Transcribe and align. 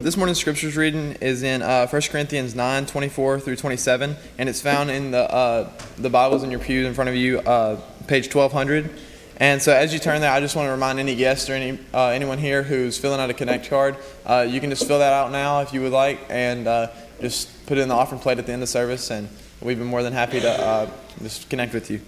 This 0.00 0.16
morning's 0.16 0.38
scriptures 0.38 0.76
reading 0.76 1.14
is 1.14 1.42
in 1.42 1.60
uh, 1.60 1.88
1 1.88 2.02
Corinthians 2.02 2.54
9 2.54 2.86
24 2.86 3.40
through 3.40 3.56
27, 3.56 4.14
and 4.38 4.48
it's 4.48 4.60
found 4.60 4.92
in 4.92 5.10
the, 5.10 5.28
uh, 5.28 5.72
the 5.96 6.08
Bibles 6.08 6.44
in 6.44 6.52
your 6.52 6.60
pews 6.60 6.86
in 6.86 6.94
front 6.94 7.10
of 7.10 7.16
you, 7.16 7.40
uh, 7.40 7.80
page 8.06 8.32
1200. 8.32 8.90
And 9.38 9.60
so, 9.60 9.72
as 9.72 9.92
you 9.92 9.98
turn 9.98 10.20
there, 10.20 10.30
I 10.30 10.38
just 10.38 10.54
want 10.54 10.68
to 10.68 10.70
remind 10.70 11.00
any 11.00 11.16
guests 11.16 11.50
or 11.50 11.54
any, 11.54 11.80
uh, 11.92 12.10
anyone 12.10 12.38
here 12.38 12.62
who's 12.62 12.96
filling 12.96 13.18
out 13.18 13.28
a 13.28 13.34
Connect 13.34 13.68
card, 13.68 13.96
uh, 14.24 14.46
you 14.48 14.60
can 14.60 14.70
just 14.70 14.86
fill 14.86 15.00
that 15.00 15.12
out 15.12 15.32
now 15.32 15.62
if 15.62 15.72
you 15.72 15.82
would 15.82 15.90
like, 15.90 16.20
and 16.28 16.68
uh, 16.68 16.90
just 17.20 17.66
put 17.66 17.76
it 17.76 17.80
in 17.80 17.88
the 17.88 17.94
offering 17.96 18.20
plate 18.20 18.38
at 18.38 18.46
the 18.46 18.52
end 18.52 18.62
of 18.62 18.68
service, 18.68 19.10
and 19.10 19.28
we've 19.60 19.78
been 19.78 19.88
more 19.88 20.04
than 20.04 20.12
happy 20.12 20.38
to 20.38 20.88
just 21.24 21.50
connect 21.50 21.74
with 21.74 21.90
you. 21.90 22.00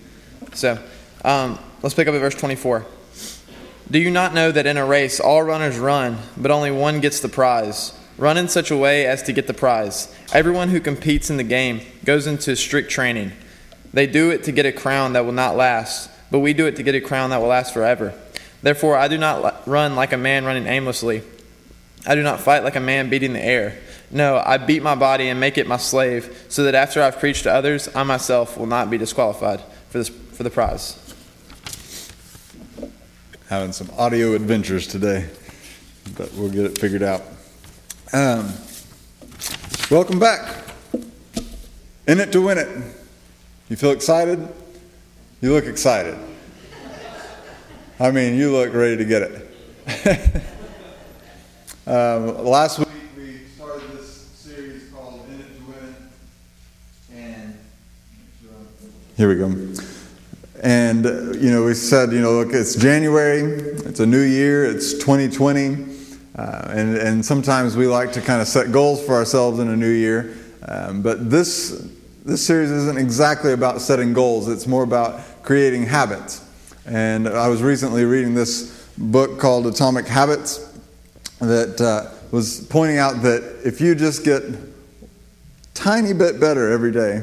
So, 0.55 0.79
um, 1.25 1.59
let's 1.83 1.97
pick 1.97 2.07
up 2.07 2.15
at 2.15 2.21
verse 2.21 2.37
24. 2.37 2.87
Do 3.91 3.99
you 3.99 4.13
not 4.13 4.35
know 4.35 4.53
that 4.53 4.67
in 4.67 4.77
a 4.77 4.87
race 4.87 5.19
all 5.19 5.43
runners 5.43 5.77
run, 5.77 6.19
but 6.37 6.53
only 6.53 6.71
one 6.71 7.01
gets 7.01 7.19
the 7.19 7.29
prize? 7.29 7.93
Run 8.19 8.37
in 8.37 8.47
such 8.47 8.71
a 8.71 8.77
way 8.77 9.05
as 9.05 9.25
to 9.25 9.33
get 9.33 9.49
the 9.49 9.55
prize. 9.55 10.15
Everyone 10.33 10.69
who 10.69 10.79
competes 10.79 11.29
in 11.29 11.39
the 11.39 11.43
game 11.43 11.81
goes 12.05 12.29
into 12.29 12.55
strict 12.55 12.89
training. 12.89 13.33
They 13.93 14.07
do 14.07 14.31
it 14.31 14.45
to 14.45 14.53
get 14.53 14.65
a 14.65 14.71
crown 14.71 15.15
that 15.15 15.25
will 15.25 15.33
not 15.33 15.57
last, 15.57 16.09
but 16.31 16.39
we 16.39 16.53
do 16.53 16.67
it 16.67 16.77
to 16.77 16.85
get 16.85 16.95
a 16.95 17.01
crown 17.01 17.31
that 17.31 17.41
will 17.41 17.49
last 17.49 17.75
forever. 17.75 18.15
Therefore, 18.63 18.97
I 18.97 19.09
do 19.09 19.19
not 19.19 19.67
run 19.67 19.97
like 19.97 20.13
a 20.13 20.17
man 20.17 20.45
running 20.45 20.69
aimlessly. 20.69 21.25
I 22.07 22.15
do 22.15 22.23
not 22.23 22.39
fight 22.39 22.63
like 22.63 22.77
a 22.77 22.81
man 22.81 23.11
beating 23.11 23.33
the 23.33 23.45
air. 23.45 23.77
No, 24.13 24.41
I 24.47 24.59
beat 24.59 24.85
my 24.85 24.95
body 24.95 25.29
and 25.31 25.41
make 25.41 25.59
it 25.59 25.67
my 25.67 25.79
slave, 25.79 26.47
so 26.49 26.63
that 26.63 26.77
after 26.77 27.03
I've 27.03 27.19
preached 27.19 27.43
to 27.43 27.53
others, 27.53 27.89
I 27.93 28.05
myself 28.05 28.57
will 28.57 28.67
not 28.67 28.89
be 28.89 28.99
disqualified 28.99 29.61
for, 29.89 29.99
this, 29.99 30.09
for 30.09 30.45
the 30.45 30.51
prize 30.51 31.00
having 33.51 33.73
some 33.73 33.91
audio 33.99 34.35
adventures 34.35 34.87
today, 34.87 35.29
but 36.17 36.33
we'll 36.35 36.49
get 36.49 36.67
it 36.67 36.79
figured 36.79 37.03
out. 37.03 37.21
Um, 38.13 38.49
welcome 39.91 40.21
back. 40.21 40.69
In 42.07 42.21
it 42.21 42.31
to 42.31 42.43
win 42.43 42.59
it. 42.59 42.69
You 43.69 43.75
feel 43.75 43.91
excited? 43.91 44.39
You 45.41 45.53
look 45.53 45.65
excited. 45.65 46.17
I 47.99 48.13
mean, 48.13 48.37
you 48.37 48.53
look 48.53 48.73
ready 48.73 48.97
to 48.97 49.05
get 49.05 49.23
it. 49.23 50.43
um, 51.89 52.45
last 52.45 52.79
week 52.79 52.89
we 53.17 53.41
started 53.57 53.91
this 53.99 54.29
series 54.33 54.89
called 54.91 55.27
In 55.29 55.41
It 55.41 55.59
to 55.59 55.65
Win 55.65 55.97
It, 57.11 57.17
and 57.17 57.59
here 59.17 59.29
we 59.29 59.35
go. 59.35 59.90
And, 60.63 61.05
you 61.43 61.51
know, 61.51 61.65
we 61.65 61.75
said, 61.75 62.13
you 62.13 62.21
know, 62.21 62.33
look, 62.33 62.53
it's 62.53 62.75
January, 62.75 63.41
it's 63.41 64.01
a 64.01 64.07
new 64.07 64.21
year, 64.21 64.65
it's 64.67 64.93
2020. 64.93 65.87
Uh, 66.37 66.69
and, 66.69 66.97
and 66.97 67.25
sometimes 67.25 67.77
we 67.77 67.87
like 67.87 68.13
to 68.13 68.21
kind 68.21 68.43
of 68.43 68.47
set 68.47 68.71
goals 68.71 69.05
for 69.05 69.15
ourselves 69.15 69.59
in 69.59 69.69
a 69.69 69.77
new 69.77 69.91
year. 69.91 70.37
Um, 70.69 71.01
but 71.01 71.31
this, 71.31 71.89
this 72.27 72.47
series 72.47 72.71
isn't 72.71 72.99
exactly 72.99 73.53
about 73.53 73.81
setting 73.81 74.13
goals, 74.13 74.49
it's 74.49 74.67
more 74.67 74.83
about 74.83 75.21
creating 75.43 75.87
habits. 75.87 76.47
And 76.85 77.27
I 77.27 77.49
was 77.49 77.63
recently 77.63 78.05
reading 78.05 78.35
this 78.35 78.87
book 78.99 79.39
called 79.39 79.67
Atomic 79.67 80.07
Habits 80.07 80.79
that 81.39 81.81
uh, 81.81 82.15
was 82.33 82.67
pointing 82.69 82.99
out 82.99 83.23
that 83.23 83.63
if 83.65 83.81
you 83.81 83.95
just 83.95 84.25
get 84.25 84.43
tiny 85.73 86.13
bit 86.13 86.39
better 86.39 86.71
every 86.71 86.93
day, 86.93 87.23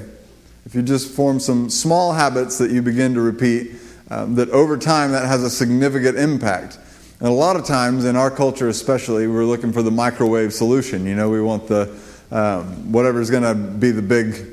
if 0.67 0.75
you 0.75 0.81
just 0.81 1.09
form 1.09 1.39
some 1.39 1.69
small 1.69 2.11
habits 2.11 2.57
that 2.57 2.71
you 2.71 2.81
begin 2.81 3.13
to 3.13 3.21
repeat, 3.21 3.71
um, 4.11 4.35
that 4.35 4.49
over 4.49 4.77
time 4.77 5.13
that 5.13 5.25
has 5.25 5.41
a 5.41 5.49
significant 5.49 6.17
impact. 6.17 6.77
And 7.21 7.29
a 7.29 7.31
lot 7.31 7.55
of 7.55 7.65
times 7.65 8.03
in 8.03 8.17
our 8.17 8.29
culture, 8.29 8.67
especially, 8.67 9.27
we're 9.27 9.45
looking 9.45 9.71
for 9.71 9.81
the 9.81 9.91
microwave 9.91 10.53
solution. 10.53 11.05
You 11.05 11.15
know, 11.15 11.29
we 11.29 11.41
want 11.41 11.69
the 11.69 11.97
um, 12.31 12.91
whatever's 12.91 13.29
going 13.29 13.43
to 13.43 13.55
be 13.55 13.91
the 13.91 14.01
big 14.01 14.45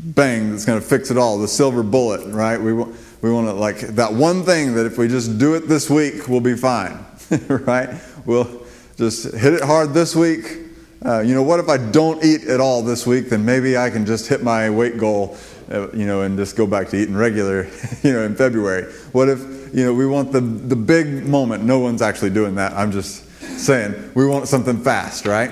bang 0.00 0.50
that's 0.50 0.64
going 0.64 0.80
to 0.80 0.84
fix 0.84 1.12
it 1.12 1.16
all, 1.16 1.38
the 1.38 1.46
silver 1.46 1.84
bullet, 1.84 2.26
right? 2.32 2.60
We 2.60 2.72
want 2.72 2.96
we 3.22 3.30
want 3.30 3.46
to 3.46 3.52
like 3.52 3.78
that 3.78 4.12
one 4.12 4.42
thing 4.42 4.74
that 4.74 4.84
if 4.84 4.98
we 4.98 5.06
just 5.06 5.38
do 5.38 5.54
it 5.54 5.68
this 5.68 5.88
week, 5.88 6.26
we'll 6.26 6.40
be 6.40 6.56
fine, 6.56 7.06
right? 7.46 8.00
We'll 8.26 8.66
just 8.96 9.32
hit 9.32 9.54
it 9.54 9.62
hard 9.62 9.94
this 9.94 10.16
week. 10.16 10.58
Uh, 11.04 11.18
you 11.20 11.34
know, 11.34 11.42
what 11.42 11.58
if 11.58 11.68
I 11.68 11.78
don't 11.78 12.22
eat 12.24 12.44
at 12.44 12.60
all 12.60 12.82
this 12.82 13.06
week? 13.06 13.28
Then 13.28 13.44
maybe 13.44 13.76
I 13.76 13.90
can 13.90 14.06
just 14.06 14.28
hit 14.28 14.42
my 14.42 14.70
weight 14.70 14.98
goal 14.98 15.36
you 15.72 16.06
know, 16.06 16.22
and 16.22 16.36
just 16.36 16.56
go 16.56 16.66
back 16.66 16.88
to 16.90 16.96
eating 16.96 17.16
regular, 17.16 17.64
you 18.02 18.12
know, 18.12 18.22
in 18.22 18.34
February? 18.34 18.92
What 19.12 19.28
if, 19.28 19.40
you 19.74 19.84
know, 19.84 19.94
we 19.94 20.06
want 20.06 20.32
the, 20.32 20.40
the 20.40 20.76
big 20.76 21.26
moment? 21.26 21.64
No 21.64 21.78
one's 21.78 22.02
actually 22.02 22.30
doing 22.30 22.56
that. 22.56 22.72
I'm 22.72 22.92
just 22.92 23.28
saying 23.58 24.12
we 24.14 24.26
want 24.26 24.48
something 24.48 24.78
fast, 24.78 25.26
right? 25.26 25.50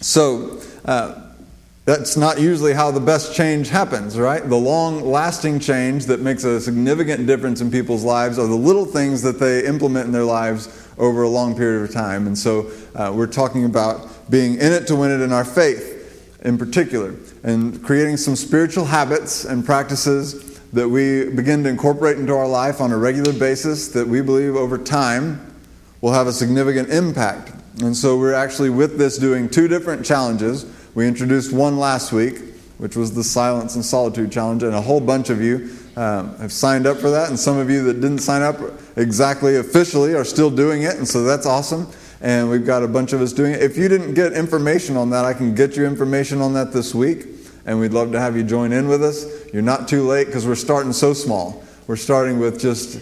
So, 0.00 0.60
uh, 0.84 1.20
that's 1.86 2.16
not 2.16 2.40
usually 2.40 2.72
how 2.72 2.90
the 2.90 3.00
best 3.00 3.36
change 3.36 3.68
happens, 3.68 4.18
right? 4.18 4.48
The 4.48 4.56
long 4.56 5.02
lasting 5.02 5.60
change 5.60 6.06
that 6.06 6.20
makes 6.20 6.44
a 6.44 6.58
significant 6.58 7.26
difference 7.26 7.60
in 7.60 7.70
people's 7.70 8.04
lives 8.04 8.38
are 8.38 8.46
the 8.46 8.54
little 8.54 8.86
things 8.86 9.20
that 9.20 9.38
they 9.38 9.66
implement 9.66 10.06
in 10.06 10.12
their 10.12 10.24
lives 10.24 10.88
over 10.96 11.24
a 11.24 11.28
long 11.28 11.54
period 11.54 11.82
of 11.82 11.92
time. 11.92 12.26
And 12.26 12.38
so 12.38 12.70
uh, 12.94 13.12
we're 13.14 13.26
talking 13.26 13.66
about 13.66 14.30
being 14.30 14.54
in 14.54 14.72
it 14.72 14.86
to 14.86 14.96
win 14.96 15.10
it 15.10 15.22
in 15.22 15.30
our 15.30 15.44
faith 15.44 15.93
in 16.44 16.58
particular 16.58 17.14
and 17.42 17.82
creating 17.82 18.16
some 18.16 18.36
spiritual 18.36 18.84
habits 18.84 19.44
and 19.44 19.64
practices 19.64 20.60
that 20.72 20.88
we 20.88 21.30
begin 21.30 21.62
to 21.64 21.70
incorporate 21.70 22.18
into 22.18 22.34
our 22.34 22.48
life 22.48 22.80
on 22.80 22.92
a 22.92 22.96
regular 22.96 23.32
basis 23.32 23.88
that 23.88 24.06
we 24.06 24.20
believe 24.20 24.54
over 24.54 24.76
time 24.76 25.54
will 26.00 26.12
have 26.12 26.26
a 26.26 26.32
significant 26.32 26.90
impact. 26.90 27.52
And 27.80 27.96
so 27.96 28.18
we're 28.18 28.34
actually 28.34 28.70
with 28.70 28.98
this 28.98 29.16
doing 29.16 29.48
two 29.48 29.68
different 29.68 30.04
challenges. 30.04 30.66
We 30.94 31.08
introduced 31.08 31.52
one 31.52 31.78
last 31.78 32.12
week, 32.12 32.38
which 32.78 32.96
was 32.96 33.14
the 33.14 33.24
Silence 33.24 33.74
and 33.74 33.84
Solitude 33.84 34.30
Challenge, 34.30 34.64
and 34.64 34.74
a 34.74 34.80
whole 34.80 35.00
bunch 35.00 35.30
of 35.30 35.40
you 35.40 35.70
um, 35.96 36.36
have 36.38 36.52
signed 36.52 36.86
up 36.86 36.98
for 36.98 37.10
that, 37.10 37.28
and 37.28 37.38
some 37.38 37.56
of 37.56 37.70
you 37.70 37.84
that 37.84 37.94
didn't 37.94 38.18
sign 38.18 38.42
up 38.42 38.56
exactly 38.96 39.56
officially 39.56 40.14
are 40.14 40.24
still 40.24 40.50
doing 40.50 40.82
it, 40.82 40.96
and 40.96 41.06
so 41.06 41.22
that's 41.24 41.46
awesome 41.46 41.86
and 42.24 42.48
we've 42.48 42.64
got 42.64 42.82
a 42.82 42.88
bunch 42.88 43.12
of 43.12 43.20
us 43.20 43.34
doing 43.34 43.52
it. 43.52 43.62
If 43.62 43.76
you 43.76 43.86
didn't 43.86 44.14
get 44.14 44.32
information 44.32 44.96
on 44.96 45.10
that, 45.10 45.26
I 45.26 45.34
can 45.34 45.54
get 45.54 45.76
you 45.76 45.84
information 45.84 46.40
on 46.40 46.54
that 46.54 46.72
this 46.72 46.94
week, 46.94 47.26
and 47.66 47.78
we'd 47.78 47.92
love 47.92 48.12
to 48.12 48.18
have 48.18 48.34
you 48.34 48.42
join 48.42 48.72
in 48.72 48.88
with 48.88 49.04
us. 49.04 49.26
You're 49.52 49.60
not 49.60 49.88
too 49.88 50.06
late 50.08 50.24
because 50.28 50.46
we're 50.46 50.54
starting 50.54 50.94
so 50.94 51.12
small. 51.12 51.62
We're 51.86 51.96
starting 51.96 52.38
with 52.38 52.58
just 52.58 52.98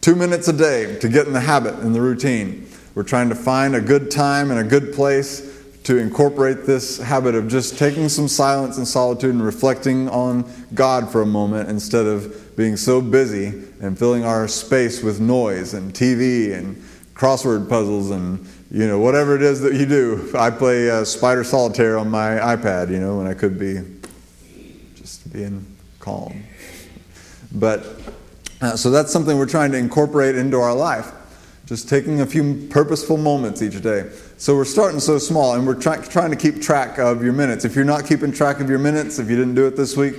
two 0.00 0.14
minutes 0.14 0.46
a 0.46 0.52
day 0.52 0.96
to 1.00 1.08
get 1.08 1.26
in 1.26 1.32
the 1.32 1.40
habit 1.40 1.74
and 1.80 1.92
the 1.92 2.00
routine. 2.00 2.68
We're 2.94 3.02
trying 3.02 3.28
to 3.30 3.34
find 3.34 3.74
a 3.74 3.80
good 3.80 4.08
time 4.08 4.52
and 4.52 4.60
a 4.60 4.64
good 4.64 4.94
place 4.94 5.64
to 5.82 5.98
incorporate 5.98 6.64
this 6.64 6.98
habit 6.98 7.34
of 7.34 7.48
just 7.48 7.76
taking 7.76 8.08
some 8.08 8.28
silence 8.28 8.76
and 8.76 8.86
solitude 8.86 9.34
and 9.34 9.44
reflecting 9.44 10.08
on 10.10 10.48
God 10.74 11.10
for 11.10 11.22
a 11.22 11.26
moment 11.26 11.68
instead 11.68 12.06
of 12.06 12.56
being 12.56 12.76
so 12.76 13.00
busy 13.00 13.46
and 13.80 13.98
filling 13.98 14.24
our 14.24 14.46
space 14.46 15.02
with 15.02 15.18
noise 15.18 15.74
and 15.74 15.92
TV 15.92 16.54
and 16.54 16.76
crossword 17.14 17.68
puzzles 17.68 18.10
and 18.10 18.46
you 18.70 18.86
know, 18.86 19.00
whatever 19.00 19.34
it 19.34 19.42
is 19.42 19.60
that 19.62 19.74
you 19.74 19.84
do. 19.84 20.30
I 20.36 20.50
play 20.50 20.90
uh, 20.90 21.04
Spider 21.04 21.42
Solitaire 21.42 21.98
on 21.98 22.08
my 22.08 22.36
iPad, 22.36 22.90
you 22.90 23.00
know, 23.00 23.18
when 23.18 23.26
I 23.26 23.34
could 23.34 23.58
be 23.58 23.80
just 24.94 25.32
being 25.32 25.66
calm. 25.98 26.44
But 27.52 27.84
uh, 28.60 28.76
so 28.76 28.90
that's 28.90 29.12
something 29.12 29.36
we're 29.38 29.46
trying 29.46 29.72
to 29.72 29.78
incorporate 29.78 30.36
into 30.36 30.58
our 30.58 30.74
life. 30.74 31.10
Just 31.66 31.88
taking 31.88 32.20
a 32.20 32.26
few 32.26 32.68
purposeful 32.68 33.16
moments 33.16 33.62
each 33.62 33.80
day. 33.80 34.10
So 34.36 34.54
we're 34.54 34.64
starting 34.64 35.00
so 35.00 35.18
small 35.18 35.54
and 35.54 35.66
we're 35.66 35.74
try- 35.74 35.98
trying 35.98 36.30
to 36.30 36.36
keep 36.36 36.62
track 36.62 36.98
of 36.98 37.22
your 37.22 37.32
minutes. 37.32 37.64
If 37.64 37.74
you're 37.74 37.84
not 37.84 38.06
keeping 38.06 38.32
track 38.32 38.60
of 38.60 38.68
your 38.68 38.78
minutes, 38.78 39.18
if 39.18 39.28
you 39.30 39.36
didn't 39.36 39.54
do 39.54 39.66
it 39.66 39.76
this 39.76 39.96
week, 39.96 40.14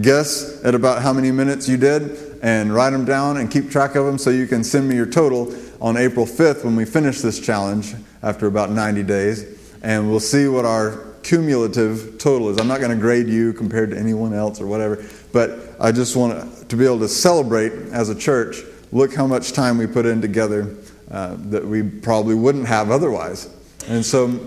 guess 0.00 0.62
at 0.64 0.74
about 0.74 1.02
how 1.02 1.12
many 1.12 1.30
minutes 1.30 1.68
you 1.68 1.76
did 1.76 2.33
and 2.44 2.74
write 2.74 2.90
them 2.90 3.06
down 3.06 3.38
and 3.38 3.50
keep 3.50 3.70
track 3.70 3.94
of 3.94 4.04
them 4.04 4.18
so 4.18 4.28
you 4.28 4.46
can 4.46 4.62
send 4.62 4.86
me 4.86 4.94
your 4.94 5.06
total 5.06 5.52
on 5.80 5.96
April 5.96 6.26
5th 6.26 6.62
when 6.62 6.76
we 6.76 6.84
finish 6.84 7.22
this 7.22 7.40
challenge 7.40 7.94
after 8.22 8.46
about 8.46 8.70
90 8.70 9.02
days, 9.02 9.46
and 9.82 10.10
we'll 10.10 10.20
see 10.20 10.46
what 10.46 10.66
our 10.66 11.06
cumulative 11.22 12.18
total 12.18 12.50
is. 12.50 12.60
I'm 12.60 12.68
not 12.68 12.80
going 12.80 12.90
to 12.90 13.00
grade 13.00 13.28
you 13.28 13.54
compared 13.54 13.92
to 13.92 13.98
anyone 13.98 14.34
else 14.34 14.60
or 14.60 14.66
whatever, 14.66 15.02
but 15.32 15.58
I 15.80 15.90
just 15.90 16.16
want 16.16 16.68
to 16.68 16.76
be 16.76 16.84
able 16.84 16.98
to 16.98 17.08
celebrate 17.08 17.72
as 17.92 18.10
a 18.10 18.14
church. 18.14 18.58
Look 18.92 19.14
how 19.14 19.26
much 19.26 19.52
time 19.52 19.78
we 19.78 19.86
put 19.86 20.04
in 20.04 20.20
together 20.20 20.76
uh, 21.10 21.36
that 21.46 21.64
we 21.64 21.82
probably 21.82 22.34
wouldn't 22.34 22.66
have 22.66 22.90
otherwise. 22.90 23.48
And 23.88 24.04
so 24.04 24.38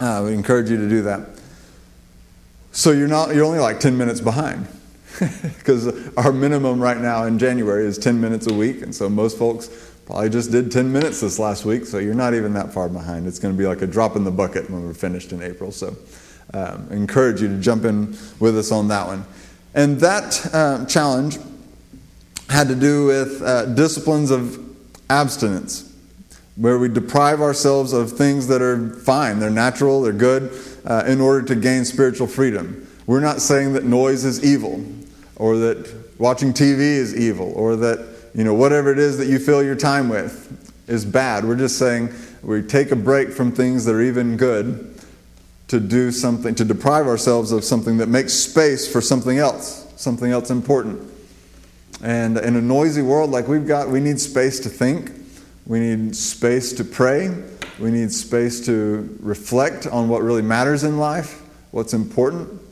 uh, 0.00 0.22
would 0.24 0.32
encourage 0.32 0.70
you 0.70 0.78
to 0.78 0.88
do 0.88 1.02
that. 1.02 1.28
So 2.72 2.90
you're 2.92 3.06
not 3.06 3.34
you're 3.34 3.44
only 3.44 3.58
like 3.58 3.80
10 3.80 3.98
minutes 3.98 4.22
behind 4.22 4.66
because 5.58 6.14
our 6.16 6.32
minimum 6.32 6.80
right 6.80 6.98
now 6.98 7.24
in 7.24 7.38
January 7.38 7.86
is 7.86 7.98
10 7.98 8.20
minutes 8.20 8.46
a 8.46 8.54
week, 8.54 8.82
and 8.82 8.94
so 8.94 9.08
most 9.08 9.38
folks 9.38 9.88
Probably 10.08 10.30
just 10.30 10.50
did 10.50 10.72
10 10.72 10.90
minutes 10.90 11.20
this 11.20 11.38
last 11.38 11.66
week, 11.66 11.84
so 11.84 11.98
you're 11.98 12.14
not 12.14 12.32
even 12.32 12.54
that 12.54 12.72
far 12.72 12.88
behind. 12.88 13.26
It's 13.26 13.38
going 13.38 13.52
to 13.54 13.58
be 13.58 13.66
like 13.66 13.82
a 13.82 13.86
drop 13.86 14.16
in 14.16 14.24
the 14.24 14.30
bucket 14.30 14.70
when 14.70 14.82
we're 14.82 14.94
finished 14.94 15.32
in 15.32 15.42
April. 15.42 15.70
So 15.70 15.94
um, 16.54 16.88
encourage 16.90 17.42
you 17.42 17.48
to 17.48 17.58
jump 17.60 17.84
in 17.84 18.16
with 18.40 18.56
us 18.56 18.72
on 18.72 18.88
that 18.88 19.06
one. 19.06 19.26
And 19.74 20.00
that 20.00 20.48
uh, 20.54 20.86
challenge 20.86 21.36
had 22.48 22.68
to 22.68 22.74
do 22.74 23.04
with 23.04 23.42
uh, 23.42 23.66
disciplines 23.66 24.30
of 24.30 24.58
abstinence. 25.10 25.94
where 26.56 26.78
we 26.78 26.88
deprive 26.88 27.42
ourselves 27.42 27.92
of 27.92 28.10
things 28.10 28.46
that 28.46 28.62
are 28.62 28.88
fine, 29.00 29.40
they're 29.40 29.50
natural, 29.50 30.00
they're 30.00 30.14
good, 30.14 30.50
uh, 30.86 31.04
in 31.06 31.20
order 31.20 31.44
to 31.48 31.54
gain 31.54 31.84
spiritual 31.84 32.26
freedom. 32.26 32.88
We're 33.06 33.20
not 33.20 33.42
saying 33.42 33.74
that 33.74 33.84
noise 33.84 34.24
is 34.24 34.42
evil, 34.42 34.82
or 35.38 35.56
that 35.56 36.18
watching 36.18 36.52
TV 36.52 36.80
is 36.80 37.16
evil, 37.16 37.52
or 37.54 37.76
that 37.76 38.04
you 38.34 38.44
know 38.44 38.54
whatever 38.54 38.92
it 38.92 38.98
is 38.98 39.18
that 39.18 39.26
you 39.26 39.38
fill 39.38 39.62
your 39.62 39.76
time 39.76 40.08
with 40.08 40.44
is 40.88 41.04
bad. 41.04 41.44
We're 41.44 41.56
just 41.56 41.78
saying 41.78 42.12
we 42.42 42.62
take 42.62 42.90
a 42.90 42.96
break 42.96 43.30
from 43.30 43.52
things 43.52 43.84
that 43.84 43.94
are 43.94 44.02
even 44.02 44.36
good 44.36 44.98
to 45.68 45.78
do 45.78 46.10
something, 46.10 46.54
to 46.54 46.64
deprive 46.64 47.06
ourselves 47.06 47.52
of 47.52 47.62
something 47.62 47.98
that 47.98 48.08
makes 48.08 48.32
space 48.32 48.90
for 48.90 49.00
something 49.00 49.38
else, 49.38 49.86
something 49.96 50.30
else 50.30 50.50
important. 50.50 51.12
And 52.02 52.38
in 52.38 52.56
a 52.56 52.60
noisy 52.62 53.02
world 53.02 53.30
like 53.30 53.48
we've 53.48 53.66
got, 53.66 53.88
we 53.88 54.00
need 54.00 54.20
space 54.20 54.60
to 54.60 54.68
think, 54.68 55.12
we 55.66 55.80
need 55.80 56.16
space 56.16 56.72
to 56.74 56.84
pray, 56.84 57.30
we 57.78 57.90
need 57.90 58.12
space 58.12 58.64
to 58.66 59.16
reflect 59.20 59.86
on 59.86 60.08
what 60.08 60.22
really 60.22 60.42
matters 60.42 60.84
in 60.84 60.98
life, 60.98 61.42
what's 61.70 61.92
important. 61.92 62.62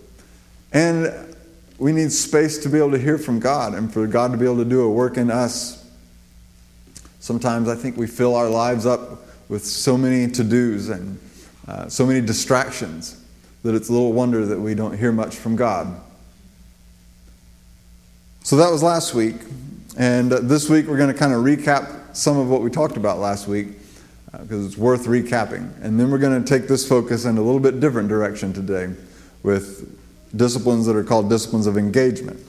And 0.72 1.25
we 1.78 1.92
need 1.92 2.10
space 2.10 2.58
to 2.58 2.68
be 2.68 2.78
able 2.78 2.92
to 2.92 2.98
hear 2.98 3.18
from 3.18 3.38
God 3.38 3.74
and 3.74 3.92
for 3.92 4.06
God 4.06 4.32
to 4.32 4.38
be 4.38 4.44
able 4.44 4.58
to 4.58 4.64
do 4.64 4.82
a 4.82 4.90
work 4.90 5.16
in 5.16 5.30
us. 5.30 5.84
Sometimes 7.20 7.68
I 7.68 7.74
think 7.74 7.96
we 7.96 8.06
fill 8.06 8.34
our 8.34 8.48
lives 8.48 8.86
up 8.86 9.26
with 9.48 9.64
so 9.64 9.96
many 9.96 10.30
to 10.32 10.44
dos 10.44 10.88
and 10.88 11.18
uh, 11.68 11.88
so 11.88 12.06
many 12.06 12.20
distractions 12.20 13.22
that 13.62 13.74
it's 13.74 13.88
a 13.88 13.92
little 13.92 14.12
wonder 14.12 14.46
that 14.46 14.58
we 14.58 14.74
don't 14.74 14.96
hear 14.96 15.12
much 15.12 15.36
from 15.36 15.56
God. 15.56 16.00
So 18.42 18.56
that 18.56 18.70
was 18.70 18.82
last 18.82 19.12
week. 19.12 19.36
And 19.98 20.32
uh, 20.32 20.40
this 20.40 20.70
week 20.70 20.86
we're 20.86 20.98
going 20.98 21.12
to 21.12 21.18
kind 21.18 21.32
of 21.32 21.40
recap 21.40 22.16
some 22.16 22.38
of 22.38 22.48
what 22.48 22.62
we 22.62 22.70
talked 22.70 22.96
about 22.96 23.18
last 23.18 23.48
week 23.48 23.68
because 24.30 24.64
uh, 24.64 24.68
it's 24.68 24.76
worth 24.76 25.06
recapping. 25.06 25.70
And 25.82 25.98
then 25.98 26.10
we're 26.10 26.18
going 26.18 26.42
to 26.42 26.48
take 26.48 26.68
this 26.68 26.88
focus 26.88 27.24
in 27.24 27.36
a 27.38 27.42
little 27.42 27.60
bit 27.60 27.80
different 27.80 28.08
direction 28.08 28.52
today 28.52 28.92
with 29.42 29.92
disciplines 30.36 30.86
that 30.86 30.96
are 30.96 31.04
called 31.04 31.28
disciplines 31.30 31.66
of 31.66 31.76
engagement. 31.76 32.40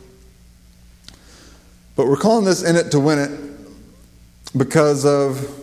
But 1.95 2.07
we're 2.07 2.17
calling 2.17 2.45
this 2.45 2.63
In 2.63 2.75
It 2.75 2.91
to 2.91 2.99
Win 2.99 3.19
It 3.19 4.57
because 4.57 5.05
of 5.05 5.57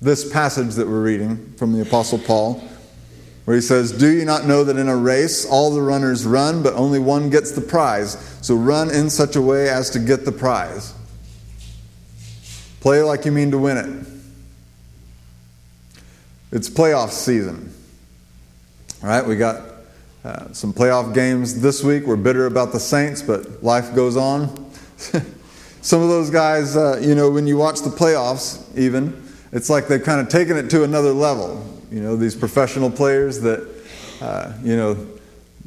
this 0.00 0.30
passage 0.30 0.74
that 0.74 0.86
we're 0.86 1.02
reading 1.02 1.52
from 1.56 1.72
the 1.72 1.82
Apostle 1.82 2.18
Paul, 2.18 2.62
where 3.44 3.56
he 3.56 3.60
says, 3.60 3.90
Do 3.90 4.08
you 4.08 4.24
not 4.24 4.46
know 4.46 4.64
that 4.64 4.76
in 4.76 4.88
a 4.88 4.96
race 4.96 5.44
all 5.44 5.74
the 5.74 5.82
runners 5.82 6.24
run, 6.24 6.62
but 6.62 6.74
only 6.74 6.98
one 6.98 7.30
gets 7.30 7.52
the 7.52 7.60
prize? 7.60 8.38
So 8.42 8.54
run 8.54 8.90
in 8.90 9.10
such 9.10 9.36
a 9.36 9.42
way 9.42 9.68
as 9.68 9.90
to 9.90 9.98
get 9.98 10.24
the 10.24 10.32
prize. 10.32 10.94
Play 12.80 13.02
like 13.02 13.24
you 13.24 13.32
mean 13.32 13.50
to 13.50 13.58
win 13.58 13.76
it. 13.76 14.06
It's 16.52 16.70
playoff 16.70 17.10
season. 17.10 17.74
All 19.02 19.08
right, 19.08 19.26
we 19.26 19.36
got 19.36 19.73
uh, 20.24 20.50
some 20.52 20.72
playoff 20.72 21.14
games 21.14 21.60
this 21.60 21.84
week. 21.84 22.06
We're 22.06 22.16
bitter 22.16 22.46
about 22.46 22.72
the 22.72 22.80
Saints, 22.80 23.20
but 23.20 23.62
life 23.62 23.94
goes 23.94 24.16
on. 24.16 24.70
some 25.82 26.00
of 26.00 26.08
those 26.08 26.30
guys, 26.30 26.76
uh, 26.76 26.98
you 27.02 27.14
know, 27.14 27.30
when 27.30 27.46
you 27.46 27.58
watch 27.58 27.80
the 27.82 27.90
playoffs, 27.90 28.66
even, 28.76 29.22
it's 29.52 29.68
like 29.68 29.86
they've 29.86 30.02
kind 30.02 30.22
of 30.22 30.30
taken 30.30 30.56
it 30.56 30.70
to 30.70 30.82
another 30.82 31.12
level. 31.12 31.62
You 31.90 32.00
know, 32.00 32.16
these 32.16 32.34
professional 32.34 32.90
players 32.90 33.40
that, 33.40 33.68
uh, 34.22 34.54
you 34.62 34.76
know, 34.76 34.96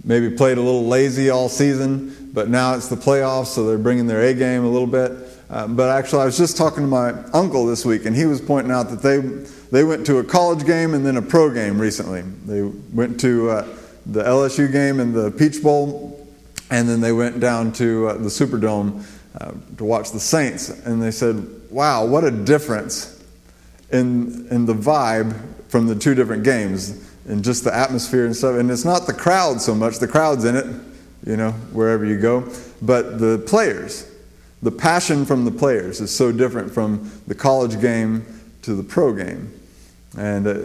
maybe 0.03 0.31
played 0.31 0.57
a 0.57 0.61
little 0.61 0.87
lazy 0.87 1.29
all 1.29 1.49
season, 1.49 2.31
but 2.33 2.49
now 2.49 2.73
it's 2.73 2.87
the 2.87 2.95
playoffs, 2.95 3.47
so 3.47 3.67
they're 3.67 3.77
bringing 3.77 4.07
their 4.07 4.23
A 4.23 4.33
game 4.33 4.63
a 4.63 4.69
little 4.69 4.87
bit. 4.87 5.11
Uh, 5.51 5.67
but 5.67 5.95
actually, 5.95 6.23
I 6.23 6.25
was 6.25 6.37
just 6.37 6.57
talking 6.57 6.81
to 6.81 6.87
my 6.87 7.11
uncle 7.31 7.67
this 7.67 7.85
week, 7.85 8.05
and 8.05 8.15
he 8.15 8.25
was 8.25 8.41
pointing 8.41 8.71
out 8.71 8.89
that 8.89 9.01
they 9.01 9.19
they 9.69 9.83
went 9.83 10.05
to 10.07 10.17
a 10.17 10.23
college 10.23 10.65
game 10.65 10.93
and 10.93 11.05
then 11.05 11.17
a 11.17 11.21
pro 11.21 11.53
game 11.53 11.79
recently. 11.79 12.21
They 12.21 12.63
went 12.63 13.19
to 13.21 13.49
uh, 13.49 13.67
the 14.11 14.23
LSU 14.23 14.71
game 14.71 14.99
and 14.99 15.13
the 15.13 15.31
Peach 15.31 15.61
Bowl, 15.61 16.27
and 16.69 16.87
then 16.87 17.01
they 17.01 17.11
went 17.11 17.39
down 17.39 17.71
to 17.73 18.07
uh, 18.07 18.13
the 18.13 18.29
Superdome 18.29 19.05
uh, 19.39 19.51
to 19.77 19.83
watch 19.83 20.11
the 20.11 20.19
Saints. 20.19 20.69
And 20.69 21.01
they 21.01 21.11
said, 21.11 21.47
"Wow, 21.69 22.05
what 22.05 22.23
a 22.23 22.31
difference!" 22.31 23.17
in, 23.91 24.47
in 24.49 24.65
the 24.65 24.73
vibe 24.73 25.35
from 25.69 25.87
the 25.87 25.95
two 25.95 26.15
different 26.15 26.43
games 26.43 27.03
and 27.27 27.43
just 27.43 27.63
the 27.63 27.75
atmosphere 27.75 28.25
and 28.25 28.35
stuff. 28.35 28.55
And 28.55 28.71
it's 28.71 28.85
not 28.85 29.07
the 29.07 29.13
crowd 29.13 29.61
so 29.61 29.75
much, 29.75 29.99
the 29.99 30.07
crowd's 30.07 30.45
in 30.45 30.55
it, 30.55 30.65
you 31.25 31.37
know, 31.37 31.51
wherever 31.71 32.05
you 32.05 32.19
go, 32.19 32.49
but 32.81 33.19
the 33.19 33.43
players. 33.47 34.09
The 34.63 34.71
passion 34.71 35.25
from 35.25 35.45
the 35.45 35.51
players 35.51 36.01
is 36.01 36.13
so 36.13 36.31
different 36.31 36.73
from 36.73 37.11
the 37.27 37.35
college 37.35 37.79
game 37.79 38.25
to 38.63 38.73
the 38.73 38.83
pro 38.83 39.13
game. 39.13 39.53
And 40.17 40.47
uh, 40.47 40.57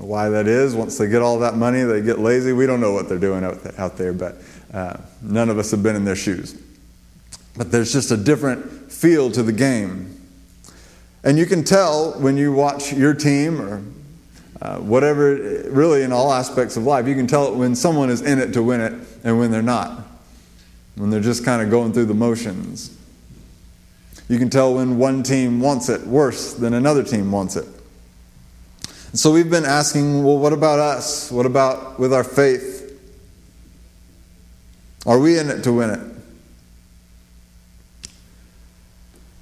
why 0.00 0.28
that 0.30 0.46
is. 0.46 0.74
Once 0.74 0.98
they 0.98 1.08
get 1.08 1.22
all 1.22 1.38
that 1.40 1.56
money, 1.56 1.82
they 1.82 2.00
get 2.00 2.18
lazy. 2.18 2.52
We 2.52 2.66
don't 2.66 2.80
know 2.80 2.92
what 2.92 3.08
they're 3.08 3.18
doing 3.18 3.44
out 3.44 3.96
there, 3.96 4.12
but 4.12 4.36
uh, 4.72 4.96
none 5.22 5.48
of 5.48 5.58
us 5.58 5.70
have 5.70 5.82
been 5.82 5.96
in 5.96 6.04
their 6.04 6.16
shoes. 6.16 6.60
But 7.56 7.70
there's 7.70 7.92
just 7.92 8.10
a 8.10 8.16
different 8.16 8.90
feel 8.90 9.30
to 9.32 9.42
the 9.42 9.52
game. 9.52 10.16
And 11.22 11.38
you 11.38 11.46
can 11.46 11.64
tell 11.64 12.12
when 12.20 12.36
you 12.36 12.52
watch 12.52 12.92
your 12.92 13.12
team 13.12 13.60
or 13.60 13.82
uh, 14.62 14.78
whatever, 14.78 15.34
really 15.70 16.02
in 16.02 16.12
all 16.12 16.32
aspects 16.32 16.76
of 16.76 16.84
life, 16.84 17.06
you 17.06 17.14
can 17.14 17.26
tell 17.26 17.54
when 17.54 17.74
someone 17.74 18.10
is 18.10 18.22
in 18.22 18.38
it 18.38 18.52
to 18.54 18.62
win 18.62 18.80
it 18.80 18.92
and 19.24 19.38
when 19.38 19.50
they're 19.50 19.62
not. 19.62 20.06
When 20.96 21.10
they're 21.10 21.20
just 21.20 21.44
kind 21.44 21.62
of 21.62 21.70
going 21.70 21.92
through 21.92 22.06
the 22.06 22.14
motions. 22.14 22.96
You 24.28 24.38
can 24.38 24.48
tell 24.48 24.74
when 24.74 24.96
one 24.96 25.22
team 25.22 25.60
wants 25.60 25.88
it 25.88 26.06
worse 26.06 26.54
than 26.54 26.74
another 26.74 27.02
team 27.02 27.32
wants 27.32 27.56
it. 27.56 27.66
And 29.10 29.18
so 29.18 29.32
we've 29.32 29.50
been 29.50 29.64
asking, 29.64 30.22
well, 30.22 30.38
what 30.38 30.52
about 30.52 30.78
us? 30.78 31.32
What 31.32 31.46
about 31.46 31.98
with 31.98 32.12
our 32.12 32.24
faith? 32.24 32.78
Are 35.06 35.18
we 35.18 35.38
in 35.38 35.50
it 35.50 35.62
to 35.64 35.72
win 35.72 35.90
it? 35.90 36.00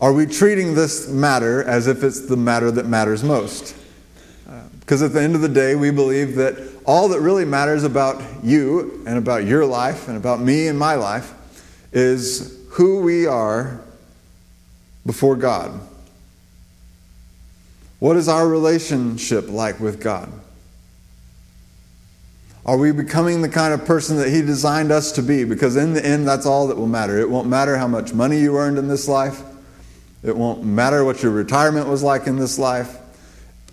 Are 0.00 0.12
we 0.12 0.26
treating 0.26 0.74
this 0.74 1.08
matter 1.08 1.64
as 1.64 1.86
if 1.86 2.04
it's 2.04 2.26
the 2.26 2.36
matter 2.36 2.70
that 2.70 2.86
matters 2.86 3.24
most? 3.24 3.74
Because 4.80 5.02
at 5.02 5.12
the 5.12 5.20
end 5.20 5.34
of 5.34 5.42
the 5.42 5.48
day, 5.48 5.74
we 5.74 5.90
believe 5.90 6.36
that 6.36 6.56
all 6.86 7.08
that 7.08 7.20
really 7.20 7.44
matters 7.44 7.84
about 7.84 8.22
you 8.42 9.02
and 9.06 9.18
about 9.18 9.44
your 9.44 9.66
life 9.66 10.08
and 10.08 10.16
about 10.16 10.40
me 10.40 10.68
and 10.68 10.78
my 10.78 10.94
life 10.94 11.34
is 11.92 12.58
who 12.70 13.02
we 13.02 13.26
are 13.26 13.82
before 15.04 15.36
God. 15.36 15.78
What 17.98 18.16
is 18.16 18.28
our 18.28 18.46
relationship 18.46 19.48
like 19.48 19.80
with 19.80 20.00
God? 20.00 20.32
Are 22.64 22.76
we 22.76 22.92
becoming 22.92 23.42
the 23.42 23.48
kind 23.48 23.72
of 23.72 23.86
person 23.86 24.18
that 24.18 24.30
He 24.30 24.42
designed 24.42 24.92
us 24.92 25.12
to 25.12 25.22
be? 25.22 25.44
Because 25.44 25.76
in 25.76 25.94
the 25.94 26.04
end, 26.04 26.28
that's 26.28 26.46
all 26.46 26.66
that 26.68 26.76
will 26.76 26.86
matter. 26.86 27.18
It 27.18 27.30
won't 27.30 27.48
matter 27.48 27.76
how 27.78 27.88
much 27.88 28.12
money 28.12 28.40
you 28.40 28.56
earned 28.56 28.78
in 28.78 28.88
this 28.88 29.08
life. 29.08 29.42
It 30.22 30.36
won't 30.36 30.64
matter 30.64 31.04
what 31.04 31.22
your 31.22 31.32
retirement 31.32 31.88
was 31.88 32.02
like 32.02 32.26
in 32.26 32.36
this 32.36 32.58
life. 32.58 32.98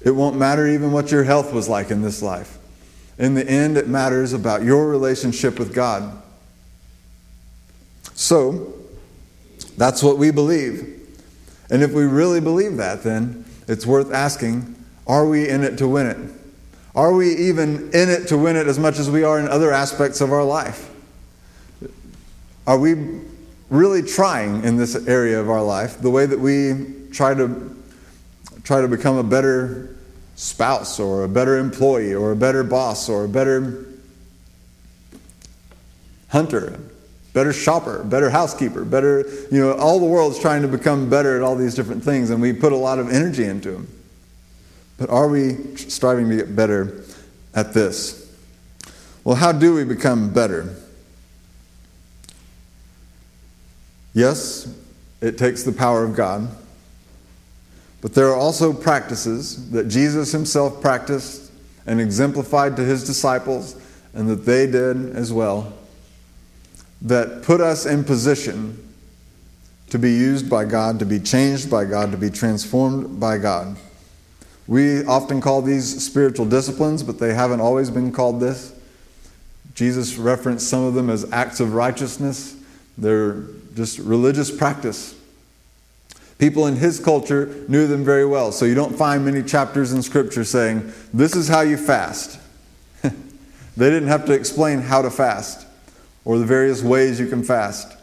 It 0.03 0.12
won't 0.12 0.38
matter 0.38 0.67
even 0.67 0.91
what 0.91 1.12
your 1.12 1.24
health 1.24 1.51
was 1.51 1.67
like 1.67 1.91
in 1.91 2.01
this 2.01 2.22
life. 2.22 2.58
In 3.17 3.34
the 3.34 3.48
end, 3.48 3.77
it 3.77 3.88
matters 3.88 4.34
about 4.34 4.63
your 4.63 4.88
relationship 4.88 5.58
with 5.58 5.74
God. 5.74 6.22
So, 8.13 8.74
that's 9.77 10.03
what 10.03 10.17
we 10.17 10.32
believe. 10.32 10.91
And 11.70 11.82
if 11.82 11.91
we 11.91 12.03
really 12.03 12.39
believe 12.39 12.77
that, 12.77 13.03
then 13.03 13.44
it's 13.67 13.86
worth 13.86 14.13
asking 14.13 14.75
are 15.07 15.27
we 15.27 15.48
in 15.48 15.63
it 15.63 15.77
to 15.77 15.88
win 15.88 16.07
it? 16.07 16.17
Are 16.95 17.13
we 17.13 17.36
even 17.36 17.91
in 17.91 18.10
it 18.10 18.27
to 18.29 18.38
win 18.38 18.55
it 18.55 18.67
as 18.67 18.79
much 18.79 18.98
as 18.98 19.10
we 19.10 19.24
are 19.24 19.39
in 19.39 19.48
other 19.48 19.72
aspects 19.72 20.22
of 20.22 20.31
our 20.31 20.43
life? 20.43 20.89
Are 22.65 22.79
we 22.79 23.22
really 23.69 24.01
trying 24.01 24.63
in 24.63 24.77
this 24.77 24.95
area 25.07 25.39
of 25.39 25.50
our 25.50 25.63
life, 25.63 26.00
the 26.00 26.10
way 26.10 26.25
that 26.25 26.39
we 26.39 27.10
try 27.12 27.34
to 27.34 27.75
try 28.63 28.81
to 28.81 28.88
become 28.88 29.17
a 29.17 29.24
better 29.24 29.95
spouse 30.36 31.00
or 31.00 31.24
a 31.24 31.29
better 31.29 31.57
employee 31.57 32.13
or 32.13 32.31
a 32.31 32.36
better 32.36 32.63
boss 32.63 33.10
or 33.10 33.25
a 33.25 33.29
better 33.29 33.86
hunter, 36.29 36.79
better 37.36 37.51
shopper, 37.51 38.01
better 38.06 38.30
housekeeper, 38.30 38.86
better, 38.86 39.25
you 39.51 39.60
know, 39.60 39.74
all 39.74 40.00
the 40.00 40.06
world's 40.06 40.39
trying 40.39 40.62
to 40.62 40.70
become 40.70 41.10
better 41.10 41.36
at 41.36 41.42
all 41.42 41.58
these 41.58 41.75
different 41.75 42.01
things 42.01 42.30
and 42.30 42.42
we 42.42 42.54
put 42.54 42.72
a 42.72 42.77
lot 42.77 42.98
of 42.98 43.12
energy 43.12 43.44
into 43.44 43.72
them. 43.72 43.88
But 44.98 45.10
are 45.10 45.27
we 45.27 45.75
striving 45.75 46.30
to 46.30 46.38
get 46.38 46.56
better 46.56 47.04
at 47.54 47.74
this? 47.74 48.34
Well, 49.25 49.36
how 49.36 49.51
do 49.51 49.75
we 49.75 49.84
become 49.84 50.32
better? 50.34 50.74
Yes, 54.13 54.74
it 55.20 55.38
takes 55.38 55.63
the 55.63 55.74
power 55.74 56.06
of 56.06 56.15
God. 56.15 56.48
But 58.01 58.13
there 58.13 58.30
are 58.30 58.38
also 58.38 58.72
practices 58.72 59.72
that 59.72 59.89
Jesus 59.89 60.32
himself 60.32 60.82
practiced 60.82 61.51
and 61.86 62.00
exemplified 62.00 62.77
to 62.77 62.84
his 62.84 63.06
disciples, 63.06 63.75
and 64.13 64.30
that 64.30 64.46
they 64.46 64.68
did 64.68 65.15
as 65.18 65.34
well, 65.34 65.74
that 67.05 67.43
put 67.43 67.62
us 67.62 67.85
in 67.85 68.03
position 68.03 68.81
to 69.91 70.00
be 70.00 70.12
used 70.12 70.50
by 70.50 70.65
God, 70.65 70.97
to 71.00 71.05
be 71.05 71.19
changed 71.19 71.69
by 71.69 71.85
God, 71.85 72.12
to 72.12 72.17
be 72.17 72.31
transformed 72.31 73.19
by 73.19 73.38
God. 73.38 73.77
We 74.67 75.05
often 75.05 75.39
call 75.39 75.62
these 75.62 76.03
spiritual 76.03 76.47
disciplines, 76.47 77.03
but 77.03 77.19
they 77.19 77.35
haven't 77.35 77.62
always 77.62 77.91
been 77.91 78.12
called 78.12 78.39
this. 78.39 78.74
Jesus 79.75 80.17
referenced 80.17 80.67
some 80.67 80.83
of 80.83 80.95
them 80.95 81.12
as 81.12 81.31
acts 81.31 81.59
of 81.59 81.75
righteousness. 81.75 82.55
They're 82.97 83.43
just 83.75 84.00
religious 84.00 84.50
practice. 84.50 85.13
People 86.39 86.65
in 86.65 86.75
his 86.75 87.00
culture 87.00 87.63
knew 87.67 87.85
them 87.85 88.03
very 88.03 88.25
well, 88.25 88.51
so 88.51 88.65
you 88.65 88.74
don't 88.74 88.97
find 88.97 89.24
many 89.24 89.43
chapters 89.43 89.93
in 89.93 90.01
Scripture 90.01 90.43
saying, 90.43 90.91
This 91.13 91.35
is 91.35 91.47
how 91.47 91.62
you 91.62 91.77
fast. 91.77 92.39
they 93.03 93.12
didn't 93.77 94.07
have 94.07 94.25
to 94.25 94.33
explain 94.33 94.79
how 94.79 95.03
to 95.03 95.12
fast 95.12 95.64
or 96.25 96.39
the 96.39 96.46
various 96.46 96.82
ways 96.82 97.20
you 97.20 97.27
can 97.27 97.44
fast. 97.44 97.96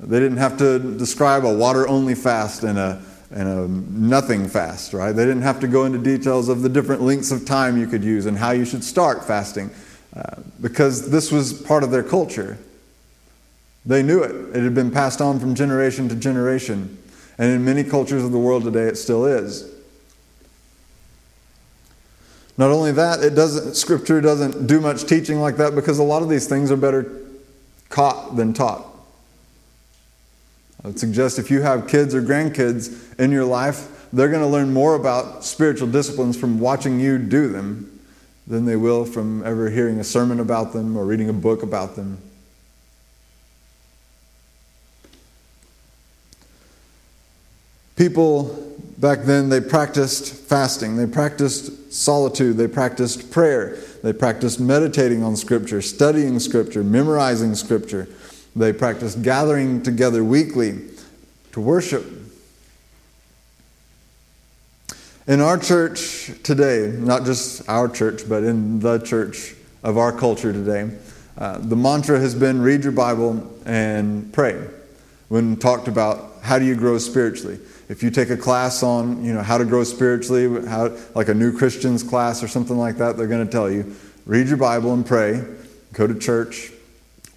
They 0.00 0.18
didn't 0.18 0.38
have 0.38 0.58
to 0.58 0.78
describe 0.78 1.44
a 1.44 1.54
water 1.54 1.86
only 1.88 2.14
fast 2.14 2.64
and 2.64 2.78
a, 2.78 3.02
and 3.30 3.48
a 3.48 3.68
nothing 3.68 4.48
fast, 4.48 4.92
right? 4.92 5.12
They 5.12 5.24
didn't 5.24 5.42
have 5.42 5.60
to 5.60 5.68
go 5.68 5.84
into 5.84 5.98
details 5.98 6.48
of 6.48 6.62
the 6.62 6.68
different 6.68 7.02
lengths 7.02 7.30
of 7.30 7.44
time 7.46 7.78
you 7.78 7.86
could 7.86 8.02
use 8.02 8.26
and 8.26 8.36
how 8.36 8.50
you 8.50 8.64
should 8.64 8.82
start 8.82 9.24
fasting 9.24 9.70
uh, 10.16 10.36
because 10.60 11.10
this 11.10 11.30
was 11.30 11.52
part 11.52 11.84
of 11.84 11.90
their 11.90 12.02
culture. 12.02 12.58
They 13.86 14.02
knew 14.02 14.22
it, 14.22 14.56
it 14.56 14.62
had 14.62 14.74
been 14.74 14.90
passed 14.90 15.20
on 15.20 15.38
from 15.38 15.54
generation 15.54 16.08
to 16.08 16.16
generation. 16.16 16.98
And 17.38 17.52
in 17.52 17.64
many 17.64 17.84
cultures 17.84 18.24
of 18.24 18.32
the 18.32 18.38
world 18.38 18.64
today, 18.64 18.84
it 18.84 18.96
still 18.96 19.24
is. 19.24 19.70
Not 22.58 22.70
only 22.70 22.92
that, 22.92 23.22
it 23.22 23.34
doesn't, 23.34 23.74
Scripture 23.74 24.20
doesn't 24.20 24.66
do 24.66 24.80
much 24.80 25.04
teaching 25.06 25.40
like 25.40 25.56
that 25.56 25.74
because 25.74 25.98
a 25.98 26.02
lot 26.02 26.22
of 26.22 26.28
these 26.28 26.46
things 26.46 26.70
are 26.70 26.76
better 26.76 27.19
caught 27.90 28.36
than 28.36 28.54
taught. 28.54 28.86
I 30.82 30.88
would 30.88 30.98
suggest 30.98 31.38
if 31.38 31.50
you 31.50 31.60
have 31.60 31.86
kids 31.86 32.14
or 32.14 32.22
grandkids 32.22 33.18
in 33.18 33.30
your 33.30 33.44
life, 33.44 34.08
they're 34.12 34.30
going 34.30 34.40
to 34.40 34.48
learn 34.48 34.72
more 34.72 34.94
about 34.94 35.44
spiritual 35.44 35.88
disciplines 35.88 36.38
from 36.38 36.58
watching 36.58 36.98
you 36.98 37.18
do 37.18 37.48
them 37.48 38.00
than 38.46 38.64
they 38.64 38.76
will 38.76 39.04
from 39.04 39.44
ever 39.44 39.68
hearing 39.68 40.00
a 40.00 40.04
sermon 40.04 40.40
about 40.40 40.72
them 40.72 40.96
or 40.96 41.04
reading 41.04 41.28
a 41.28 41.34
book 41.34 41.62
about 41.62 41.96
them. 41.96 42.18
People 47.94 48.74
back 48.96 49.24
then, 49.24 49.50
they 49.50 49.60
practiced 49.60 50.34
fasting, 50.34 50.96
they 50.96 51.06
practiced 51.06 51.92
solitude, 51.92 52.56
they 52.56 52.66
practiced 52.66 53.30
prayer, 53.30 53.76
they 54.02 54.12
practiced 54.12 54.60
meditating 54.60 55.22
on 55.22 55.36
Scripture, 55.36 55.82
studying 55.82 56.38
Scripture, 56.38 56.82
memorizing 56.82 57.54
Scripture. 57.54 58.08
They 58.56 58.72
practiced 58.72 59.22
gathering 59.22 59.82
together 59.82 60.24
weekly 60.24 60.80
to 61.52 61.60
worship. 61.60 62.04
In 65.26 65.40
our 65.40 65.58
church 65.58 66.30
today, 66.42 66.92
not 66.98 67.24
just 67.24 67.68
our 67.68 67.88
church, 67.88 68.28
but 68.28 68.42
in 68.42 68.80
the 68.80 68.98
church 68.98 69.54
of 69.82 69.96
our 69.98 70.12
culture 70.12 70.52
today, 70.52 70.90
uh, 71.38 71.58
the 71.58 71.76
mantra 71.76 72.18
has 72.18 72.34
been 72.34 72.60
read 72.60 72.82
your 72.82 72.92
Bible 72.92 73.48
and 73.64 74.32
pray. 74.32 74.66
When 75.28 75.56
talked 75.56 75.88
about 75.88 76.38
how 76.42 76.58
do 76.58 76.64
you 76.64 76.74
grow 76.74 76.98
spiritually, 76.98 77.60
if 77.90 78.04
you 78.04 78.10
take 78.10 78.30
a 78.30 78.36
class 78.36 78.84
on 78.84 79.24
you 79.24 79.34
know 79.34 79.42
how 79.42 79.58
to 79.58 79.64
grow 79.64 79.82
spiritually, 79.82 80.64
how 80.68 80.96
like 81.16 81.28
a 81.28 81.34
new 81.34 81.52
Christians 81.52 82.04
class 82.04 82.40
or 82.40 82.46
something 82.46 82.78
like 82.78 82.98
that, 82.98 83.16
they're 83.16 83.26
going 83.26 83.44
to 83.44 83.50
tell 83.50 83.68
you 83.68 83.94
read 84.26 84.46
your 84.46 84.58
Bible 84.58 84.94
and 84.94 85.04
pray, 85.04 85.44
go 85.92 86.06
to 86.06 86.16
church, 86.16 86.70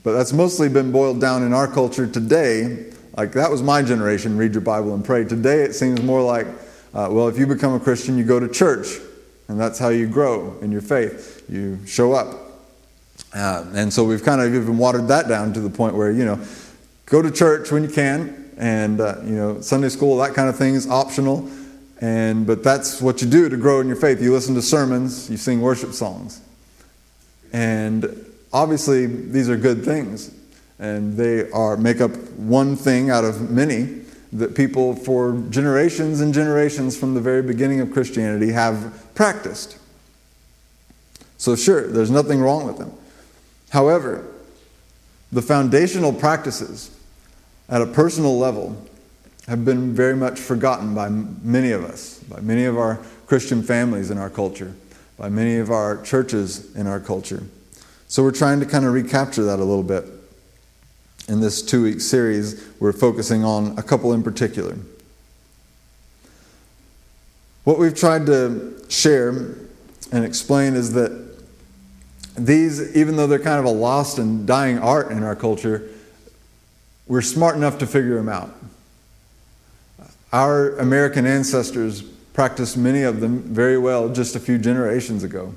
but 0.03 0.13
that's 0.13 0.31
mostly 0.31 0.69
been 0.69 0.91
boiled 0.91 1.19
down 1.19 1.41
in 1.41 1.53
our 1.53 1.67
culture 1.67 2.05
today. 2.05 2.91
Like 3.17 3.31
that 3.31 3.49
was 3.49 3.63
my 3.63 3.81
generation, 3.81 4.37
read 4.37 4.51
your 4.51 4.61
Bible 4.61 4.93
and 4.93 5.03
pray. 5.03 5.23
Today 5.23 5.63
it 5.63 5.73
seems 5.73 6.03
more 6.03 6.21
like, 6.21 6.45
uh, 6.93 7.09
well, 7.09 7.27
if 7.27 7.37
you 7.39 7.47
become 7.47 7.73
a 7.73 7.79
Christian, 7.79 8.15
you 8.15 8.23
go 8.23 8.39
to 8.39 8.47
church, 8.47 8.99
and 9.47 9.59
that's 9.59 9.79
how 9.79 9.89
you 9.89 10.07
grow 10.07 10.55
in 10.59 10.71
your 10.71 10.81
faith. 10.81 11.43
You 11.49 11.83
show 11.87 12.13
up. 12.13 12.27
Uh, 13.33 13.65
and 13.73 13.91
so 13.91 14.03
we've 14.03 14.23
kind 14.23 14.39
of 14.39 14.53
even 14.53 14.77
watered 14.77 15.07
that 15.07 15.27
down 15.27 15.51
to 15.53 15.61
the 15.61 15.69
point 15.71 15.95
where, 15.95 16.11
you 16.11 16.25
know, 16.25 16.39
go 17.07 17.23
to 17.23 17.31
church 17.31 17.71
when 17.71 17.81
you 17.81 17.89
can, 17.89 18.42
and, 18.57 19.01
uh, 19.01 19.17
you 19.23 19.35
know, 19.35 19.61
Sunday 19.61 19.89
school, 19.89 20.17
that 20.17 20.33
kind 20.33 20.49
of 20.49 20.57
thing 20.57 20.75
is 20.75 20.89
optional. 20.89 21.49
And, 22.01 22.45
but 22.45 22.63
that's 22.63 23.01
what 23.01 23.21
you 23.21 23.29
do 23.29 23.47
to 23.49 23.57
grow 23.57 23.79
in 23.79 23.87
your 23.87 23.95
faith. 23.95 24.21
You 24.21 24.33
listen 24.33 24.55
to 24.55 24.61
sermons, 24.61 25.29
you 25.29 25.37
sing 25.37 25.61
worship 25.61 25.93
songs. 25.93 26.41
And 27.53 28.25
obviously 28.51 29.05
these 29.05 29.49
are 29.49 29.55
good 29.55 29.85
things 29.85 30.33
and 30.79 31.15
they 31.15 31.49
are 31.51 31.77
make 31.77 32.01
up 32.01 32.11
one 32.31 32.75
thing 32.75 33.09
out 33.09 33.23
of 33.23 33.49
many 33.49 34.01
that 34.33 34.55
people 34.55 34.95
for 34.95 35.41
generations 35.49 36.19
and 36.19 36.33
generations 36.33 36.97
from 36.97 37.13
the 37.13 37.21
very 37.21 37.41
beginning 37.41 37.79
of 37.79 37.91
Christianity 37.91 38.51
have 38.51 38.93
practiced. 39.13 39.77
So 41.37 41.55
sure, 41.55 41.87
there's 41.87 42.09
nothing 42.09 42.41
wrong 42.41 42.65
with 42.65 42.77
them. 42.77 42.91
However, 43.69 44.27
the 45.31 45.41
foundational 45.41 46.11
practices 46.11 46.89
at 47.73 47.81
a 47.81 47.87
personal 47.87 48.37
level 48.37 48.77
have 49.47 49.65
been 49.65 49.95
very 49.95 50.15
much 50.15 50.39
forgotten 50.39 50.93
by 50.93 51.09
many 51.09 51.71
of 51.71 51.83
us, 51.83 52.19
by 52.19 52.39
many 52.39 52.65
of 52.65 52.77
our 52.77 52.99
Christian 53.25 53.63
families 53.63 54.11
in 54.11 54.19
our 54.19 54.29
culture, 54.29 54.75
by 55.17 55.27
many 55.27 55.57
of 55.57 55.71
our 55.71 55.99
churches 56.03 56.75
in 56.75 56.85
our 56.85 56.99
culture. 56.99 57.41
So 58.07 58.21
we're 58.21 58.31
trying 58.31 58.59
to 58.59 58.67
kind 58.67 58.85
of 58.85 58.93
recapture 58.93 59.43
that 59.45 59.57
a 59.57 59.63
little 59.63 59.83
bit. 59.83 60.05
In 61.27 61.39
this 61.39 61.63
two 61.63 61.81
week 61.81 61.99
series, 61.99 62.63
we're 62.79 62.93
focusing 62.93 63.43
on 63.43 63.75
a 63.79 63.81
couple 63.81 64.13
in 64.13 64.21
particular. 64.21 64.77
What 67.63 67.79
we've 67.79 67.95
tried 67.95 68.27
to 68.27 68.85
share 68.87 69.29
and 70.11 70.23
explain 70.23 70.75
is 70.75 70.93
that 70.93 71.11
these, 72.37 72.95
even 72.95 73.15
though 73.15 73.25
they're 73.25 73.39
kind 73.39 73.59
of 73.59 73.65
a 73.65 73.71
lost 73.71 74.19
and 74.19 74.45
dying 74.45 74.77
art 74.77 75.11
in 75.11 75.23
our 75.23 75.35
culture, 75.35 75.89
we're 77.07 77.21
smart 77.21 77.55
enough 77.55 77.77
to 77.79 77.87
figure 77.87 78.15
them 78.15 78.29
out. 78.29 78.55
Our 80.31 80.77
American 80.77 81.25
ancestors 81.25 82.01
practiced 82.01 82.77
many 82.77 83.03
of 83.03 83.19
them 83.19 83.41
very 83.41 83.77
well 83.77 84.09
just 84.09 84.35
a 84.35 84.39
few 84.39 84.57
generations 84.57 85.23
ago. 85.23 85.53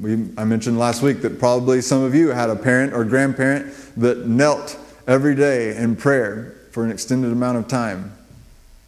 We, 0.00 0.14
I 0.36 0.44
mentioned 0.44 0.78
last 0.78 1.02
week 1.02 1.20
that 1.22 1.38
probably 1.38 1.82
some 1.82 2.02
of 2.02 2.14
you 2.14 2.28
had 2.28 2.50
a 2.50 2.56
parent 2.56 2.94
or 2.94 3.04
grandparent 3.04 3.72
that 3.96 4.26
knelt 4.26 4.78
every 5.06 5.34
day 5.34 5.76
in 5.76 5.94
prayer 5.94 6.56
for 6.72 6.84
an 6.84 6.90
extended 6.90 7.30
amount 7.32 7.58
of 7.58 7.68
time. 7.68 8.12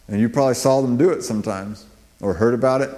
And 0.07 0.19
you 0.19 0.27
probably 0.27 0.55
saw 0.55 0.81
them 0.81 0.97
do 0.97 1.11
it 1.11 1.21
sometimes 1.23 1.85
or 2.19 2.33
heard 2.33 2.53
about 2.53 2.81
it. 2.81 2.89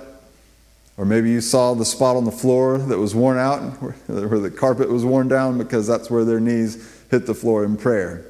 Or 0.97 1.05
maybe 1.05 1.29
you 1.29 1.41
saw 1.41 1.73
the 1.73 1.83
spot 1.83 2.15
on 2.15 2.23
the 2.23 2.31
floor 2.31 2.77
that 2.77 2.97
was 2.97 3.13
worn 3.13 3.37
out, 3.37 3.59
where 4.07 4.39
the 4.39 4.49
carpet 4.49 4.89
was 4.89 5.03
worn 5.03 5.27
down 5.27 5.57
because 5.57 5.85
that's 5.85 6.09
where 6.09 6.23
their 6.23 6.39
knees 6.39 6.94
hit 7.09 7.25
the 7.25 7.33
floor 7.33 7.63
in 7.63 7.77
prayer 7.77 8.25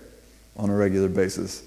on 0.58 0.70
a 0.70 0.76
regular 0.76 1.10
basis. 1.10 1.64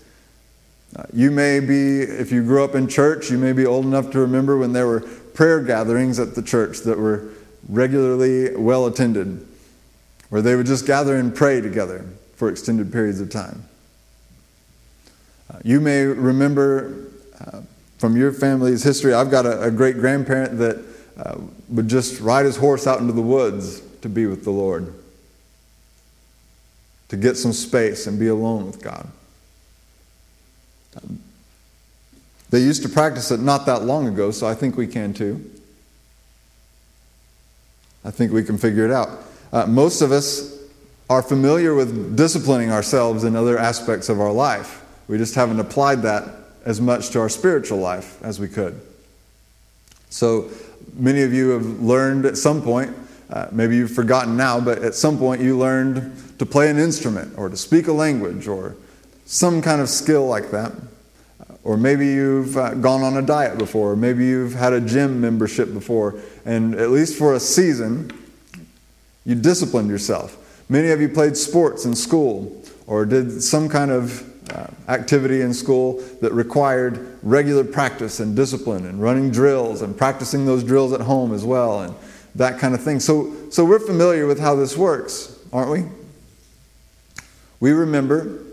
Uh, 0.97 1.05
you 1.13 1.31
may 1.31 1.61
be, 1.61 2.01
if 2.01 2.33
you 2.33 2.43
grew 2.43 2.65
up 2.65 2.75
in 2.75 2.89
church, 2.89 3.31
you 3.31 3.37
may 3.37 3.53
be 3.53 3.67
old 3.67 3.85
enough 3.85 4.11
to 4.11 4.19
remember 4.19 4.57
when 4.57 4.73
there 4.73 4.87
were 4.87 5.01
prayer 5.01 5.61
gatherings 5.61 6.19
at 6.19 6.35
the 6.35 6.43
church 6.43 6.81
that 6.81 6.99
were 6.99 7.29
regularly 7.69 8.57
well 8.57 8.87
attended, 8.87 9.47
where 10.31 10.41
they 10.41 10.57
would 10.57 10.67
just 10.67 10.87
gather 10.87 11.17
and 11.17 11.35
pray 11.35 11.61
together 11.61 12.07
for 12.37 12.49
extended 12.49 12.91
periods 12.91 13.21
of 13.21 13.31
time. 13.31 13.65
Uh, 15.53 15.59
you 15.65 15.81
may 15.81 16.05
remember 16.05 17.11
uh, 17.41 17.61
from 17.99 18.17
your 18.17 18.33
family's 18.33 18.83
history, 18.83 19.13
I've 19.13 19.31
got 19.31 19.45
a, 19.45 19.63
a 19.63 19.71
great 19.71 19.99
grandparent 19.99 20.59
that 20.59 20.85
uh, 21.19 21.39
would 21.69 21.89
just 21.89 22.21
ride 22.21 22.47
his 22.47 22.57
horse 22.57 22.87
out 22.87 23.01
into 23.01 23.13
the 23.13 23.23
woods 23.23 23.81
to 24.03 24.09
be 24.09 24.27
with 24.27 24.45
the 24.45 24.51
Lord, 24.51 24.95
to 27.09 27.17
get 27.17 27.37
some 27.37 27.53
space 27.53 28.07
and 28.07 28.19
be 28.19 28.29
alone 28.29 28.67
with 28.67 28.83
God. 28.83 29.09
They 32.51 32.61
used 32.61 32.83
to 32.83 32.89
practice 32.89 33.31
it 33.31 33.41
not 33.41 33.67
that 33.67 33.83
long 33.85 34.07
ago, 34.07 34.31
so 34.31 34.47
I 34.47 34.55
think 34.55 34.77
we 34.77 34.87
can 34.87 35.13
too. 35.13 35.51
I 38.05 38.11
think 38.11 38.33
we 38.33 38.43
can 38.43 38.57
figure 38.57 38.85
it 38.85 38.91
out. 38.91 39.11
Uh, 39.53 39.67
most 39.67 40.01
of 40.01 40.13
us 40.13 40.57
are 41.11 41.23
familiar 41.23 41.75
with 41.75 42.17
disciplining 42.17 42.71
ourselves 42.71 43.25
in 43.25 43.37
other 43.37 43.59
aspects 43.59 44.09
of 44.09 44.21
our 44.21 44.33
life. 44.33 44.83
We 45.09 45.19
just 45.19 45.35
haven't 45.35 45.61
applied 45.61 46.03
that 46.03 46.25
as 46.65 46.81
much 46.81 47.11
to 47.11 47.21
our 47.21 47.29
spiritual 47.29 47.79
life 47.79 48.23
as 48.23 48.39
we 48.39 48.49
could. 48.49 48.81
So 50.11 50.51
many 50.95 51.23
of 51.23 51.33
you 51.33 51.51
have 51.51 51.65
learned 51.81 52.25
at 52.27 52.37
some 52.37 52.63
point, 52.63 52.95
uh, 53.31 53.49
maybe 53.53 53.77
you've 53.77 53.91
forgotten 53.91 54.37
now, 54.37 54.61
but 54.61 54.83
at 54.83 54.95
some 54.95 55.19
point 55.19 55.41
you 55.41 55.57
learned 55.59 56.13
to 56.39 56.47
play 56.47 56.71
an 56.71 56.79
instrument 56.79 57.37
or 57.37 57.49
to 57.49 57.57
speak 57.57 57.89
a 57.89 57.93
language 57.93 58.47
or 58.49 58.77
some 59.27 59.61
kind 59.61 59.81
of 59.81 59.89
skill 59.89 60.27
like 60.27 60.51
that. 60.51 60.73
Or 61.65 61.77
maybe 61.77 62.07
you've 62.07 62.57
uh, 62.57 62.75
gone 62.75 63.03
on 63.03 63.17
a 63.17 63.23
diet 63.23 63.59
before, 63.59 63.93
or 63.93 63.97
maybe 63.97 64.25
you've 64.25 64.55
had 64.55 64.73
a 64.73 64.81
gym 64.81 65.21
membership 65.21 65.75
before, 65.75 66.19
and 66.47 66.75
at 66.77 66.91
least 66.91 67.19
for 67.19 67.35
a 67.35 67.41
season, 67.41 68.11
you 69.27 69.35
disciplined 69.35 69.91
yourself. 69.91 70.65
Many 70.71 70.89
of 70.89 71.01
you 71.01 71.09
played 71.09 71.37
sports 71.37 71.85
in 71.85 71.95
school 71.95 72.63
or 72.87 73.05
did 73.05 73.43
some 73.43 73.69
kind 73.69 73.91
of 73.91 74.25
uh, 74.51 74.67
activity 74.89 75.43
in 75.43 75.53
school 75.53 76.03
that 76.23 76.33
required 76.33 77.19
regular 77.23 77.65
practice 77.65 78.21
and 78.21 78.35
discipline 78.35 78.87
and 78.87 79.03
running 79.03 79.31
drills 79.31 79.83
and 79.83 79.97
practicing 79.97 80.47
those 80.47 80.65
drills 80.65 80.95
at 80.95 81.03
home 81.03 81.35
as 81.35 81.45
well 81.45 81.83
and 81.83 81.95
that 82.35 82.59
kind 82.59 82.75
of 82.75 82.83
thing. 82.83 83.01
So, 83.01 83.35
so 83.51 83.65
we're 83.65 83.79
familiar 83.79 84.27
with 84.27 84.41
how 84.41 84.55
this 84.55 84.77
works, 84.77 85.39
aren't 85.53 85.71
we? 85.71 85.98
We 87.61 87.73
remember 87.73 88.45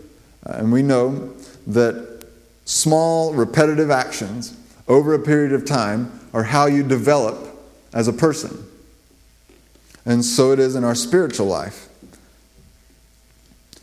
uh, 0.46 0.52
and 0.58 0.72
we 0.72 0.82
know 0.82 1.32
that 1.66 2.24
small 2.64 3.32
repetitive 3.32 3.90
actions 3.90 4.56
over 4.88 5.14
a 5.14 5.18
period 5.18 5.52
of 5.52 5.64
time 5.64 6.20
are 6.32 6.44
how 6.44 6.66
you 6.66 6.82
develop 6.82 7.36
as 7.92 8.08
a 8.08 8.12
person. 8.12 8.64
And 10.04 10.24
so 10.24 10.52
it 10.52 10.58
is 10.60 10.76
in 10.76 10.84
our 10.84 10.94
spiritual 10.94 11.46
life. 11.46 11.88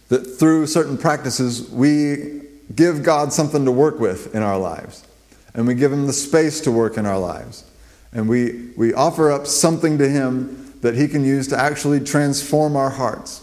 That 0.10 0.20
through 0.20 0.68
certain 0.68 0.98
practices, 0.98 1.70
we 1.70 2.44
give 2.74 3.04
God 3.04 3.34
something 3.34 3.66
to 3.66 3.72
work 3.72 4.00
with 4.00 4.34
in 4.34 4.42
our 4.42 4.58
lives. 4.58 5.06
And 5.54 5.68
we 5.68 5.76
give 5.76 5.92
Him 5.92 6.08
the 6.08 6.14
space 6.14 6.62
to 6.62 6.72
work 6.72 6.98
in 6.98 7.06
our 7.06 7.20
lives. 7.20 7.70
And 8.14 8.30
we, 8.30 8.70
we 8.78 8.94
offer 8.94 9.32
up 9.32 9.48
something 9.48 9.98
to 9.98 10.08
Him 10.08 10.74
that 10.82 10.96
He 10.96 11.08
can 11.08 11.26
use 11.26 11.48
to 11.50 11.60
actually 11.60 12.00
transform 12.00 12.76
our 12.76 12.92
hearts. 12.92 13.43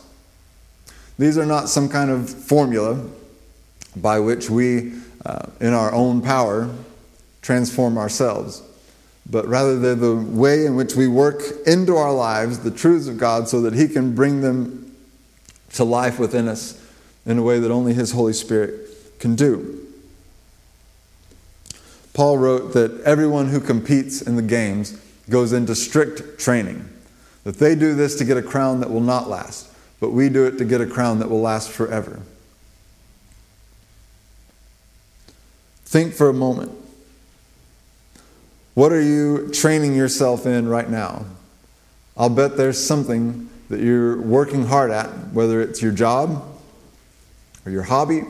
These 1.21 1.39
are 1.39 1.47
not 1.47 1.69
some 1.69 1.89
kind 1.89 2.11
of 2.11 2.29
formula 2.29 3.07
by 3.95 4.19
which 4.19 4.51
we, 4.51 4.95
uh, 5.25 5.47
in 5.61 5.73
our 5.73 5.93
own 5.93 6.23
power, 6.23 6.69
transform 7.43 7.97
ourselves 7.97 8.63
but 9.31 9.47
rather 9.47 9.79
they're 9.79 9.95
the 9.95 10.17
way 10.17 10.67
in 10.67 10.75
which 10.75 10.97
we 10.97 11.07
work 11.07 11.43
into 11.67 11.97
our 11.97 12.13
lives 12.13 12.61
the 12.61 12.71
truths 12.71 13.07
of 13.07 13.17
God 13.17 13.49
so 13.49 13.61
that 13.63 13.75
He 13.75 13.89
can 13.89 14.15
bring 14.15 14.41
them 14.41 14.95
to 15.75 15.85
life 15.85 16.19
within 16.19 16.49
us 16.49 16.81
in 17.25 17.39
a 17.39 17.43
way 17.43 17.61
that 17.61 17.71
only 17.71 17.95
His 17.95 18.13
Holy 18.13 18.33
Spirit 18.33 19.19
can 19.21 19.37
do. 19.37 19.77
Paul 22.13 22.39
wrote 22.39 22.73
that 22.73 23.01
everyone 23.03 23.49
who 23.49 23.61
competes 23.61 24.21
in 24.21 24.35
the 24.35 24.43
games 24.43 25.01
goes 25.29 25.53
into 25.53 25.77
strict 25.77 26.41
training, 26.41 26.89
that 27.45 27.59
they 27.59 27.77
do 27.77 27.95
this 27.95 28.17
to 28.17 28.25
get 28.25 28.37
a 28.37 28.43
crown 28.43 28.81
that 28.81 28.91
will 28.91 29.01
not 29.01 29.29
last, 29.29 29.70
but 30.01 30.11
we 30.11 30.29
do 30.29 30.47
it 30.47 30.59
to 30.59 30.65
get 30.65 30.81
a 30.81 30.87
crown 30.87 31.19
that 31.19 31.31
will 31.31 31.41
last 31.41 31.71
forever. 31.71 32.21
Think 35.85 36.15
for 36.15 36.29
a 36.29 36.33
moment 36.33 36.73
what 38.75 38.93
are 38.93 39.03
you 39.03 39.51
training 39.53 39.95
yourself 39.95 40.47
in 40.47 40.69
right 40.69 40.89
now? 40.89 41.27
I'll 42.17 42.31
bet 42.31 42.57
there's 42.57 42.83
something 42.83 43.51
that 43.69 43.81
you're 43.81 44.21
working 44.21 44.67
hard 44.67 44.91
at, 44.91 45.09
whether 45.33 45.61
it's 45.61 45.83
your 45.83 45.93
job 45.93 46.43
or 47.67 47.73
your 47.73 47.83
hobby. 47.83 48.23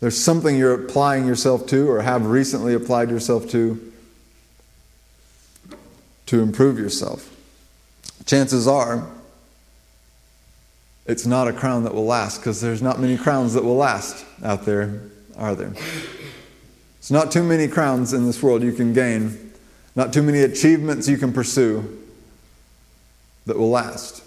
There's 0.00 0.18
something 0.18 0.56
you're 0.56 0.74
applying 0.74 1.26
yourself 1.26 1.66
to 1.68 1.88
or 1.88 2.02
have 2.02 2.26
recently 2.26 2.74
applied 2.74 3.08
yourself 3.08 3.48
to 3.50 3.92
to 6.26 6.42
improve 6.42 6.78
yourself. 6.78 7.32
Chances 8.26 8.66
are 8.66 9.08
it's 11.06 11.26
not 11.26 11.48
a 11.48 11.52
crown 11.52 11.84
that 11.84 11.94
will 11.94 12.04
last 12.04 12.38
because 12.38 12.60
there's 12.60 12.82
not 12.82 13.00
many 13.00 13.16
crowns 13.16 13.54
that 13.54 13.64
will 13.64 13.76
last 13.76 14.24
out 14.42 14.64
there, 14.64 15.02
are 15.36 15.54
there? 15.54 15.72
It's 16.98 17.10
not 17.10 17.30
too 17.30 17.44
many 17.44 17.68
crowns 17.68 18.12
in 18.12 18.26
this 18.26 18.42
world 18.42 18.62
you 18.62 18.72
can 18.72 18.92
gain, 18.92 19.52
not 19.94 20.12
too 20.12 20.22
many 20.22 20.40
achievements 20.40 21.08
you 21.08 21.18
can 21.18 21.32
pursue 21.32 22.02
that 23.46 23.56
will 23.56 23.70
last. 23.70 24.24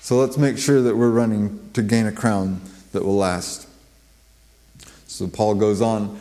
So 0.00 0.16
let's 0.16 0.36
make 0.36 0.58
sure 0.58 0.82
that 0.82 0.96
we're 0.96 1.10
running 1.10 1.70
to 1.72 1.82
gain 1.82 2.06
a 2.06 2.12
crown 2.12 2.60
that 2.92 3.04
will 3.04 3.16
last. 3.16 3.66
So 5.06 5.26
Paul 5.26 5.54
goes 5.54 5.80
on 5.80 6.18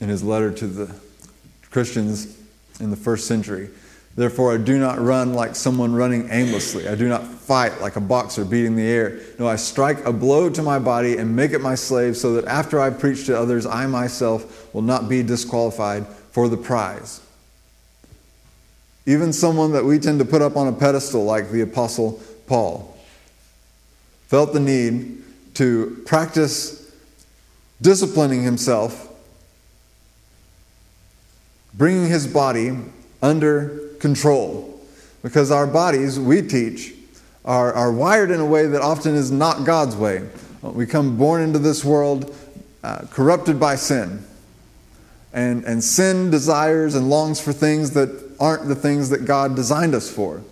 in 0.00 0.08
his 0.08 0.22
letter 0.22 0.52
to 0.52 0.66
the 0.66 0.94
Christians 1.70 2.38
in 2.80 2.90
the 2.90 2.96
first 2.96 3.26
century. 3.26 3.70
Therefore, 4.18 4.52
I 4.52 4.56
do 4.56 4.80
not 4.80 5.00
run 5.00 5.32
like 5.34 5.54
someone 5.54 5.94
running 5.94 6.28
aimlessly. 6.32 6.88
I 6.88 6.96
do 6.96 7.08
not 7.08 7.24
fight 7.24 7.80
like 7.80 7.94
a 7.94 8.00
boxer 8.00 8.44
beating 8.44 8.74
the 8.74 8.82
air. 8.82 9.20
No, 9.38 9.46
I 9.46 9.54
strike 9.54 10.04
a 10.04 10.12
blow 10.12 10.50
to 10.50 10.60
my 10.60 10.80
body 10.80 11.18
and 11.18 11.36
make 11.36 11.52
it 11.52 11.60
my 11.60 11.76
slave 11.76 12.16
so 12.16 12.34
that 12.34 12.44
after 12.46 12.80
I 12.80 12.90
preach 12.90 13.26
to 13.26 13.38
others, 13.38 13.64
I 13.64 13.86
myself 13.86 14.74
will 14.74 14.82
not 14.82 15.08
be 15.08 15.22
disqualified 15.22 16.04
for 16.32 16.48
the 16.48 16.56
prize. 16.56 17.20
Even 19.06 19.32
someone 19.32 19.70
that 19.70 19.84
we 19.84 20.00
tend 20.00 20.18
to 20.18 20.24
put 20.24 20.42
up 20.42 20.56
on 20.56 20.66
a 20.66 20.72
pedestal, 20.72 21.24
like 21.24 21.52
the 21.52 21.60
Apostle 21.60 22.20
Paul, 22.48 22.98
felt 24.26 24.52
the 24.52 24.58
need 24.58 25.22
to 25.54 26.02
practice 26.06 26.92
disciplining 27.80 28.42
himself, 28.42 29.14
bringing 31.72 32.08
his 32.08 32.26
body 32.26 32.76
under 33.22 33.87
control. 34.00 34.80
Because 35.22 35.50
our 35.50 35.66
bodies, 35.66 36.18
we 36.18 36.42
teach, 36.42 36.94
are, 37.44 37.72
are 37.72 37.92
wired 37.92 38.30
in 38.30 38.40
a 38.40 38.46
way 38.46 38.66
that 38.66 38.80
often 38.80 39.14
is 39.14 39.30
not 39.30 39.64
God's 39.64 39.96
way. 39.96 40.28
We 40.62 40.86
come 40.86 41.16
born 41.16 41.42
into 41.42 41.58
this 41.58 41.84
world 41.84 42.34
uh, 42.82 43.06
corrupted 43.10 43.58
by 43.58 43.76
sin. 43.76 44.24
And, 45.32 45.64
and 45.64 45.82
sin 45.82 46.30
desires 46.30 46.94
and 46.94 47.10
longs 47.10 47.40
for 47.40 47.52
things 47.52 47.92
that 47.92 48.36
aren't 48.40 48.68
the 48.68 48.74
things 48.74 49.10
that 49.10 49.24
God 49.24 49.56
designed 49.56 49.94
us 49.94 50.10
for. 50.10 50.42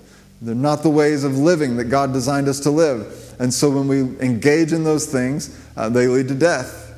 They're 0.43 0.55
not 0.55 0.83
the 0.83 0.91
ways 0.91 1.25
of 1.25 1.39
living 1.39 1.77
that 1.77 1.85
God 1.85 2.13
designed 2.13 2.49
us 2.49 2.61
to 2.61 2.71
live. 2.71 3.35
And 3.39 3.53
so 3.53 3.71
when 3.71 3.89
we 3.89 4.01
engage 4.21 4.73
in 4.73 4.85
those 4.85 5.07
things, 5.07 5.59
uh, 5.77 5.89
they 5.89 6.09
lead 6.09 6.29
to 6.29 6.35
death. 6.35 6.95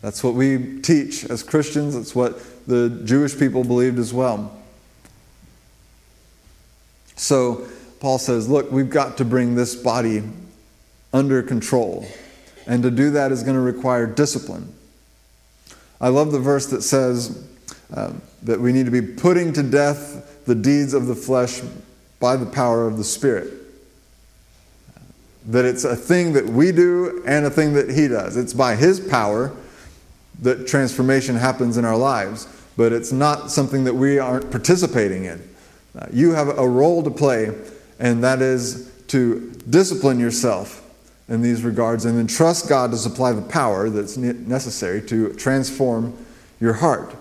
That's 0.00 0.22
what 0.22 0.34
we 0.34 0.80
teach 0.80 1.24
as 1.24 1.42
Christians. 1.42 1.94
That's 1.94 2.14
what 2.14 2.40
the 2.66 3.02
Jewish 3.04 3.38
people 3.38 3.64
believed 3.64 3.98
as 3.98 4.14
well. 4.14 4.57
So 7.18 7.68
Paul 8.00 8.18
says, 8.18 8.48
look, 8.48 8.70
we've 8.70 8.90
got 8.90 9.18
to 9.18 9.24
bring 9.24 9.54
this 9.54 9.74
body 9.74 10.22
under 11.12 11.42
control. 11.42 12.06
And 12.66 12.82
to 12.82 12.90
do 12.90 13.10
that 13.10 13.32
is 13.32 13.42
going 13.42 13.56
to 13.56 13.60
require 13.60 14.06
discipline. 14.06 14.72
I 16.00 16.08
love 16.08 16.32
the 16.32 16.38
verse 16.38 16.66
that 16.66 16.82
says 16.82 17.44
uh, 17.92 18.12
that 18.42 18.60
we 18.60 18.72
need 18.72 18.86
to 18.86 18.92
be 18.92 19.02
putting 19.02 19.52
to 19.54 19.62
death 19.62 20.44
the 20.44 20.54
deeds 20.54 20.94
of 20.94 21.06
the 21.06 21.14
flesh 21.14 21.60
by 22.20 22.36
the 22.36 22.46
power 22.46 22.86
of 22.86 22.98
the 22.98 23.04
Spirit. 23.04 23.52
That 25.46 25.64
it's 25.64 25.84
a 25.84 25.96
thing 25.96 26.34
that 26.34 26.46
we 26.46 26.72
do 26.72 27.22
and 27.26 27.46
a 27.46 27.50
thing 27.50 27.72
that 27.72 27.90
He 27.90 28.06
does. 28.06 28.36
It's 28.36 28.52
by 28.52 28.76
His 28.76 29.00
power 29.00 29.56
that 30.40 30.68
transformation 30.68 31.34
happens 31.34 31.76
in 31.76 31.84
our 31.84 31.96
lives, 31.96 32.46
but 32.76 32.92
it's 32.92 33.10
not 33.10 33.50
something 33.50 33.84
that 33.84 33.94
we 33.94 34.18
aren't 34.18 34.50
participating 34.50 35.24
in. 35.24 35.42
You 36.12 36.32
have 36.32 36.58
a 36.58 36.68
role 36.68 37.02
to 37.02 37.10
play, 37.10 37.52
and 37.98 38.22
that 38.24 38.40
is 38.42 38.90
to 39.08 39.52
discipline 39.68 40.20
yourself 40.20 40.84
in 41.28 41.42
these 41.42 41.62
regards 41.62 42.04
and 42.04 42.16
then 42.16 42.26
trust 42.26 42.68
God 42.68 42.90
to 42.90 42.96
supply 42.96 43.32
the 43.32 43.42
power 43.42 43.90
that's 43.90 44.16
necessary 44.16 45.02
to 45.08 45.32
transform 45.34 46.16
your 46.60 46.74
heart, 46.74 47.14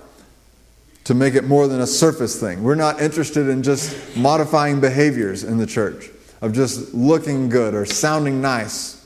to 1.03 1.13
make 1.13 1.35
it 1.35 1.43
more 1.43 1.67
than 1.67 1.81
a 1.81 1.87
surface 1.87 2.39
thing. 2.39 2.63
We're 2.63 2.75
not 2.75 3.01
interested 3.01 3.47
in 3.49 3.63
just 3.63 4.15
modifying 4.15 4.79
behaviors 4.79 5.43
in 5.43 5.57
the 5.57 5.67
church, 5.67 6.09
of 6.41 6.53
just 6.53 6.93
looking 6.93 7.49
good 7.49 7.73
or 7.73 7.85
sounding 7.85 8.41
nice. 8.41 9.05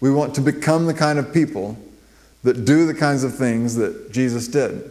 We 0.00 0.10
want 0.10 0.34
to 0.34 0.40
become 0.40 0.86
the 0.86 0.94
kind 0.94 1.18
of 1.18 1.32
people 1.32 1.78
that 2.42 2.64
do 2.64 2.84
the 2.86 2.94
kinds 2.94 3.24
of 3.24 3.34
things 3.34 3.76
that 3.76 4.12
Jesus 4.12 4.48
did. 4.48 4.90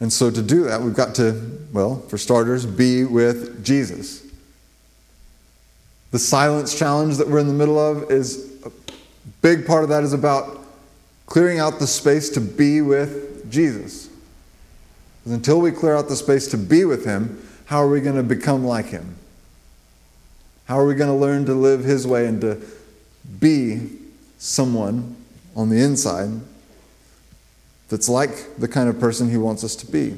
And 0.00 0.12
so 0.12 0.30
to 0.30 0.42
do 0.42 0.64
that, 0.64 0.82
we've 0.82 0.94
got 0.94 1.14
to, 1.16 1.60
well, 1.72 2.00
for 2.08 2.18
starters, 2.18 2.66
be 2.66 3.04
with 3.04 3.64
Jesus. 3.64 4.24
The 6.10 6.18
silence 6.18 6.78
challenge 6.78 7.16
that 7.16 7.28
we're 7.28 7.38
in 7.38 7.46
the 7.46 7.54
middle 7.54 7.78
of 7.78 8.10
is 8.10 8.52
a 8.64 8.70
big 9.42 9.66
part 9.66 9.82
of 9.82 9.88
that 9.90 10.04
is 10.04 10.12
about 10.12 10.60
clearing 11.26 11.58
out 11.58 11.78
the 11.78 11.86
space 11.86 12.30
to 12.30 12.40
be 12.40 12.80
with 12.80 13.50
Jesus. 13.50 14.08
Because 15.20 15.32
until 15.32 15.60
we 15.60 15.70
clear 15.70 15.96
out 15.96 16.08
the 16.08 16.16
space 16.16 16.48
to 16.48 16.58
be 16.58 16.84
with 16.84 17.04
Him, 17.04 17.44
how 17.66 17.78
are 17.78 17.88
we 17.88 18.00
going 18.00 18.16
to 18.16 18.22
become 18.22 18.64
like 18.64 18.86
Him? 18.86 19.16
How 20.66 20.78
are 20.78 20.86
we 20.86 20.94
going 20.94 21.10
to 21.10 21.16
learn 21.16 21.46
to 21.46 21.54
live 21.54 21.84
His 21.84 22.06
way 22.06 22.26
and 22.26 22.40
to 22.42 22.60
be 23.40 23.90
someone 24.38 25.16
on 25.56 25.70
the 25.70 25.80
inside 25.80 26.30
that's 27.94 28.08
like 28.08 28.56
the 28.56 28.66
kind 28.66 28.88
of 28.88 28.98
person 28.98 29.30
He 29.30 29.36
wants 29.36 29.62
us 29.62 29.76
to 29.76 29.86
be. 29.86 30.16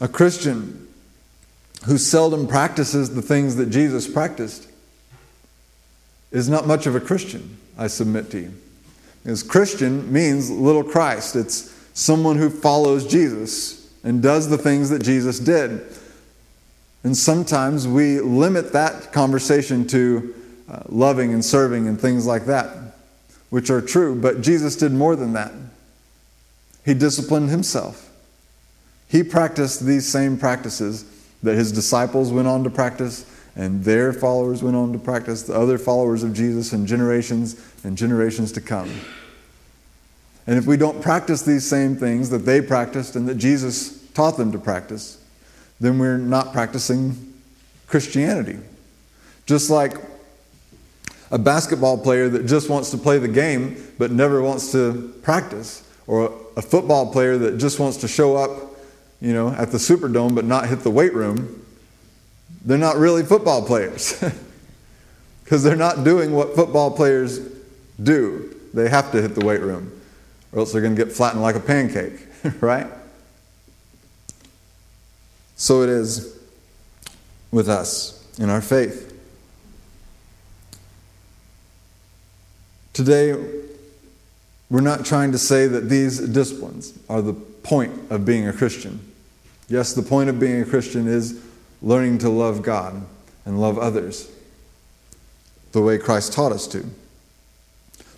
A 0.00 0.08
Christian 0.08 0.88
who 1.84 1.96
seldom 1.96 2.48
practices 2.48 3.14
the 3.14 3.22
things 3.22 3.54
that 3.54 3.70
Jesus 3.70 4.12
practiced 4.12 4.68
is 6.32 6.48
not 6.48 6.66
much 6.66 6.88
of 6.88 6.96
a 6.96 7.00
Christian, 7.00 7.56
I 7.78 7.86
submit 7.86 8.32
to 8.32 8.40
you. 8.40 8.54
Because 9.22 9.44
Christian 9.44 10.12
means 10.12 10.50
little 10.50 10.82
Christ. 10.82 11.36
It's 11.36 11.72
someone 11.94 12.38
who 12.38 12.50
follows 12.50 13.06
Jesus 13.06 13.88
and 14.02 14.20
does 14.20 14.48
the 14.48 14.58
things 14.58 14.90
that 14.90 15.04
Jesus 15.04 15.38
did. 15.38 15.86
And 17.04 17.16
sometimes 17.16 17.86
we 17.86 18.18
limit 18.18 18.72
that 18.72 19.12
conversation 19.12 19.86
to 19.86 20.34
uh, 20.68 20.80
loving 20.88 21.32
and 21.32 21.44
serving 21.44 21.86
and 21.86 22.00
things 22.00 22.26
like 22.26 22.46
that, 22.46 22.85
which 23.50 23.70
are 23.70 23.80
true, 23.80 24.14
but 24.14 24.40
Jesus 24.40 24.76
did 24.76 24.92
more 24.92 25.16
than 25.16 25.32
that. 25.34 25.52
He 26.84 26.94
disciplined 26.94 27.50
himself. 27.50 28.10
He 29.08 29.22
practiced 29.22 29.84
these 29.84 30.06
same 30.06 30.36
practices 30.36 31.04
that 31.42 31.54
his 31.54 31.72
disciples 31.72 32.32
went 32.32 32.48
on 32.48 32.64
to 32.64 32.70
practice 32.70 33.24
and 33.54 33.84
their 33.84 34.12
followers 34.12 34.62
went 34.62 34.76
on 34.76 34.92
to 34.92 34.98
practice, 34.98 35.42
the 35.44 35.54
other 35.54 35.78
followers 35.78 36.22
of 36.22 36.34
Jesus, 36.34 36.72
and 36.72 36.86
generations 36.86 37.60
and 37.84 37.96
generations 37.96 38.52
to 38.52 38.60
come. 38.60 38.90
And 40.46 40.58
if 40.58 40.66
we 40.66 40.76
don't 40.76 41.00
practice 41.00 41.42
these 41.42 41.66
same 41.66 41.96
things 41.96 42.30
that 42.30 42.40
they 42.40 42.60
practiced 42.60 43.16
and 43.16 43.26
that 43.28 43.36
Jesus 43.36 44.06
taught 44.12 44.36
them 44.36 44.52
to 44.52 44.58
practice, 44.58 45.18
then 45.80 45.98
we're 45.98 46.18
not 46.18 46.52
practicing 46.52 47.34
Christianity. 47.86 48.58
Just 49.46 49.70
like 49.70 49.96
a 51.30 51.38
basketball 51.38 51.98
player 51.98 52.28
that 52.28 52.46
just 52.46 52.68
wants 52.68 52.90
to 52.90 52.98
play 52.98 53.18
the 53.18 53.28
game 53.28 53.76
but 53.98 54.10
never 54.10 54.42
wants 54.42 54.72
to 54.72 55.14
practice, 55.22 55.82
or 56.06 56.32
a 56.56 56.62
football 56.62 57.12
player 57.12 57.36
that 57.36 57.58
just 57.58 57.78
wants 57.78 57.98
to 57.98 58.08
show 58.08 58.36
up, 58.36 58.76
you 59.20 59.32
know, 59.32 59.50
at 59.50 59.72
the 59.72 59.78
Superdome 59.78 60.34
but 60.34 60.44
not 60.44 60.68
hit 60.68 60.80
the 60.80 60.90
weight 60.90 61.14
room, 61.14 61.64
they're 62.64 62.78
not 62.78 62.96
really 62.96 63.22
football 63.22 63.64
players 63.64 64.22
because 65.44 65.62
they're 65.62 65.76
not 65.76 66.04
doing 66.04 66.32
what 66.32 66.54
football 66.54 66.90
players 66.90 67.40
do. 68.02 68.54
They 68.74 68.88
have 68.88 69.10
to 69.12 69.22
hit 69.22 69.34
the 69.34 69.44
weight 69.44 69.62
room 69.62 69.96
or 70.52 70.60
else 70.60 70.72
they're 70.72 70.80
going 70.80 70.96
to 70.96 71.04
get 71.04 71.12
flattened 71.12 71.42
like 71.42 71.54
a 71.54 71.60
pancake, 71.60 72.26
right? 72.60 72.86
So 75.56 75.82
it 75.82 75.88
is 75.88 76.38
with 77.50 77.68
us 77.68 78.26
in 78.38 78.50
our 78.50 78.60
faith. 78.60 79.12
Today, 82.96 83.34
we're 84.70 84.80
not 84.80 85.04
trying 85.04 85.30
to 85.32 85.38
say 85.38 85.66
that 85.66 85.90
these 85.90 86.18
disciplines 86.18 86.98
are 87.10 87.20
the 87.20 87.34
point 87.34 87.92
of 88.08 88.24
being 88.24 88.48
a 88.48 88.54
Christian. 88.54 89.12
Yes, 89.68 89.92
the 89.92 90.00
point 90.00 90.30
of 90.30 90.40
being 90.40 90.62
a 90.62 90.64
Christian 90.64 91.06
is 91.06 91.44
learning 91.82 92.16
to 92.20 92.30
love 92.30 92.62
God 92.62 93.04
and 93.44 93.60
love 93.60 93.78
others 93.78 94.30
the 95.72 95.82
way 95.82 95.98
Christ 95.98 96.32
taught 96.32 96.52
us 96.52 96.66
to. 96.68 96.86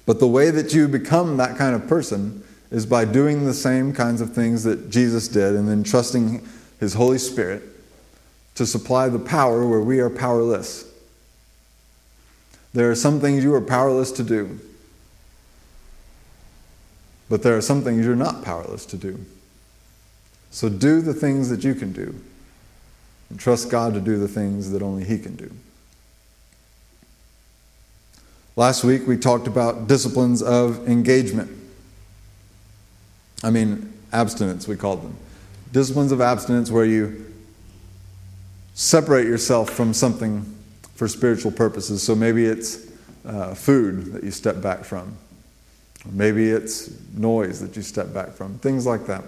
But 0.06 0.20
the 0.20 0.28
way 0.28 0.52
that 0.52 0.72
you 0.72 0.86
become 0.86 1.38
that 1.38 1.58
kind 1.58 1.74
of 1.74 1.88
person 1.88 2.44
is 2.70 2.86
by 2.86 3.04
doing 3.04 3.46
the 3.46 3.54
same 3.54 3.92
kinds 3.92 4.20
of 4.20 4.32
things 4.32 4.62
that 4.62 4.90
Jesus 4.90 5.26
did 5.26 5.56
and 5.56 5.68
then 5.68 5.82
trusting 5.82 6.46
His 6.78 6.94
Holy 6.94 7.18
Spirit 7.18 7.64
to 8.54 8.64
supply 8.64 9.08
the 9.08 9.18
power 9.18 9.66
where 9.66 9.80
we 9.80 9.98
are 9.98 10.08
powerless. 10.08 10.84
There 12.74 12.88
are 12.92 12.94
some 12.94 13.18
things 13.18 13.42
you 13.42 13.52
are 13.54 13.60
powerless 13.60 14.12
to 14.12 14.22
do, 14.22 14.60
but 17.28 17.42
there 17.42 17.56
are 17.56 17.60
some 17.60 17.82
things 17.82 18.04
you're 18.04 18.16
not 18.16 18.42
powerless 18.44 18.86
to 18.86 18.96
do. 18.96 19.24
So 20.50 20.68
do 20.68 21.00
the 21.00 21.14
things 21.14 21.50
that 21.50 21.64
you 21.64 21.74
can 21.74 21.92
do 21.92 22.14
and 23.30 23.38
trust 23.38 23.70
God 23.70 23.94
to 23.94 24.00
do 24.00 24.18
the 24.18 24.28
things 24.28 24.70
that 24.70 24.82
only 24.82 25.04
He 25.04 25.18
can 25.18 25.36
do. 25.36 25.50
Last 28.56 28.82
week 28.82 29.06
we 29.06 29.16
talked 29.16 29.46
about 29.46 29.86
disciplines 29.86 30.42
of 30.42 30.88
engagement. 30.88 31.50
I 33.44 33.50
mean, 33.50 33.92
abstinence, 34.12 34.66
we 34.66 34.76
called 34.76 35.02
them. 35.02 35.16
Disciplines 35.70 36.10
of 36.10 36.20
abstinence 36.20 36.70
where 36.70 36.84
you 36.84 37.32
separate 38.74 39.26
yourself 39.26 39.70
from 39.70 39.92
something 39.92 40.44
for 40.94 41.06
spiritual 41.06 41.52
purposes. 41.52 42.02
So 42.02 42.16
maybe 42.16 42.46
it's 42.46 42.90
uh, 43.24 43.54
food 43.54 44.12
that 44.12 44.24
you 44.24 44.30
step 44.30 44.60
back 44.60 44.84
from, 44.84 45.16
maybe 46.10 46.50
it's 46.50 46.90
noise 47.14 47.60
that 47.60 47.76
you 47.76 47.82
step 47.82 48.12
back 48.12 48.30
from, 48.30 48.58
things 48.58 48.86
like 48.86 49.06
that. 49.06 49.24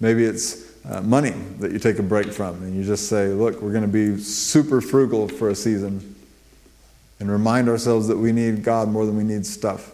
Maybe 0.00 0.24
it's 0.24 0.72
uh, 0.84 1.00
money 1.00 1.30
that 1.60 1.72
you 1.72 1.78
take 1.78 1.98
a 1.98 2.02
break 2.02 2.32
from, 2.32 2.62
and 2.62 2.74
you 2.74 2.84
just 2.84 3.08
say, 3.08 3.28
Look, 3.28 3.60
we're 3.60 3.72
going 3.72 3.82
to 3.82 3.88
be 3.88 4.18
super 4.20 4.80
frugal 4.80 5.28
for 5.28 5.48
a 5.48 5.54
season 5.54 6.14
and 7.20 7.30
remind 7.30 7.68
ourselves 7.68 8.08
that 8.08 8.16
we 8.16 8.32
need 8.32 8.62
God 8.62 8.88
more 8.88 9.06
than 9.06 9.16
we 9.16 9.24
need 9.24 9.46
stuff. 9.46 9.92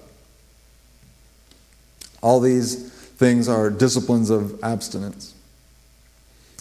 All 2.22 2.40
these 2.40 2.90
things 2.92 3.48
are 3.48 3.70
disciplines 3.70 4.31
of 4.31 4.62
abstinence. 4.62 5.35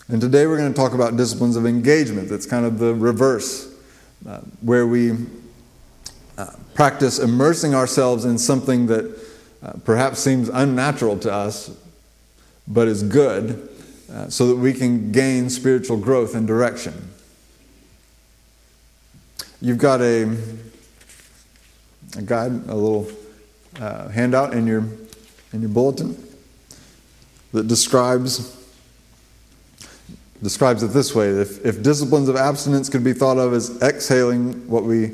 And 0.09 0.19
today 0.19 0.47
we're 0.47 0.57
going 0.57 0.73
to 0.73 0.77
talk 0.77 0.93
about 0.93 1.17
disciplines 1.17 1.55
of 1.55 1.65
engagement. 1.65 2.29
That's 2.29 2.45
kind 2.45 2.65
of 2.65 2.79
the 2.79 2.93
reverse, 2.93 3.71
uh, 4.27 4.41
where 4.61 4.87
we 4.87 5.15
practice 6.73 7.19
immersing 7.19 7.75
ourselves 7.75 8.25
in 8.25 8.37
something 8.37 8.87
that 8.87 9.19
uh, 9.61 9.73
perhaps 9.83 10.19
seems 10.19 10.49
unnatural 10.49 11.17
to 11.19 11.31
us, 11.31 11.71
but 12.67 12.87
is 12.87 13.03
good, 13.03 13.69
uh, 14.11 14.29
so 14.29 14.47
that 14.47 14.55
we 14.55 14.73
can 14.73 15.11
gain 15.11 15.49
spiritual 15.49 15.97
growth 15.97 16.35
and 16.35 16.47
direction. 16.47 17.09
You've 19.61 19.77
got 19.77 20.01
a, 20.01 20.23
a 22.17 22.21
guide, 22.21 22.51
a 22.51 22.75
little 22.75 23.11
uh, 23.79 24.07
handout 24.07 24.53
in 24.53 24.65
your, 24.65 24.85
in 25.51 25.61
your 25.61 25.69
bulletin 25.69 26.15
that 27.51 27.67
describes, 27.67 28.55
describes 30.41 30.83
it 30.83 30.87
this 30.87 31.13
way 31.13 31.29
if, 31.29 31.65
if 31.65 31.83
disciplines 31.83 32.29
of 32.29 32.37
abstinence 32.37 32.87
could 32.87 33.03
be 33.03 33.11
thought 33.11 33.37
of 33.37 33.53
as 33.53 33.81
exhaling 33.81 34.67
what 34.69 34.85
we 34.85 35.11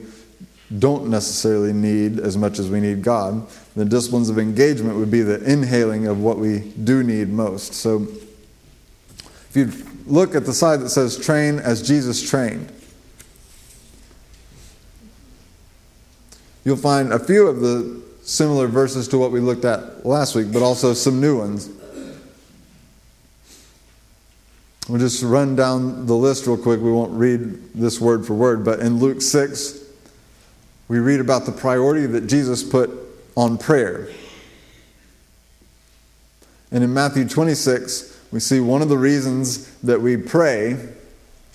don't 0.79 1.09
necessarily 1.09 1.73
need 1.73 2.19
as 2.19 2.37
much 2.37 2.59
as 2.59 2.69
we 2.69 2.79
need 2.79 3.03
God, 3.03 3.47
The 3.75 3.85
disciplines 3.85 4.29
of 4.29 4.39
engagement 4.39 4.97
would 4.97 5.11
be 5.11 5.21
the 5.21 5.43
inhaling 5.43 6.07
of 6.07 6.19
what 6.19 6.39
we 6.39 6.59
do 6.83 7.03
need 7.03 7.29
most. 7.29 7.73
So, 7.73 8.07
if 9.49 9.55
you 9.55 9.71
look 10.05 10.33
at 10.33 10.45
the 10.45 10.53
side 10.53 10.79
that 10.81 10.89
says 10.89 11.17
train 11.17 11.59
as 11.59 11.85
Jesus 11.85 12.27
trained, 12.27 12.71
you'll 16.63 16.77
find 16.77 17.11
a 17.11 17.19
few 17.19 17.47
of 17.47 17.59
the 17.59 18.01
similar 18.23 18.67
verses 18.67 19.07
to 19.09 19.17
what 19.17 19.31
we 19.31 19.39
looked 19.39 19.65
at 19.65 20.05
last 20.05 20.35
week, 20.35 20.51
but 20.51 20.63
also 20.63 20.93
some 20.93 21.21
new 21.21 21.37
ones. 21.37 21.69
We'll 24.87 24.99
just 24.99 25.23
run 25.23 25.55
down 25.55 26.05
the 26.05 26.15
list 26.15 26.45
real 26.45 26.57
quick. 26.57 26.79
We 26.79 26.91
won't 26.91 27.11
read 27.11 27.73
this 27.73 27.99
word 27.99 28.25
for 28.25 28.35
word, 28.35 28.63
but 28.63 28.79
in 28.79 28.99
Luke 28.99 29.21
6, 29.21 29.84
we 30.87 30.99
read 30.99 31.19
about 31.19 31.45
the 31.45 31.51
priority 31.51 32.05
that 32.05 32.27
Jesus 32.27 32.63
put 32.63 32.91
on 33.35 33.57
prayer. 33.57 34.09
And 36.71 36.83
in 36.83 36.93
Matthew 36.93 37.27
26, 37.27 38.15
we 38.31 38.39
see 38.39 38.59
one 38.59 38.81
of 38.81 38.89
the 38.89 38.97
reasons 38.97 39.71
that 39.81 40.01
we 40.01 40.17
pray, 40.17 40.77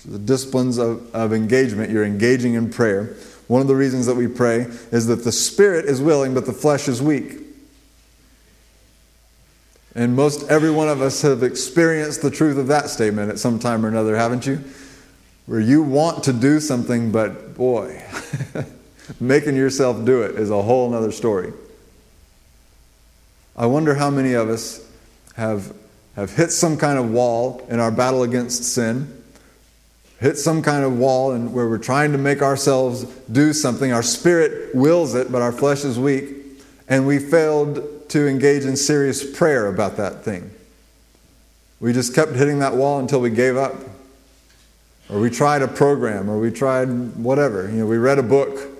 the 0.05 0.19
disciplines 0.19 0.77
of, 0.77 1.13
of 1.13 1.33
engagement, 1.33 1.91
you're 1.91 2.05
engaging 2.05 2.55
in 2.55 2.69
prayer. 2.69 3.15
One 3.47 3.61
of 3.61 3.67
the 3.67 3.75
reasons 3.75 4.05
that 4.05 4.15
we 4.15 4.27
pray 4.27 4.61
is 4.91 5.07
that 5.07 5.23
the 5.23 5.31
spirit 5.31 5.85
is 5.85 6.01
willing, 6.01 6.33
but 6.33 6.45
the 6.45 6.53
flesh 6.53 6.87
is 6.87 7.01
weak. 7.01 7.39
And 9.93 10.15
most 10.15 10.49
every 10.49 10.71
one 10.71 10.87
of 10.87 11.01
us 11.01 11.21
have 11.21 11.43
experienced 11.43 12.21
the 12.21 12.31
truth 12.31 12.57
of 12.57 12.67
that 12.67 12.89
statement 12.89 13.29
at 13.29 13.39
some 13.39 13.59
time 13.59 13.85
or 13.85 13.89
another, 13.89 14.15
haven't 14.15 14.47
you? 14.47 14.63
Where 15.47 15.59
you 15.59 15.83
want 15.83 16.23
to 16.23 16.33
do 16.33 16.59
something, 16.61 17.11
but 17.11 17.55
boy, 17.55 18.01
making 19.19 19.55
yourself 19.55 20.05
do 20.05 20.21
it 20.21 20.35
is 20.35 20.49
a 20.49 20.61
whole 20.61 20.93
other 20.93 21.11
story. 21.11 21.53
I 23.57 23.65
wonder 23.65 23.95
how 23.95 24.09
many 24.09 24.33
of 24.33 24.49
us 24.49 24.87
have 25.35 25.73
have 26.15 26.35
hit 26.35 26.51
some 26.51 26.77
kind 26.77 26.99
of 26.99 27.11
wall 27.11 27.65
in 27.69 27.79
our 27.79 27.91
battle 27.91 28.23
against 28.23 28.63
sin, 28.63 29.23
hit 30.19 30.37
some 30.37 30.61
kind 30.61 30.83
of 30.83 30.97
wall 30.97 31.31
and 31.31 31.53
where 31.53 31.67
we're 31.67 31.77
trying 31.77 32.11
to 32.11 32.17
make 32.17 32.41
ourselves 32.41 33.05
do 33.31 33.53
something. 33.53 33.93
Our 33.93 34.03
spirit 34.03 34.75
wills 34.75 35.15
it, 35.15 35.31
but 35.31 35.41
our 35.41 35.51
flesh 35.51 35.85
is 35.85 35.97
weak, 35.97 36.35
and 36.89 37.07
we 37.07 37.17
failed 37.17 38.09
to 38.09 38.27
engage 38.27 38.65
in 38.65 38.75
serious 38.75 39.37
prayer 39.37 39.67
about 39.67 39.97
that 39.97 40.23
thing. 40.23 40.51
We 41.79 41.93
just 41.93 42.13
kept 42.13 42.33
hitting 42.33 42.59
that 42.59 42.75
wall 42.75 42.99
until 42.99 43.21
we 43.21 43.29
gave 43.29 43.57
up. 43.57 43.73
Or 45.09 45.19
we 45.19 45.29
tried 45.29 45.61
a 45.61 45.67
program, 45.67 46.29
or 46.29 46.39
we 46.39 46.51
tried 46.51 46.87
whatever. 47.15 47.67
You 47.69 47.79
know, 47.79 47.85
we 47.85 47.97
read 47.97 48.17
a 48.19 48.23
book. 48.23 48.70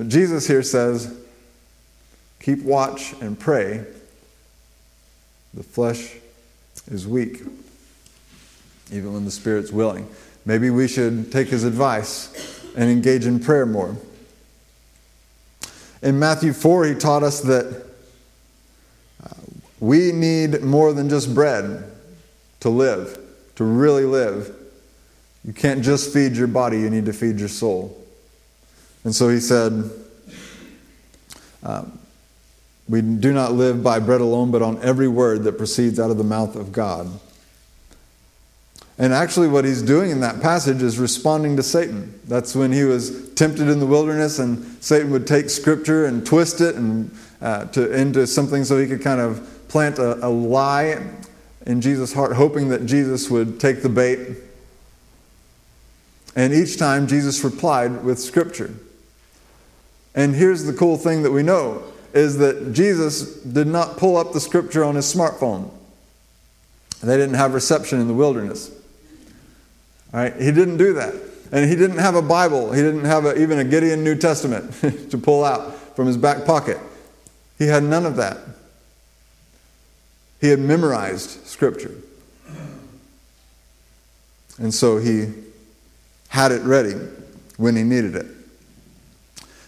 But 0.00 0.08
Jesus 0.08 0.46
here 0.46 0.62
says, 0.62 1.14
keep 2.40 2.62
watch 2.62 3.12
and 3.20 3.38
pray. 3.38 3.84
The 5.52 5.62
flesh 5.62 6.14
is 6.90 7.06
weak, 7.06 7.42
even 8.90 9.12
when 9.12 9.26
the 9.26 9.30
Spirit's 9.30 9.70
willing. 9.70 10.08
Maybe 10.46 10.70
we 10.70 10.88
should 10.88 11.30
take 11.30 11.48
his 11.48 11.64
advice 11.64 12.64
and 12.74 12.88
engage 12.88 13.26
in 13.26 13.40
prayer 13.40 13.66
more. 13.66 13.94
In 16.00 16.18
Matthew 16.18 16.54
4, 16.54 16.86
he 16.86 16.94
taught 16.94 17.22
us 17.22 17.42
that 17.42 17.84
uh, 19.22 19.28
we 19.80 20.12
need 20.12 20.62
more 20.62 20.94
than 20.94 21.10
just 21.10 21.34
bread 21.34 21.92
to 22.60 22.70
live, 22.70 23.18
to 23.56 23.64
really 23.64 24.06
live. 24.06 24.50
You 25.44 25.52
can't 25.52 25.82
just 25.82 26.10
feed 26.10 26.36
your 26.36 26.46
body, 26.46 26.78
you 26.80 26.88
need 26.88 27.04
to 27.04 27.12
feed 27.12 27.38
your 27.38 27.50
soul. 27.50 27.99
And 29.04 29.14
so 29.14 29.28
he 29.28 29.40
said, 29.40 29.90
um, 31.62 31.98
We 32.88 33.00
do 33.00 33.32
not 33.32 33.52
live 33.52 33.82
by 33.82 33.98
bread 33.98 34.20
alone, 34.20 34.50
but 34.50 34.62
on 34.62 34.82
every 34.82 35.08
word 35.08 35.44
that 35.44 35.58
proceeds 35.58 35.98
out 35.98 36.10
of 36.10 36.18
the 36.18 36.24
mouth 36.24 36.56
of 36.56 36.72
God. 36.72 37.08
And 38.98 39.14
actually, 39.14 39.48
what 39.48 39.64
he's 39.64 39.80
doing 39.80 40.10
in 40.10 40.20
that 40.20 40.42
passage 40.42 40.82
is 40.82 40.98
responding 40.98 41.56
to 41.56 41.62
Satan. 41.62 42.20
That's 42.28 42.54
when 42.54 42.70
he 42.70 42.84
was 42.84 43.32
tempted 43.32 43.68
in 43.68 43.80
the 43.80 43.86
wilderness, 43.86 44.38
and 44.38 44.62
Satan 44.84 45.10
would 45.10 45.26
take 45.26 45.48
scripture 45.48 46.04
and 46.04 46.26
twist 46.26 46.60
it 46.60 46.74
and, 46.74 47.10
uh, 47.40 47.64
to, 47.66 47.90
into 47.98 48.26
something 48.26 48.62
so 48.62 48.78
he 48.78 48.86
could 48.86 49.00
kind 49.00 49.22
of 49.22 49.48
plant 49.68 49.98
a, 49.98 50.26
a 50.26 50.28
lie 50.28 51.02
in 51.64 51.80
Jesus' 51.80 52.12
heart, 52.12 52.34
hoping 52.34 52.68
that 52.68 52.84
Jesus 52.84 53.30
would 53.30 53.58
take 53.58 53.80
the 53.82 53.88
bait. 53.88 54.36
And 56.36 56.52
each 56.52 56.76
time, 56.76 57.06
Jesus 57.06 57.42
replied 57.42 58.04
with 58.04 58.18
scripture. 58.18 58.74
And 60.14 60.34
here's 60.34 60.64
the 60.64 60.72
cool 60.72 60.96
thing 60.96 61.22
that 61.22 61.30
we 61.30 61.42
know 61.42 61.82
is 62.12 62.38
that 62.38 62.72
Jesus 62.72 63.36
did 63.42 63.66
not 63.66 63.96
pull 63.96 64.16
up 64.16 64.32
the 64.32 64.40
scripture 64.40 64.82
on 64.84 64.96
his 64.96 65.12
smartphone. 65.12 65.70
They 67.02 67.16
didn't 67.16 67.36
have 67.36 67.54
reception 67.54 68.00
in 68.00 68.08
the 68.08 68.14
wilderness. 68.14 68.70
All 70.12 70.20
right? 70.20 70.34
He 70.34 70.50
didn't 70.52 70.76
do 70.76 70.94
that. 70.94 71.14
And 71.52 71.68
he 71.68 71.76
didn't 71.76 71.98
have 71.98 72.14
a 72.14 72.22
Bible. 72.22 72.72
He 72.72 72.82
didn't 72.82 73.04
have 73.04 73.24
a, 73.24 73.40
even 73.40 73.58
a 73.58 73.64
Gideon 73.64 74.04
New 74.04 74.16
Testament 74.16 74.72
to 75.10 75.18
pull 75.18 75.44
out 75.44 75.74
from 75.96 76.06
his 76.06 76.16
back 76.16 76.44
pocket. 76.44 76.78
He 77.58 77.66
had 77.66 77.82
none 77.82 78.06
of 78.06 78.16
that. 78.16 78.38
He 80.40 80.48
had 80.48 80.58
memorized 80.58 81.46
Scripture. 81.46 81.94
And 84.58 84.72
so 84.72 84.98
he 84.98 85.32
had 86.28 86.52
it 86.52 86.62
ready 86.62 86.94
when 87.56 87.76
he 87.76 87.82
needed 87.82 88.14
it. 88.14 88.26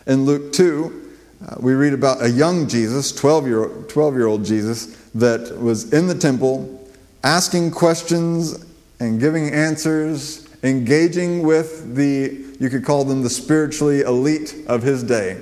In 0.06 0.24
Luke 0.24 0.52
2, 0.52 1.10
uh, 1.46 1.56
we 1.60 1.74
read 1.74 1.92
about 1.92 2.22
a 2.22 2.28
young 2.28 2.66
Jesus, 2.66 3.12
12 3.12 3.46
year, 3.46 3.68
12 3.88 4.14
year 4.14 4.26
old 4.26 4.44
Jesus, 4.44 4.96
that 5.14 5.56
was 5.58 5.92
in 5.92 6.08
the 6.08 6.14
temple 6.14 6.88
asking 7.22 7.70
questions 7.70 8.64
and 8.98 9.20
giving 9.20 9.48
answers, 9.50 10.48
engaging 10.64 11.42
with 11.42 11.94
the, 11.94 12.44
you 12.58 12.68
could 12.68 12.84
call 12.84 13.04
them 13.04 13.22
the 13.22 13.30
spiritually 13.30 14.00
elite 14.00 14.56
of 14.66 14.82
his 14.82 15.04
day, 15.04 15.40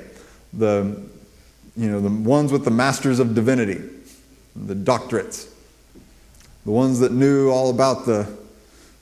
the, 0.53 1.01
you 1.75 1.90
know, 1.90 2.01
the 2.01 2.11
ones 2.11 2.53
with 2.53 2.64
the 2.64 2.70
masters 2.70 3.18
of 3.18 3.35
divinity, 3.35 3.81
the 4.57 4.75
doctorates, 4.75 5.49
the 6.66 6.70
ones 6.70 7.01
that 7.01 7.12
knew 7.12 7.49
all 7.49 7.70
about 7.70 8.05
the, 8.05 8.31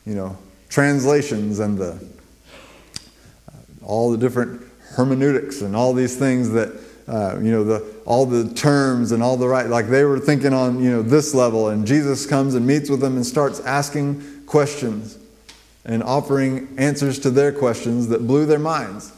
you 0.06 0.14
know, 0.14 0.38
translations 0.68 1.58
and 1.58 1.78
the, 1.78 1.92
uh, 3.48 3.56
all 3.82 4.12
the 4.12 4.18
different 4.18 4.62
hermeneutics 4.90 5.60
and 5.60 5.76
all 5.76 5.92
these 5.92 6.16
things 6.16 6.50
that 6.50 6.72
uh, 7.08 7.38
you 7.40 7.50
know, 7.50 7.64
the, 7.64 7.82
all 8.04 8.26
the 8.26 8.52
terms 8.52 9.12
and 9.12 9.22
all 9.22 9.38
the 9.38 9.48
right, 9.48 9.68
like 9.68 9.88
they 9.88 10.04
were 10.04 10.18
thinking 10.18 10.52
on, 10.52 10.82
you 10.82 10.90
know, 10.90 11.02
this 11.02 11.34
level. 11.34 11.70
And 11.70 11.86
Jesus 11.86 12.26
comes 12.26 12.54
and 12.54 12.66
meets 12.66 12.90
with 12.90 13.00
them 13.00 13.16
and 13.16 13.24
starts 13.24 13.60
asking 13.60 14.44
questions 14.44 15.16
and 15.86 16.02
offering 16.02 16.68
answers 16.76 17.18
to 17.20 17.30
their 17.30 17.50
questions 17.50 18.08
that 18.08 18.26
blew 18.26 18.44
their 18.44 18.58
minds. 18.58 19.10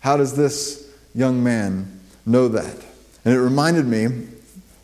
How 0.00 0.16
does 0.16 0.36
this 0.36 0.92
young 1.14 1.42
man 1.44 2.00
know 2.26 2.48
that? 2.48 2.76
And 3.24 3.32
it 3.32 3.40
reminded 3.40 3.86
me, 3.86 4.26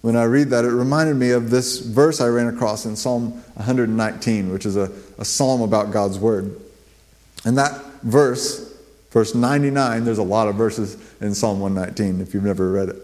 when 0.03 0.17
I 0.17 0.25
read 0.25 0.51
that, 0.51 0.65
it 0.65 0.69
reminded 0.69 1.17
me 1.17 1.31
of 1.31 1.51
this 1.51 1.81
verse 1.81 2.21
I 2.21 2.29
ran 2.29 2.47
across 2.47 2.85
in 2.87 2.95
Psalm 2.95 3.33
119, 3.55 4.53
which 4.53 4.65
is 4.65 4.77
a, 4.77 4.93
a 5.19 5.25
psalm 5.25 5.61
about 5.63 5.91
God's 5.91 6.19
Word. 6.21 6.61
And 7.45 7.59
that 7.59 7.83
verse, 8.03 8.74
verse 9.15 9.33
99, 9.33 10.05
there's 10.05 10.19
a 10.19 10.25
lot 10.25 10.49
of 10.49 10.57
verses 10.57 10.99
in 11.21 11.37
Psalm 11.37 11.61
119 11.61 12.21
if 12.21 12.35
you've 12.35 12.43
never 12.43 12.73
read 12.73 12.89
it. 12.89 12.97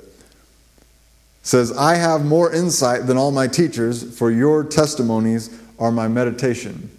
Says, 1.43 1.71
I 1.71 1.95
have 1.95 2.25
more 2.25 2.53
insight 2.53 3.07
than 3.07 3.17
all 3.17 3.31
my 3.31 3.47
teachers, 3.47 4.19
for 4.19 4.29
your 4.29 4.65
testimonies 4.65 5.57
are 5.79 5.93
my 5.93 6.09
meditation. 6.09 6.91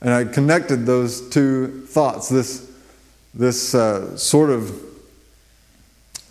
And 0.00 0.14
I 0.14 0.24
connected 0.24 0.86
those 0.86 1.28
two 1.30 1.84
thoughts. 1.88 2.28
This, 2.28 2.70
this 3.34 3.74
uh, 3.74 4.16
sort 4.16 4.50
of 4.50 4.72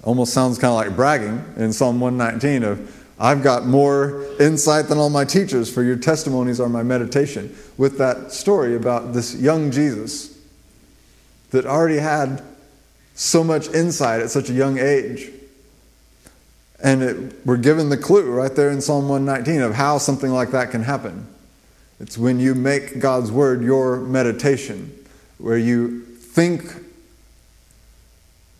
almost 0.05 0.33
sounds 0.33 0.57
kind 0.57 0.71
of 0.71 0.75
like 0.75 0.95
bragging 0.95 1.43
in 1.57 1.73
Psalm 1.73 1.99
119 1.99 2.63
of, 2.63 3.05
I've 3.19 3.43
got 3.43 3.65
more 3.65 4.25
insight 4.39 4.88
than 4.88 4.97
all 4.97 5.10
my 5.10 5.25
teachers, 5.25 5.73
for 5.73 5.83
your 5.83 5.97
testimonies 5.97 6.62
are 6.62 6.69
my 6.69 6.83
meditation. 6.83 7.53
With 7.77 7.97
that 7.97 8.31
story 8.31 8.77
about 8.77 9.13
this 9.13 9.36
young 9.36 9.71
Jesus 9.71 10.37
that 11.51 11.65
already 11.65 11.97
had 11.97 12.43
so 13.15 13.43
much 13.43 13.67
insight 13.69 14.21
at 14.21 14.29
such 14.29 14.49
a 14.49 14.53
young 14.53 14.77
age. 14.77 15.29
And 16.83 17.01
it, 17.01 17.45
we're 17.45 17.57
given 17.57 17.89
the 17.89 17.97
clue 17.97 18.29
right 18.29 18.55
there 18.55 18.69
in 18.69 18.81
Psalm 18.81 19.10
119 19.10 19.62
of 19.62 19.73
how 19.73 19.97
something 19.97 20.31
like 20.31 20.51
that 20.51 20.71
can 20.71 20.83
happen. 20.83 21.27
It's 21.99 22.17
when 22.17 22.39
you 22.39 22.53
make 22.53 22.99
God's 22.99 23.31
word 23.31 23.63
your 23.63 23.97
meditation, 23.97 24.93
where 25.39 25.57
you 25.57 26.01
think 26.01 26.63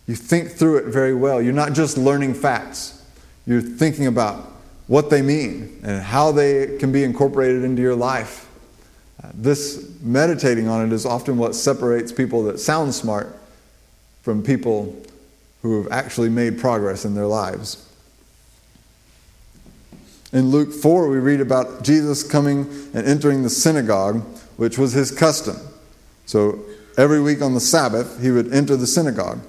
you 0.08 0.16
think 0.16 0.50
through 0.52 0.78
it 0.78 0.86
very 0.86 1.14
well. 1.14 1.40
You're 1.40 1.52
not 1.52 1.74
just 1.74 1.98
learning 1.98 2.32
facts. 2.32 3.04
You're 3.46 3.60
thinking 3.60 4.06
about 4.06 4.50
what 4.86 5.10
they 5.10 5.20
mean 5.20 5.80
and 5.84 6.02
how 6.02 6.32
they 6.32 6.78
can 6.78 6.90
be 6.90 7.04
incorporated 7.04 7.62
into 7.62 7.82
your 7.82 7.94
life. 7.94 8.47
This 9.34 9.90
meditating 10.00 10.68
on 10.68 10.86
it 10.86 10.92
is 10.92 11.04
often 11.04 11.38
what 11.38 11.54
separates 11.54 12.12
people 12.12 12.44
that 12.44 12.60
sound 12.60 12.94
smart 12.94 13.36
from 14.22 14.42
people 14.42 14.96
who 15.62 15.82
have 15.82 15.90
actually 15.92 16.28
made 16.28 16.58
progress 16.58 17.04
in 17.04 17.14
their 17.14 17.26
lives. 17.26 17.84
In 20.32 20.50
Luke 20.50 20.72
4, 20.72 21.08
we 21.08 21.18
read 21.18 21.40
about 21.40 21.82
Jesus 21.82 22.22
coming 22.22 22.68
and 22.94 23.06
entering 23.06 23.42
the 23.42 23.50
synagogue, 23.50 24.22
which 24.56 24.76
was 24.76 24.92
his 24.92 25.10
custom. 25.10 25.56
So 26.26 26.60
every 26.96 27.20
week 27.20 27.40
on 27.40 27.54
the 27.54 27.60
Sabbath, 27.60 28.20
he 28.22 28.30
would 28.30 28.52
enter 28.52 28.76
the 28.76 28.86
synagogue. 28.86 29.40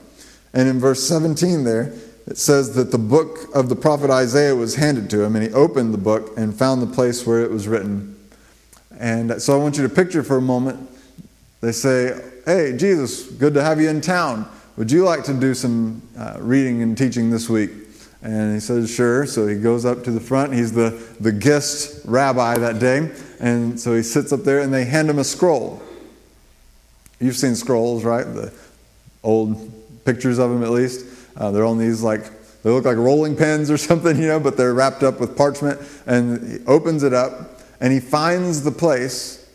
And 0.53 0.67
in 0.67 0.79
verse 0.79 1.08
17 1.08 1.63
there, 1.63 1.93
it 2.25 2.38
says 2.38 2.75
that 2.75 2.91
the 2.91 2.97
book 2.97 3.53
of 3.53 3.69
the 3.69 3.75
prophet 3.75 4.10
Isaiah 4.10 4.55
was 4.55 4.75
handed 4.75 5.10
to 5.10 5.23
him, 5.23 5.36
and 5.36 5.43
he 5.43 5.51
opened 5.51 5.93
the 5.93 5.99
book 5.99 6.32
and 6.38 6.55
found 6.55 6.82
the 6.82 6.88
place 6.88 7.25
where 7.25 7.41
it 7.41 7.51
was 7.51 7.67
written. 7.67 8.15
And 9.00 9.42
so 9.42 9.58
I 9.58 9.64
want 9.64 9.78
you 9.78 9.84
to 9.84 9.90
picture 9.90 10.24
for 10.24 10.38
a 10.38 10.42
moment 10.42 10.90
they 11.62 11.72
say, 11.72 12.20
Hey, 12.46 12.76
Jesus, 12.78 13.24
good 13.24 13.54
to 13.54 13.64
have 13.64 13.82
you 13.82 13.90
in 13.90 14.02
town. 14.02 14.50
Would 14.78 14.92
you 14.92 15.04
like 15.04 15.24
to 15.26 15.34
do 15.34 15.54
some 15.54 16.02
uh, 16.18 16.38
reading 16.40 16.82
and 16.82 16.98
teaching 16.98 17.30
this 17.30 17.50
week? 17.50 17.72
And 18.22 18.54
he 18.54 18.60
says, 18.60 18.90
Sure. 18.90 19.26
So 19.26 19.48
he 19.48 19.56
goes 19.56 19.86
up 19.86 20.04
to 20.06 20.12
the 20.12 20.20
front. 20.20 20.54
He's 20.54 20.72
the, 20.72 20.92
the 21.20 21.32
guest 21.32 22.02
rabbi 22.06 22.58
that 22.58 22.80
day. 22.80 23.12
And 23.40 23.80
so 23.80 23.96
he 23.96 24.04
sits 24.04 24.32
up 24.32 24.44
there 24.44 24.62
and 24.62 24.74
they 24.74 24.86
hand 24.86 25.10
him 25.10 25.20
a 25.20 25.24
scroll. 25.24 25.82
You've 27.20 27.36
seen 27.36 27.56
scrolls, 27.56 28.06
right? 28.06 28.24
The 28.24 28.54
old 29.24 30.06
pictures 30.06 30.40
of 30.40 30.50
them, 30.50 30.64
at 30.64 30.72
least. 30.72 31.06
Uh, 31.36 31.52
they're 31.52 31.66
on 31.66 31.78
these 31.78 32.02
like, 32.02 32.24
they 32.64 32.70
look 32.70 32.86
like 32.86 32.98
rolling 32.98 33.36
pins 33.36 33.70
or 33.70 33.78
something, 33.78 34.18
you 34.18 34.28
know, 34.28 34.40
but 34.40 34.56
they're 34.56 34.74
wrapped 34.74 35.04
up 35.04 35.20
with 35.20 35.36
parchment. 35.36 35.82
And 36.06 36.52
he 36.52 36.66
opens 36.66 37.04
it 37.04 37.14
up 37.14 37.59
and 37.80 37.94
he 37.94 38.00
finds 38.00 38.63
the 38.63 38.72
place 38.72 39.46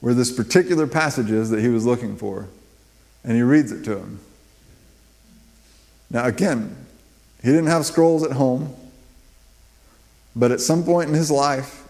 where 0.00 0.14
this 0.14 0.30
particular 0.30 0.86
passage 0.86 1.30
is 1.30 1.50
that 1.50 1.60
he 1.60 1.68
was 1.68 1.86
looking 1.86 2.16
for. 2.16 2.48
And 3.24 3.34
he 3.34 3.42
reads 3.42 3.72
it 3.72 3.82
to 3.84 3.98
him. 3.98 4.20
Now, 6.10 6.26
again, 6.26 6.76
he 7.42 7.48
didn't 7.48 7.66
have 7.66 7.84
scrolls 7.84 8.22
at 8.22 8.32
home, 8.32 8.74
but 10.36 10.52
at 10.52 10.60
some 10.60 10.84
point 10.84 11.08
in 11.08 11.14
his 11.14 11.30
life, 11.30 11.82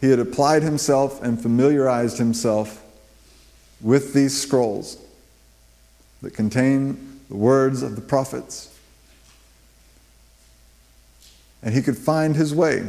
he 0.00 0.10
had 0.10 0.18
applied 0.18 0.62
himself 0.62 1.22
and 1.22 1.40
familiarized 1.40 2.18
himself 2.18 2.82
with 3.80 4.12
these 4.12 4.38
scrolls 4.38 4.98
that 6.20 6.34
contain 6.34 7.20
the 7.28 7.36
words 7.36 7.82
of 7.82 7.94
the 7.94 8.02
prophets. 8.02 8.68
And 11.62 11.72
he 11.72 11.80
could 11.80 11.96
find 11.96 12.36
his 12.36 12.54
way. 12.54 12.84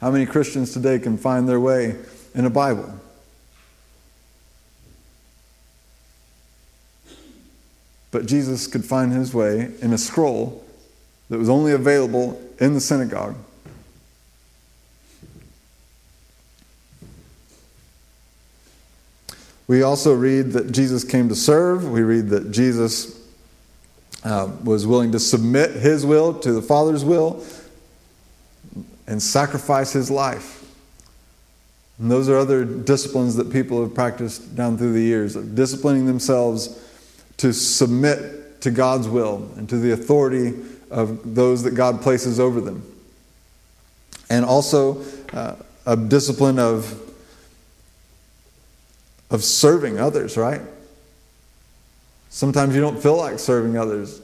How 0.00 0.10
many 0.12 0.26
Christians 0.26 0.72
today 0.72 0.98
can 0.98 1.18
find 1.18 1.48
their 1.48 1.58
way 1.58 1.96
in 2.34 2.44
a 2.44 2.50
Bible? 2.50 2.98
But 8.10 8.26
Jesus 8.26 8.66
could 8.66 8.84
find 8.84 9.12
his 9.12 9.34
way 9.34 9.72
in 9.82 9.92
a 9.92 9.98
scroll 9.98 10.64
that 11.28 11.38
was 11.38 11.48
only 11.48 11.72
available 11.72 12.40
in 12.58 12.74
the 12.74 12.80
synagogue. 12.80 13.36
We 19.66 19.82
also 19.82 20.14
read 20.14 20.52
that 20.52 20.72
Jesus 20.72 21.04
came 21.04 21.28
to 21.28 21.34
serve. 21.34 21.90
We 21.90 22.02
read 22.02 22.30
that 22.30 22.50
Jesus 22.50 23.20
uh, 24.24 24.50
was 24.64 24.86
willing 24.86 25.12
to 25.12 25.20
submit 25.20 25.72
his 25.72 26.06
will 26.06 26.32
to 26.40 26.52
the 26.52 26.62
Father's 26.62 27.04
will 27.04 27.44
and 29.08 29.20
sacrifice 29.22 29.92
his 29.92 30.10
life. 30.10 30.64
And 31.98 32.10
those 32.10 32.28
are 32.28 32.36
other 32.36 32.64
disciplines 32.64 33.34
that 33.36 33.50
people 33.50 33.80
have 33.82 33.94
practiced 33.94 34.54
down 34.54 34.76
through 34.78 34.92
the 34.92 35.02
years 35.02 35.34
of 35.34 35.56
disciplining 35.56 36.06
themselves 36.06 36.84
to 37.38 37.52
submit 37.52 38.60
to 38.60 38.70
God's 38.70 39.08
will 39.08 39.50
and 39.56 39.68
to 39.70 39.78
the 39.78 39.92
authority 39.92 40.54
of 40.90 41.34
those 41.34 41.62
that 41.62 41.72
God 41.72 42.02
places 42.02 42.38
over 42.38 42.60
them. 42.60 42.84
And 44.30 44.44
also 44.44 45.02
uh, 45.32 45.56
a 45.86 45.96
discipline 45.96 46.58
of, 46.58 47.00
of 49.30 49.42
serving 49.42 49.98
others, 49.98 50.36
right? 50.36 50.60
Sometimes 52.28 52.74
you 52.74 52.82
don't 52.82 53.02
feel 53.02 53.16
like 53.16 53.38
serving 53.38 53.78
others. 53.78 54.20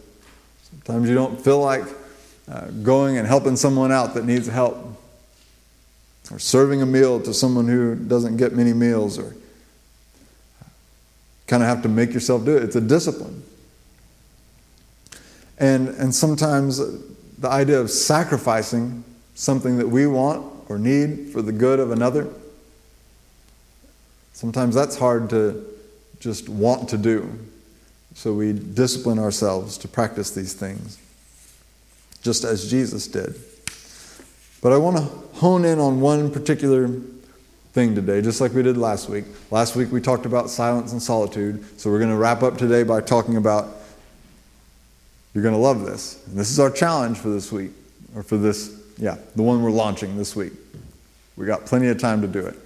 Sometimes 0.70 1.08
you 1.08 1.14
don't 1.14 1.42
feel 1.42 1.60
like 1.60 1.84
uh, 2.48 2.66
going 2.82 3.16
and 3.16 3.26
helping 3.26 3.56
someone 3.56 3.92
out 3.92 4.14
that 4.14 4.24
needs 4.24 4.46
help, 4.46 4.76
or 6.30 6.38
serving 6.38 6.82
a 6.82 6.86
meal 6.86 7.20
to 7.20 7.34
someone 7.34 7.68
who 7.68 7.94
doesn't 7.94 8.36
get 8.36 8.52
many 8.52 8.72
meals, 8.72 9.18
or 9.18 9.34
kind 11.46 11.62
of 11.62 11.68
have 11.68 11.82
to 11.82 11.88
make 11.88 12.12
yourself 12.14 12.44
do 12.44 12.56
it. 12.56 12.62
It's 12.62 12.76
a 12.76 12.80
discipline. 12.80 13.42
And, 15.58 15.88
and 15.88 16.14
sometimes 16.14 16.78
the 17.38 17.48
idea 17.48 17.80
of 17.80 17.90
sacrificing 17.90 19.04
something 19.34 19.78
that 19.78 19.88
we 19.88 20.06
want 20.06 20.52
or 20.68 20.78
need 20.78 21.30
for 21.30 21.42
the 21.42 21.52
good 21.52 21.78
of 21.78 21.90
another, 21.90 22.28
sometimes 24.32 24.74
that's 24.74 24.96
hard 24.96 25.30
to 25.30 25.64
just 26.18 26.48
want 26.48 26.88
to 26.88 26.98
do. 26.98 27.38
So 28.14 28.32
we 28.32 28.52
discipline 28.52 29.18
ourselves 29.18 29.76
to 29.78 29.88
practice 29.88 30.30
these 30.30 30.54
things, 30.54 30.98
just 32.24 32.42
as 32.42 32.68
Jesus 32.68 33.06
did. 33.06 33.34
But 34.62 34.72
I 34.72 34.78
want 34.78 34.96
to 34.96 35.02
hone 35.38 35.66
in 35.66 35.78
on 35.78 36.00
one 36.00 36.30
particular 36.30 36.88
thing 37.74 37.94
today, 37.94 38.22
just 38.22 38.40
like 38.40 38.54
we 38.54 38.62
did 38.62 38.78
last 38.78 39.10
week. 39.10 39.26
Last 39.50 39.76
week 39.76 39.92
we 39.92 40.00
talked 40.00 40.24
about 40.24 40.48
silence 40.48 40.92
and 40.92 41.02
solitude, 41.02 41.62
so 41.78 41.90
we're 41.90 41.98
going 41.98 42.10
to 42.10 42.16
wrap 42.16 42.42
up 42.42 42.56
today 42.56 42.82
by 42.82 43.02
talking 43.02 43.36
about 43.36 43.68
you're 45.34 45.42
going 45.42 45.54
to 45.54 45.60
love 45.60 45.84
this. 45.84 46.24
And 46.26 46.36
this 46.38 46.50
is 46.50 46.58
our 46.58 46.70
challenge 46.70 47.18
for 47.18 47.28
this 47.28 47.52
week, 47.52 47.72
or 48.16 48.22
for 48.22 48.38
this, 48.38 48.74
yeah, 48.96 49.18
the 49.36 49.42
one 49.42 49.62
we're 49.62 49.70
launching 49.70 50.16
this 50.16 50.34
week. 50.34 50.52
We 51.36 51.44
got 51.44 51.66
plenty 51.66 51.88
of 51.88 51.98
time 51.98 52.22
to 52.22 52.28
do 52.28 52.46
it. 52.46 52.56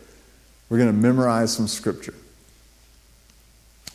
We're 0.69 0.79
going 0.79 0.91
to 0.91 0.97
memorize 0.97 1.53
some 1.53 1.67
scripture. 1.67 2.15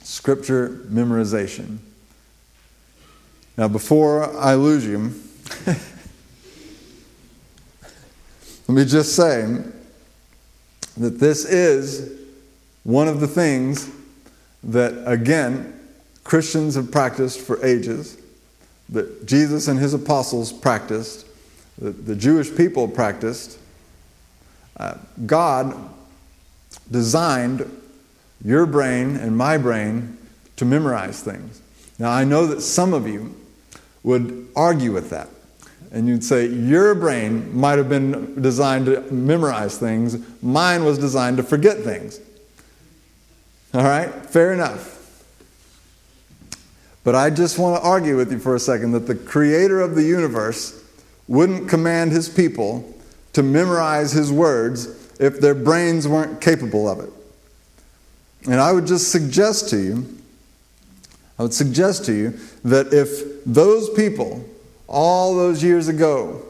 Scripture 0.01 0.69
memorization. 0.89 1.77
Now, 3.55 3.67
before 3.67 4.35
I 4.35 4.55
lose 4.55 4.85
you, 4.85 5.13
let 5.67 5.79
me 8.69 8.85
just 8.85 9.15
say 9.15 9.61
that 10.97 11.19
this 11.19 11.45
is 11.45 12.19
one 12.83 13.07
of 13.07 13.19
the 13.19 13.27
things 13.27 13.89
that, 14.63 15.03
again, 15.05 15.79
Christians 16.23 16.75
have 16.75 16.91
practiced 16.91 17.39
for 17.39 17.63
ages, 17.65 18.17
that 18.89 19.25
Jesus 19.25 19.67
and 19.67 19.79
his 19.79 19.93
apostles 19.93 20.53
practiced, 20.53 21.25
that 21.79 22.05
the 22.05 22.15
Jewish 22.15 22.55
people 22.55 22.87
practiced. 22.87 23.57
Uh, 24.77 24.97
God 25.25 25.75
designed 26.89 27.69
your 28.43 28.65
brain 28.65 29.15
and 29.15 29.37
my 29.37 29.57
brain 29.57 30.17
to 30.57 30.65
memorize 30.65 31.21
things. 31.21 31.61
Now, 31.99 32.11
I 32.11 32.23
know 32.23 32.45
that 32.47 32.61
some 32.61 32.93
of 32.93 33.07
you 33.07 33.35
would 34.03 34.47
argue 34.55 34.91
with 34.91 35.09
that. 35.09 35.29
And 35.91 36.07
you'd 36.07 36.23
say, 36.23 36.47
Your 36.47 36.95
brain 36.95 37.55
might 37.55 37.77
have 37.77 37.89
been 37.89 38.41
designed 38.41 38.87
to 38.87 39.01
memorize 39.11 39.77
things, 39.77 40.17
mine 40.41 40.83
was 40.83 40.97
designed 40.97 41.37
to 41.37 41.43
forget 41.43 41.79
things. 41.79 42.19
All 43.73 43.83
right? 43.83 44.09
Fair 44.25 44.53
enough. 44.53 44.91
But 47.03 47.15
I 47.15 47.29
just 47.29 47.59
want 47.59 47.81
to 47.81 47.87
argue 47.87 48.15
with 48.15 48.31
you 48.31 48.39
for 48.39 48.55
a 48.55 48.59
second 48.59 48.91
that 48.91 49.07
the 49.07 49.15
creator 49.15 49.81
of 49.81 49.95
the 49.95 50.03
universe 50.03 50.81
wouldn't 51.27 51.69
command 51.69 52.11
his 52.11 52.29
people 52.29 52.93
to 53.33 53.43
memorize 53.43 54.11
his 54.11 54.31
words 54.31 54.87
if 55.19 55.39
their 55.39 55.55
brains 55.55 56.07
weren't 56.07 56.39
capable 56.39 56.87
of 56.87 56.99
it. 56.99 57.11
And 58.45 58.59
I 58.59 58.71
would 58.71 58.87
just 58.87 59.11
suggest 59.11 59.69
to 59.69 59.77
you, 59.77 60.17
I 61.37 61.43
would 61.43 61.53
suggest 61.53 62.05
to 62.05 62.13
you 62.13 62.39
that 62.63 62.93
if 62.93 63.43
those 63.45 63.89
people 63.89 64.45
all 64.87 65.35
those 65.35 65.63
years 65.63 65.87
ago 65.87 66.43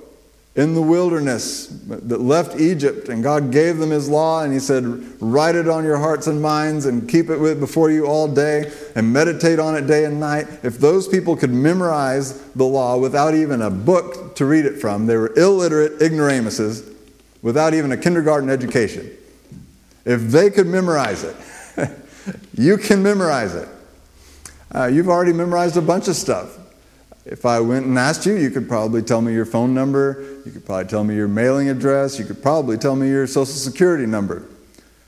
in 0.56 0.76
the 0.76 0.82
wilderness 0.82 1.66
that 1.88 2.22
left 2.22 2.60
Egypt, 2.60 3.10
and 3.10 3.24
God 3.24 3.52
gave 3.52 3.78
them 3.78 3.90
His 3.90 4.08
law, 4.08 4.44
and 4.44 4.54
He 4.54 4.60
said, 4.60 4.84
Write 5.20 5.56
it 5.56 5.68
on 5.68 5.84
your 5.84 5.98
hearts 5.98 6.28
and 6.28 6.40
minds, 6.42 6.86
and 6.86 7.10
keep 7.10 7.30
it 7.30 7.60
before 7.60 7.90
you 7.90 8.06
all 8.06 8.28
day, 8.28 8.72
and 8.96 9.12
meditate 9.12 9.58
on 9.58 9.76
it 9.76 9.88
day 9.88 10.06
and 10.06 10.20
night. 10.20 10.46
If 10.62 10.78
those 10.78 11.08
people 11.08 11.36
could 11.36 11.50
memorize 11.50 12.40
the 12.52 12.66
law 12.66 12.98
without 12.98 13.34
even 13.34 13.64
a 13.64 13.72
book 13.72 14.36
to 14.36 14.46
read 14.46 14.66
it 14.66 14.80
from, 14.80 15.08
they 15.08 15.18
were 15.18 15.34
illiterate 15.36 16.02
ignoramuses 16.02 16.88
without 17.42 17.74
even 17.74 17.92
a 17.92 17.98
kindergarten 17.98 18.52
education. 18.52 19.10
If 20.06 20.22
they 20.30 20.52
could 20.52 20.68
memorize 20.68 21.24
it, 21.24 21.36
you 22.56 22.78
can 22.78 23.02
memorize 23.02 23.56
it. 23.56 23.68
Uh, 24.74 24.88
you've 24.88 25.10
already 25.10 25.34
memorized 25.34 25.78
a 25.78 25.82
bunch 25.82 26.08
of 26.08 26.16
stuff. 26.16 26.58
If 27.26 27.46
I 27.46 27.60
went 27.60 27.86
and 27.86 27.98
asked 27.98 28.26
you, 28.26 28.36
you 28.36 28.50
could 28.50 28.68
probably 28.68 29.02
tell 29.02 29.22
me 29.22 29.34
your 29.34 29.46
phone 29.46 29.74
number, 29.74 30.42
you 30.46 30.52
could 30.52 30.66
probably 30.66 30.86
tell 30.86 31.04
me 31.04 31.16
your 31.16 31.28
mailing 31.28 31.70
address, 31.70 32.20
you 32.20 32.26
could 32.26 32.42
probably 32.42 32.78
tell 32.78 32.96
me 32.96 33.08
your 33.08 33.28
social 33.28 33.46
security 33.54 34.06
number. 34.06 34.44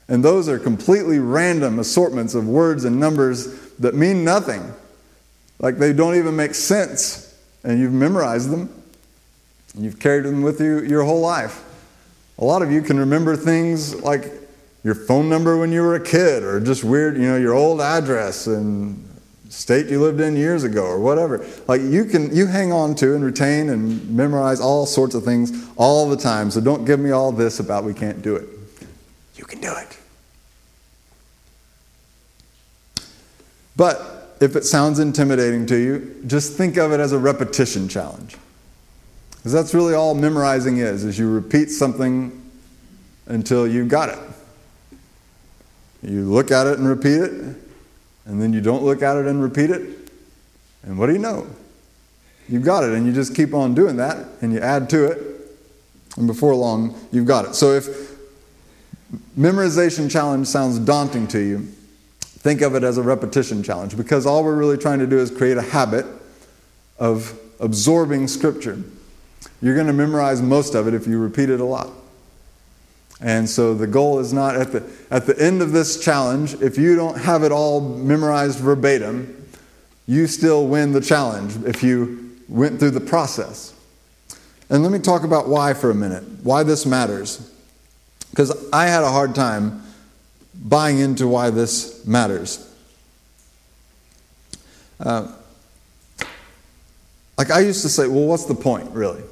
And 0.07 0.23
those 0.23 0.47
are 0.47 0.59
completely 0.59 1.19
random 1.19 1.79
assortments 1.79 2.35
of 2.35 2.47
words 2.47 2.85
and 2.85 2.99
numbers 2.99 3.71
that 3.79 3.95
mean 3.95 4.23
nothing. 4.23 4.71
Like 5.59 5.77
they 5.77 5.93
don't 5.93 6.15
even 6.15 6.35
make 6.35 6.53
sense. 6.53 7.35
And 7.63 7.79
you've 7.79 7.91
memorized 7.91 8.51
them, 8.51 8.69
and 9.73 9.83
you've 9.83 9.99
carried 9.99 10.25
them 10.25 10.43
with 10.43 10.61
you 10.61 10.83
your 10.83 11.03
whole 11.03 11.21
life. 11.21 11.63
A 12.37 12.45
lot 12.45 12.61
of 12.61 12.71
you 12.71 12.83
can 12.83 12.99
remember 12.99 13.35
things 13.35 13.95
like 14.03 14.31
your 14.83 14.93
phone 14.93 15.27
number 15.27 15.57
when 15.57 15.71
you 15.71 15.81
were 15.81 15.95
a 15.95 16.03
kid, 16.03 16.43
or 16.43 16.59
just 16.59 16.83
weird, 16.83 17.17
you 17.17 17.23
know, 17.23 17.37
your 17.37 17.55
old 17.55 17.81
address 17.81 18.45
and 18.45 19.03
state 19.55 19.87
you 19.87 20.01
lived 20.01 20.19
in 20.19 20.35
years 20.35 20.65
ago 20.65 20.83
or 20.83 20.99
whatever. 20.99 21.45
Like 21.67 21.81
you 21.81 22.05
can 22.05 22.35
you 22.35 22.45
hang 22.45 22.73
on 22.73 22.93
to 22.95 23.15
and 23.15 23.23
retain 23.23 23.69
and 23.69 24.09
memorize 24.09 24.59
all 24.59 24.85
sorts 24.85 25.15
of 25.15 25.23
things 25.23 25.69
all 25.77 26.09
the 26.09 26.17
time. 26.17 26.51
So 26.51 26.59
don't 26.59 26.83
give 26.83 26.99
me 26.99 27.11
all 27.11 27.31
this 27.31 27.59
about 27.59 27.85
we 27.85 27.93
can't 27.93 28.21
do 28.21 28.35
it. 28.35 28.49
You 29.35 29.45
can 29.45 29.61
do 29.61 29.73
it. 29.73 29.97
But 33.77 34.37
if 34.41 34.55
it 34.55 34.65
sounds 34.65 34.99
intimidating 34.99 35.65
to 35.67 35.77
you, 35.77 36.21
just 36.27 36.53
think 36.53 36.77
of 36.77 36.91
it 36.91 36.99
as 36.99 37.13
a 37.13 37.19
repetition 37.19 37.87
challenge. 37.87 38.35
Because 39.37 39.53
that's 39.53 39.73
really 39.73 39.93
all 39.93 40.15
memorizing 40.15 40.77
is, 40.77 41.03
is 41.03 41.17
you 41.17 41.29
repeat 41.29 41.69
something 41.69 42.41
until 43.27 43.67
you 43.67 43.85
got 43.85 44.09
it. 44.09 44.19
You 46.03 46.25
look 46.25 46.51
at 46.51 46.67
it 46.67 46.77
and 46.77 46.87
repeat 46.87 47.21
it, 47.21 47.55
and 48.25 48.41
then 48.41 48.53
you 48.53 48.61
don't 48.61 48.83
look 48.83 49.01
at 49.01 49.17
it 49.17 49.25
and 49.25 49.41
repeat 49.41 49.69
it, 49.69 50.09
and 50.83 50.97
what 50.97 51.07
do 51.07 51.13
you 51.13 51.19
know? 51.19 51.47
You've 52.47 52.63
got 52.63 52.83
it, 52.83 52.91
and 52.91 53.05
you 53.05 53.13
just 53.13 53.35
keep 53.35 53.53
on 53.53 53.73
doing 53.73 53.97
that, 53.97 54.27
and 54.41 54.53
you 54.53 54.59
add 54.59 54.89
to 54.91 55.05
it, 55.05 55.35
and 56.17 56.27
before 56.27 56.55
long, 56.55 56.95
you've 57.11 57.25
got 57.25 57.45
it. 57.45 57.55
So 57.55 57.71
if 57.71 58.15
memorization 59.37 60.09
challenge 60.09 60.47
sounds 60.47 60.79
daunting 60.79 61.27
to 61.29 61.39
you, 61.39 61.67
think 62.45 62.61
of 62.61 62.75
it 62.75 62.83
as 62.83 62.97
a 62.97 63.01
repetition 63.01 63.63
challenge 63.63 63.97
because 63.97 64.25
all 64.25 64.43
we're 64.43 64.55
really 64.55 64.77
trying 64.77 64.99
to 64.99 65.07
do 65.07 65.17
is 65.17 65.31
create 65.31 65.57
a 65.57 65.61
habit 65.61 66.05
of 66.99 67.37
absorbing 67.59 68.27
Scripture. 68.27 68.81
You're 69.61 69.75
going 69.75 69.87
to 69.87 69.93
memorize 69.93 70.41
most 70.41 70.75
of 70.75 70.87
it 70.87 70.93
if 70.93 71.07
you 71.07 71.17
repeat 71.17 71.49
it 71.49 71.59
a 71.59 71.65
lot. 71.65 71.89
And 73.21 73.49
so 73.49 73.73
the 73.73 73.87
goal 73.87 74.19
is 74.19 74.33
not 74.33 74.55
at 74.55 74.71
the, 74.71 74.83
at 75.09 75.25
the 75.25 75.39
end 75.41 75.61
of 75.61 75.71
this 75.71 76.03
challenge, 76.03 76.55
if 76.55 76.77
you 76.77 76.95
don't 76.95 77.17
have 77.17 77.43
it 77.43 77.51
all 77.51 77.79
memorized 77.79 78.59
verbatim, 78.59 79.49
you 80.05 80.27
still 80.27 80.67
win 80.67 80.91
the 80.91 81.01
challenge 81.01 81.55
if 81.65 81.81
you 81.81 82.37
went 82.47 82.79
through 82.79 82.91
the 82.91 82.99
process. 82.99 83.73
And 84.69 84.83
let 84.83 84.91
me 84.91 84.99
talk 84.99 85.23
about 85.23 85.47
why 85.47 85.73
for 85.73 85.89
a 85.89 85.95
minute, 85.95 86.23
why 86.43 86.63
this 86.63 86.85
matters. 86.85 87.51
Because 88.31 88.69
I 88.73 88.87
had 88.87 89.03
a 89.03 89.09
hard 89.09 89.33
time 89.33 89.83
buying 90.53 90.99
into 90.99 91.27
why 91.27 91.49
this 91.51 92.05
matters. 92.05 92.69
Uh, 94.99 95.31
like 97.37 97.51
I 97.51 97.59
used 97.59 97.81
to 97.83 97.89
say, 97.89 98.07
well, 98.07 98.25
what's 98.25 98.45
the 98.45 98.55
point, 98.55 98.91
really? 98.91 99.23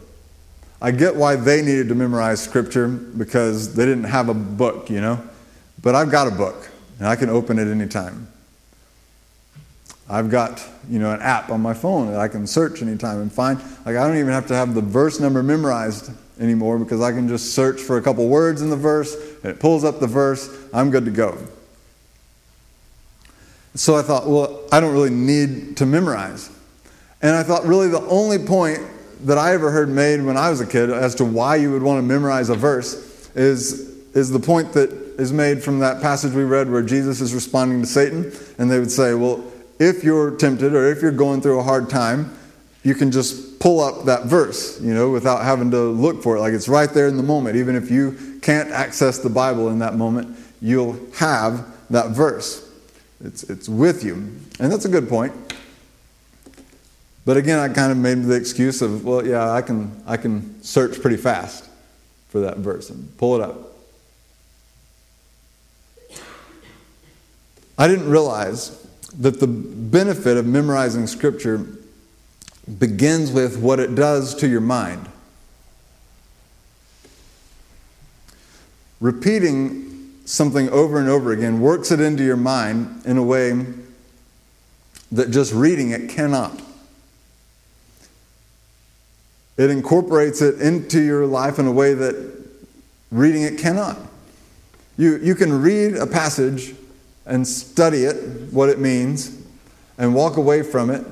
I 0.84 0.92
get 0.92 1.16
why 1.16 1.38
they 1.38 1.62
needed 1.62 1.88
to 1.88 1.96
memorize 1.96 2.44
scripture 2.44 2.90
because 2.90 3.74
they 3.74 3.86
didn't 3.86 4.04
have 4.04 4.28
a 4.28 4.34
book, 4.34 4.90
you 4.90 5.00
know. 5.00 5.26
But 5.82 5.96
I've 5.96 6.12
got 6.12 6.28
a 6.28 6.32
book 6.32 6.70
and 7.00 7.08
I 7.08 7.16
can 7.16 7.30
open 7.30 7.58
it 7.58 7.70
anytime. 7.70 8.28
I've 10.10 10.30
got, 10.30 10.62
you 10.90 11.00
know, 11.00 11.14
an 11.14 11.22
app 11.22 11.50
on 11.50 11.62
my 11.62 11.74
phone 11.74 12.12
that 12.12 12.20
I 12.20 12.28
can 12.28 12.46
search 12.46 12.82
anytime 12.82 13.22
and 13.22 13.32
find. 13.32 13.60
Like 13.86 13.96
I 13.96 14.06
don't 14.06 14.18
even 14.18 14.34
have 14.34 14.48
to 14.48 14.56
have 14.56 14.76
the 14.76 14.82
verse 14.82 15.22
number 15.22 15.42
memorized 15.42 16.12
anymore 16.38 16.78
because 16.78 17.00
I 17.00 17.14
can 17.14 17.30
just 17.30 17.54
search 17.54 17.80
for 17.80 17.98
a 17.98 18.02
couple 18.02 18.28
words 18.28 18.62
in 18.62 18.70
the 18.70 18.76
verse 18.76 19.16
and 19.44 19.46
it 19.46 19.62
pulls 19.62 19.86
up 19.86 20.02
the 20.02 20.08
verse. 20.08 20.54
I'm 20.74 20.92
good 20.92 21.06
to 21.06 21.12
go. 21.12 21.38
So 23.76 23.96
I 23.96 24.02
thought, 24.02 24.28
well, 24.28 24.64
I 24.70 24.82
don't 24.82 24.92
really 24.92 25.12
need 25.12 25.78
to 25.78 25.86
memorize. 25.86 26.50
And 27.22 27.38
I 27.38 27.42
thought, 27.42 27.64
really, 27.66 27.88
the 27.88 28.02
only 28.02 28.38
point 28.38 28.82
that 29.24 29.38
I 29.38 29.54
ever 29.54 29.72
heard 29.72 29.90
made 29.90 30.22
when 30.22 30.38
I 30.38 30.50
was 30.50 30.62
a 30.62 30.68
kid 30.68 30.90
as 30.90 31.16
to 31.16 31.26
why 31.26 31.56
you 31.56 31.72
would 31.72 31.84
want 31.84 31.98
to 31.98 32.02
memorize 32.04 32.50
a 32.50 32.56
verse 32.56 33.30
is, 33.36 33.90
is 34.16 34.30
the 34.30 34.40
point 34.40 34.74
that 34.74 34.92
is 35.18 35.32
made 35.32 35.64
from 35.64 35.80
that 35.80 36.02
passage 36.02 36.34
we 36.34 36.44
read 36.44 36.70
where 36.70 36.82
Jesus 36.82 37.22
is 37.22 37.34
responding 37.34 37.82
to 37.82 37.88
Satan. 37.88 38.32
And 38.58 38.70
they 38.70 38.80
would 38.80 38.92
say, 38.92 39.14
well, 39.14 39.44
if 39.80 40.04
you're 40.04 40.36
tempted 40.38 40.74
or 40.74 40.92
if 40.92 41.02
you're 41.02 41.12
going 41.12 41.42
through 41.42 41.60
a 41.60 41.64
hard 41.64 41.90
time, 41.90 42.36
you 42.84 42.96
can 42.96 43.12
just 43.12 43.60
pull 43.60 43.80
up 43.80 44.06
that 44.06 44.26
verse, 44.26 44.82
you 44.82 44.94
know, 44.94 45.10
without 45.10 45.44
having 45.44 45.72
to 45.72 45.80
look 45.80 46.22
for 46.22 46.36
it. 46.36 46.42
Like 46.42 46.54
it's 46.54 46.68
right 46.68 46.90
there 46.90 47.08
in 47.08 47.16
the 47.16 47.24
moment. 47.24 47.56
Even 47.56 47.76
if 47.76 47.90
you 47.90 48.40
can't 48.42 48.70
access 48.72 49.20
the 49.20 49.30
Bible 49.30 49.70
in 49.70 49.80
that 49.80 49.96
moment, 49.96 50.38
you'll 50.62 51.00
have 51.16 51.66
that 51.90 52.12
verse. 52.12 52.70
It's, 53.24 53.44
it's 53.44 53.70
with 53.70 54.04
you. 54.04 54.16
And 54.60 54.72
that's 54.72 54.86
a 54.86 54.90
good 54.90 55.08
point. 55.08 55.34
But 57.26 57.38
again, 57.38 57.60
I 57.60 57.70
kind 57.70 57.92
of 57.92 57.98
made 57.98 58.24
the 58.24 58.36
excuse 58.36 58.82
of, 58.82 59.06
well, 59.06 59.26
yeah, 59.26 59.52
I 59.52 59.62
can, 59.62 60.04
I 60.06 60.18
can 60.18 60.62
search 60.62 61.02
pretty 61.02 61.18
fast 61.18 61.70
for 62.30 62.42
that 62.42 62.58
verse 62.58 62.90
and 62.90 63.18
pull 63.18 63.36
it 63.36 63.42
up. 63.42 63.74
I 67.78 67.88
didn't 67.88 68.10
realize 68.10 68.86
that 69.20 69.40
the 69.40 69.48
benefit 69.48 70.38
of 70.38 70.46
memorizing 70.46 71.08
Scripture 71.08 71.66
begins 72.80 73.32
with 73.32 73.58
what 73.58 73.80
it 73.80 73.96
does 73.96 74.36
to 74.36 74.48
your 74.48 74.62
mind. 74.62 75.10
Repeating 79.00 80.14
something 80.26 80.70
over 80.70 81.00
and 81.00 81.10
over 81.10 81.32
again 81.32 81.60
works 81.60 81.92
it 81.92 82.00
into 82.00 82.24
your 82.24 82.38
mind 82.38 83.02
in 83.06 83.18
a 83.18 83.24
way 83.24 83.66
that 85.12 85.30
just 85.32 85.54
reading 85.54 85.92
it 85.92 86.10
cannot. 86.10 86.62
It 89.58 89.70
incorporates 89.70 90.42
it 90.42 90.60
into 90.62 91.02
your 91.02 91.26
life 91.28 91.60
in 91.60 91.68
a 91.68 91.72
way 91.72 91.94
that 91.94 92.44
reading 93.12 93.44
it 93.44 93.60
cannot. 93.60 93.98
You, 94.98 95.18
you 95.18 95.36
can 95.36 95.62
read 95.62 95.96
a 95.96 96.08
passage 96.08 96.76
and 97.26 97.48
study 97.48 98.04
it, 98.04 98.52
what 98.52 98.70
it 98.70 98.80
means, 98.80 99.40
and 99.98 100.16
walk 100.16 100.38
away 100.38 100.64
from 100.64 100.90
it, 100.90 101.06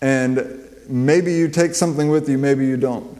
and 0.00 0.68
maybe 0.88 1.32
you 1.32 1.48
take 1.48 1.74
something 1.74 2.08
with 2.08 2.28
you, 2.28 2.38
maybe 2.38 2.66
you 2.66 2.76
don't. 2.76 3.18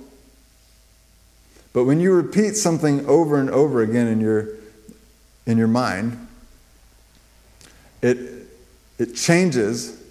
But 1.72 1.84
when 1.84 2.00
you 2.00 2.12
repeat 2.12 2.56
something 2.56 3.06
over 3.06 3.38
and 3.38 3.48
over 3.50 3.82
again 3.82 4.08
in 4.08 4.20
your, 4.20 4.48
in 5.46 5.56
your 5.56 5.68
mind, 5.68 6.26
it, 8.02 8.48
it 8.98 9.14
changes. 9.14 10.02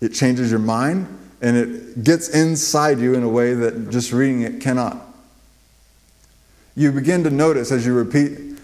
It 0.00 0.10
changes 0.10 0.50
your 0.50 0.60
mind 0.60 1.27
and 1.40 1.56
it 1.56 2.02
gets 2.02 2.28
inside 2.28 2.98
you 2.98 3.14
in 3.14 3.22
a 3.22 3.28
way 3.28 3.54
that 3.54 3.90
just 3.90 4.12
reading 4.12 4.42
it 4.42 4.60
cannot. 4.60 4.98
You 6.74 6.92
begin 6.92 7.24
to 7.24 7.30
notice 7.30 7.72
as 7.72 7.86
you 7.86 7.92
repeat, 7.92 8.58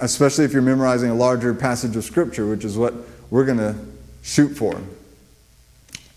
especially 0.00 0.44
if 0.44 0.52
you're 0.52 0.62
memorizing 0.62 1.10
a 1.10 1.14
larger 1.14 1.54
passage 1.54 1.96
of 1.96 2.04
Scripture, 2.04 2.46
which 2.46 2.64
is 2.64 2.76
what 2.76 2.94
we're 3.30 3.44
going 3.44 3.58
to 3.58 3.74
shoot 4.22 4.48
for. 4.48 4.80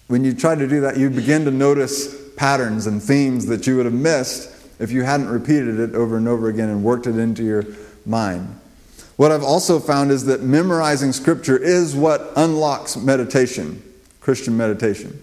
When 0.07 0.23
you 0.23 0.33
try 0.33 0.55
to 0.55 0.67
do 0.67 0.81
that, 0.81 0.97
you 0.97 1.09
begin 1.09 1.45
to 1.45 1.51
notice 1.51 2.15
patterns 2.35 2.87
and 2.87 3.01
themes 3.01 3.45
that 3.47 3.67
you 3.67 3.77
would 3.77 3.85
have 3.85 3.93
missed 3.93 4.55
if 4.79 4.91
you 4.91 5.03
hadn't 5.03 5.29
repeated 5.29 5.79
it 5.79 5.93
over 5.93 6.17
and 6.17 6.27
over 6.27 6.49
again 6.49 6.69
and 6.69 6.83
worked 6.83 7.05
it 7.05 7.17
into 7.17 7.43
your 7.43 7.65
mind. 8.05 8.59
What 9.17 9.31
I've 9.31 9.43
also 9.43 9.79
found 9.79 10.11
is 10.11 10.25
that 10.25 10.41
memorizing 10.41 11.11
Scripture 11.11 11.57
is 11.57 11.95
what 11.95 12.31
unlocks 12.37 12.95
meditation, 12.95 13.83
Christian 14.21 14.55
meditation. 14.55 15.21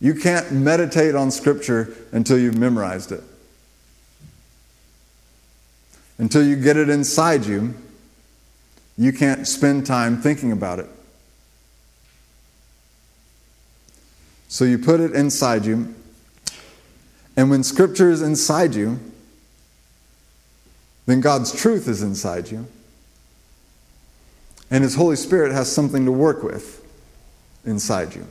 You 0.00 0.14
can't 0.14 0.50
meditate 0.50 1.14
on 1.14 1.30
Scripture 1.30 1.94
until 2.10 2.38
you've 2.38 2.58
memorized 2.58 3.12
it. 3.12 3.22
Until 6.18 6.42
you 6.42 6.56
get 6.56 6.76
it 6.76 6.88
inside 6.88 7.44
you, 7.44 7.74
you 8.96 9.12
can't 9.12 9.46
spend 9.46 9.86
time 9.86 10.20
thinking 10.20 10.52
about 10.52 10.78
it. 10.78 10.88
So 14.48 14.64
you 14.64 14.78
put 14.78 15.00
it 15.00 15.12
inside 15.12 15.64
you, 15.64 15.94
and 17.36 17.48
when 17.50 17.62
Scripture 17.62 18.10
is 18.10 18.20
inside 18.20 18.74
you, 18.74 18.98
then 21.06 21.20
God's 21.20 21.52
truth 21.52 21.88
is 21.88 22.02
inside 22.02 22.50
you. 22.50 22.66
And 24.70 24.82
His 24.82 24.96
Holy 24.96 25.16
Spirit 25.16 25.52
has 25.52 25.70
something 25.70 26.04
to 26.04 26.12
work 26.12 26.42
with 26.42 26.84
inside 27.64 28.14
you. 28.14 28.26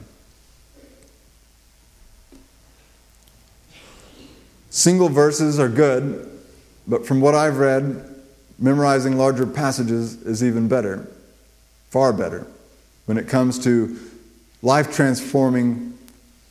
Single 4.79 5.09
verses 5.09 5.59
are 5.59 5.67
good, 5.67 6.39
but 6.87 7.05
from 7.05 7.19
what 7.19 7.35
I've 7.35 7.57
read, 7.57 8.15
memorizing 8.57 9.17
larger 9.17 9.45
passages 9.45 10.21
is 10.21 10.41
even 10.41 10.69
better, 10.69 11.05
far 11.89 12.13
better, 12.13 12.47
when 13.05 13.17
it 13.17 13.27
comes 13.27 13.59
to 13.65 13.99
life 14.61 14.95
transforming 14.95 15.97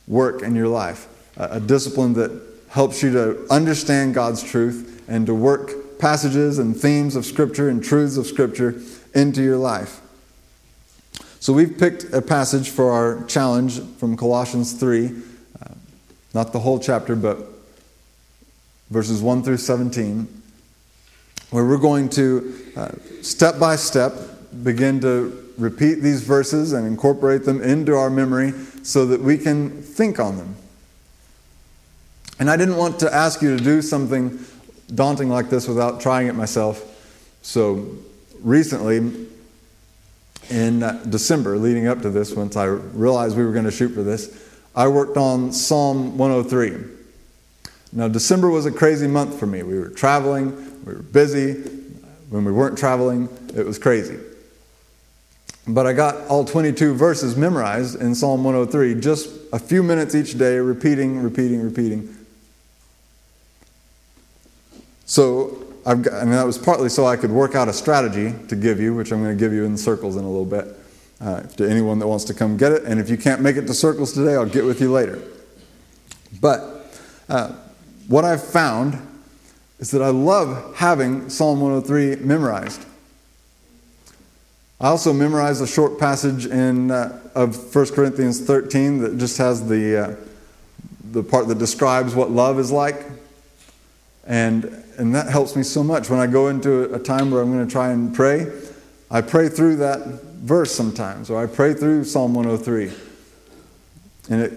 work 0.07 0.43
in 0.43 0.53
your 0.53 0.67
life. 0.67 1.07
A 1.37 1.59
discipline 1.59 2.13
that 2.13 2.29
helps 2.69 3.01
you 3.01 3.11
to 3.13 3.47
understand 3.49 4.13
God's 4.13 4.43
truth 4.43 5.03
and 5.07 5.25
to 5.25 5.33
work 5.33 5.97
passages 5.97 6.59
and 6.59 6.77
themes 6.77 7.15
of 7.15 7.25
Scripture 7.25 7.67
and 7.67 7.83
truths 7.83 8.15
of 8.15 8.27
Scripture 8.27 8.79
into 9.15 9.41
your 9.41 9.57
life. 9.57 10.01
So 11.39 11.51
we've 11.51 11.79
picked 11.79 12.13
a 12.13 12.21
passage 12.21 12.69
for 12.69 12.91
our 12.91 13.23
challenge 13.23 13.81
from 13.97 14.15
Colossians 14.15 14.73
3, 14.73 15.07
uh, 15.07 15.73
not 16.35 16.53
the 16.53 16.59
whole 16.59 16.77
chapter, 16.77 17.15
but 17.15 17.55
verses 18.89 19.21
1 19.21 19.43
through 19.43 19.57
17, 19.57 20.27
where 21.51 21.65
we're 21.65 21.77
going 21.77 22.09
to 22.09 22.55
uh, 22.75 22.91
step 23.21 23.59
by 23.59 23.75
step 23.75 24.13
begin 24.63 24.99
to 25.01 25.53
repeat 25.57 25.95
these 25.95 26.21
verses 26.21 26.73
and 26.73 26.87
incorporate 26.87 27.43
them 27.43 27.61
into 27.61 27.95
our 27.95 28.09
memory 28.09 28.53
so 28.83 29.05
that 29.05 29.21
we 29.21 29.37
can 29.37 29.81
think 29.81 30.19
on 30.19 30.37
them. 30.37 30.55
And 32.39 32.49
I 32.49 32.55
didn't 32.55 32.77
want 32.77 32.99
to 33.01 33.13
ask 33.13 33.41
you 33.41 33.55
to 33.57 33.63
do 33.63 33.81
something 33.81 34.39
daunting 34.95 35.29
like 35.29 35.49
this 35.49 35.67
without 35.67 35.99
trying 35.99 36.27
it 36.27 36.35
myself. 36.35 36.85
So 37.41 37.97
recently, 38.41 39.27
in 40.49 40.81
uh, 40.81 41.03
December, 41.09 41.57
leading 41.57 41.87
up 41.87 42.01
to 42.01 42.09
this, 42.09 42.33
once 42.33 42.55
I 42.55 42.65
realized 42.65 43.37
we 43.37 43.43
were 43.43 43.51
going 43.51 43.65
to 43.65 43.71
shoot 43.71 43.89
for 43.89 44.03
this, 44.03 44.49
I 44.75 44.87
worked 44.87 45.17
on 45.17 45.51
Psalm 45.51 46.17
103. 46.17 46.98
Now, 47.91 48.07
December 48.07 48.49
was 48.49 48.65
a 48.65 48.71
crazy 48.71 49.07
month 49.07 49.39
for 49.39 49.47
me. 49.47 49.63
We 49.63 49.79
were 49.79 49.89
traveling, 49.89 50.55
we 50.85 50.93
were 50.93 51.01
busy. 51.01 51.53
When 52.29 52.45
we 52.45 52.51
weren't 52.51 52.77
traveling, 52.77 53.27
it 53.55 53.65
was 53.65 53.79
crazy. 53.79 54.19
But 55.67 55.87
I 55.87 55.93
got 55.93 56.27
all 56.27 56.45
22 56.45 56.93
verses 56.93 57.35
memorized 57.35 57.99
in 57.99 58.13
Psalm 58.13 58.43
103, 58.43 59.01
just 59.01 59.29
a 59.51 59.59
few 59.59 59.81
minutes 59.81 60.13
each 60.13 60.37
day, 60.37 60.57
repeating, 60.57 61.21
repeating, 61.21 61.61
repeating. 61.61 62.15
So, 65.05 65.65
I've 65.85 66.03
got, 66.03 66.21
and 66.21 66.31
that 66.33 66.45
was 66.45 66.57
partly 66.57 66.89
so 66.89 67.07
I 67.07 67.15
could 67.15 67.31
work 67.31 67.55
out 67.55 67.67
a 67.67 67.73
strategy 67.73 68.35
to 68.47 68.55
give 68.55 68.79
you, 68.79 68.93
which 68.93 69.11
I'm 69.11 69.23
going 69.23 69.35
to 69.35 69.39
give 69.39 69.53
you 69.53 69.65
in 69.65 69.75
circles 69.75 70.15
in 70.17 70.23
a 70.23 70.29
little 70.29 70.45
bit, 70.45 70.77
uh, 71.19 71.41
to 71.41 71.67
anyone 71.67 71.97
that 71.99 72.07
wants 72.07 72.25
to 72.25 72.33
come 72.35 72.57
get 72.57 72.71
it. 72.71 72.83
And 72.83 72.99
if 72.99 73.09
you 73.09 73.17
can't 73.17 73.41
make 73.41 73.55
it 73.55 73.65
to 73.65 73.73
circles 73.73 74.13
today, 74.13 74.35
I'll 74.35 74.45
get 74.45 74.65
with 74.65 74.81
you 74.81 74.91
later. 74.91 75.19
But 76.39 76.95
uh, 77.27 77.53
what 78.09 78.25
I've 78.25 78.43
found 78.43 78.99
is 79.77 79.91
that 79.91 80.01
I 80.01 80.09
love 80.09 80.75
having 80.75 81.29
Psalm 81.29 81.61
103 81.61 82.25
memorized. 82.25 82.83
I 84.81 84.87
also 84.87 85.13
memorized 85.13 85.61
a 85.61 85.67
short 85.67 85.99
passage 85.99 86.47
in, 86.47 86.89
uh, 86.89 87.19
of 87.35 87.73
1 87.73 87.85
Corinthians 87.93 88.41
13 88.41 88.97
that 88.99 89.17
just 89.19 89.37
has 89.37 89.67
the, 89.67 89.97
uh, 89.97 90.15
the 91.11 91.21
part 91.21 91.47
that 91.49 91.59
describes 91.59 92.15
what 92.15 92.31
love 92.31 92.59
is 92.59 92.71
like. 92.71 93.05
And, 94.25 94.65
and 94.97 95.13
that 95.13 95.27
helps 95.27 95.55
me 95.55 95.61
so 95.61 95.83
much. 95.83 96.09
When 96.09 96.19
I 96.19 96.25
go 96.25 96.47
into 96.47 96.91
a 96.93 96.99
time 96.99 97.29
where 97.29 97.43
I'm 97.43 97.51
going 97.51 97.65
to 97.65 97.71
try 97.71 97.91
and 97.91 98.13
pray, 98.13 98.47
I 99.11 99.21
pray 99.21 99.49
through 99.49 99.77
that 99.77 99.99
verse 99.99 100.73
sometimes, 100.73 101.29
or 101.29 101.41
I 101.41 101.45
pray 101.45 101.75
through 101.75 102.05
Psalm 102.05 102.33
103. 102.33 102.91
And 104.31 104.41
it, 104.41 104.53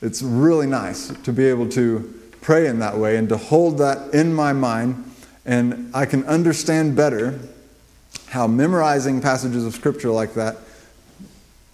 it's 0.00 0.22
really 0.22 0.66
nice 0.66 1.08
to 1.08 1.32
be 1.34 1.44
able 1.44 1.68
to 1.70 2.19
pray 2.40 2.66
in 2.66 2.78
that 2.78 2.96
way 2.96 3.16
and 3.16 3.28
to 3.28 3.36
hold 3.36 3.78
that 3.78 4.14
in 4.14 4.32
my 4.34 4.52
mind. 4.52 5.12
And 5.44 5.90
I 5.94 6.06
can 6.06 6.24
understand 6.24 6.96
better 6.96 7.38
how 8.28 8.46
memorizing 8.46 9.20
passages 9.20 9.66
of 9.66 9.74
Scripture 9.74 10.10
like 10.10 10.34
that 10.34 10.58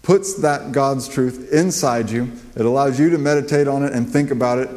puts 0.02 0.40
that 0.42 0.72
God's 0.72 1.08
truth 1.08 1.52
inside 1.52 2.10
you. 2.10 2.32
It 2.54 2.64
allows 2.64 2.98
you 2.98 3.10
to 3.10 3.18
meditate 3.18 3.68
on 3.68 3.84
it 3.84 3.92
and 3.92 4.08
think 4.08 4.30
about 4.30 4.58
it 4.58 4.70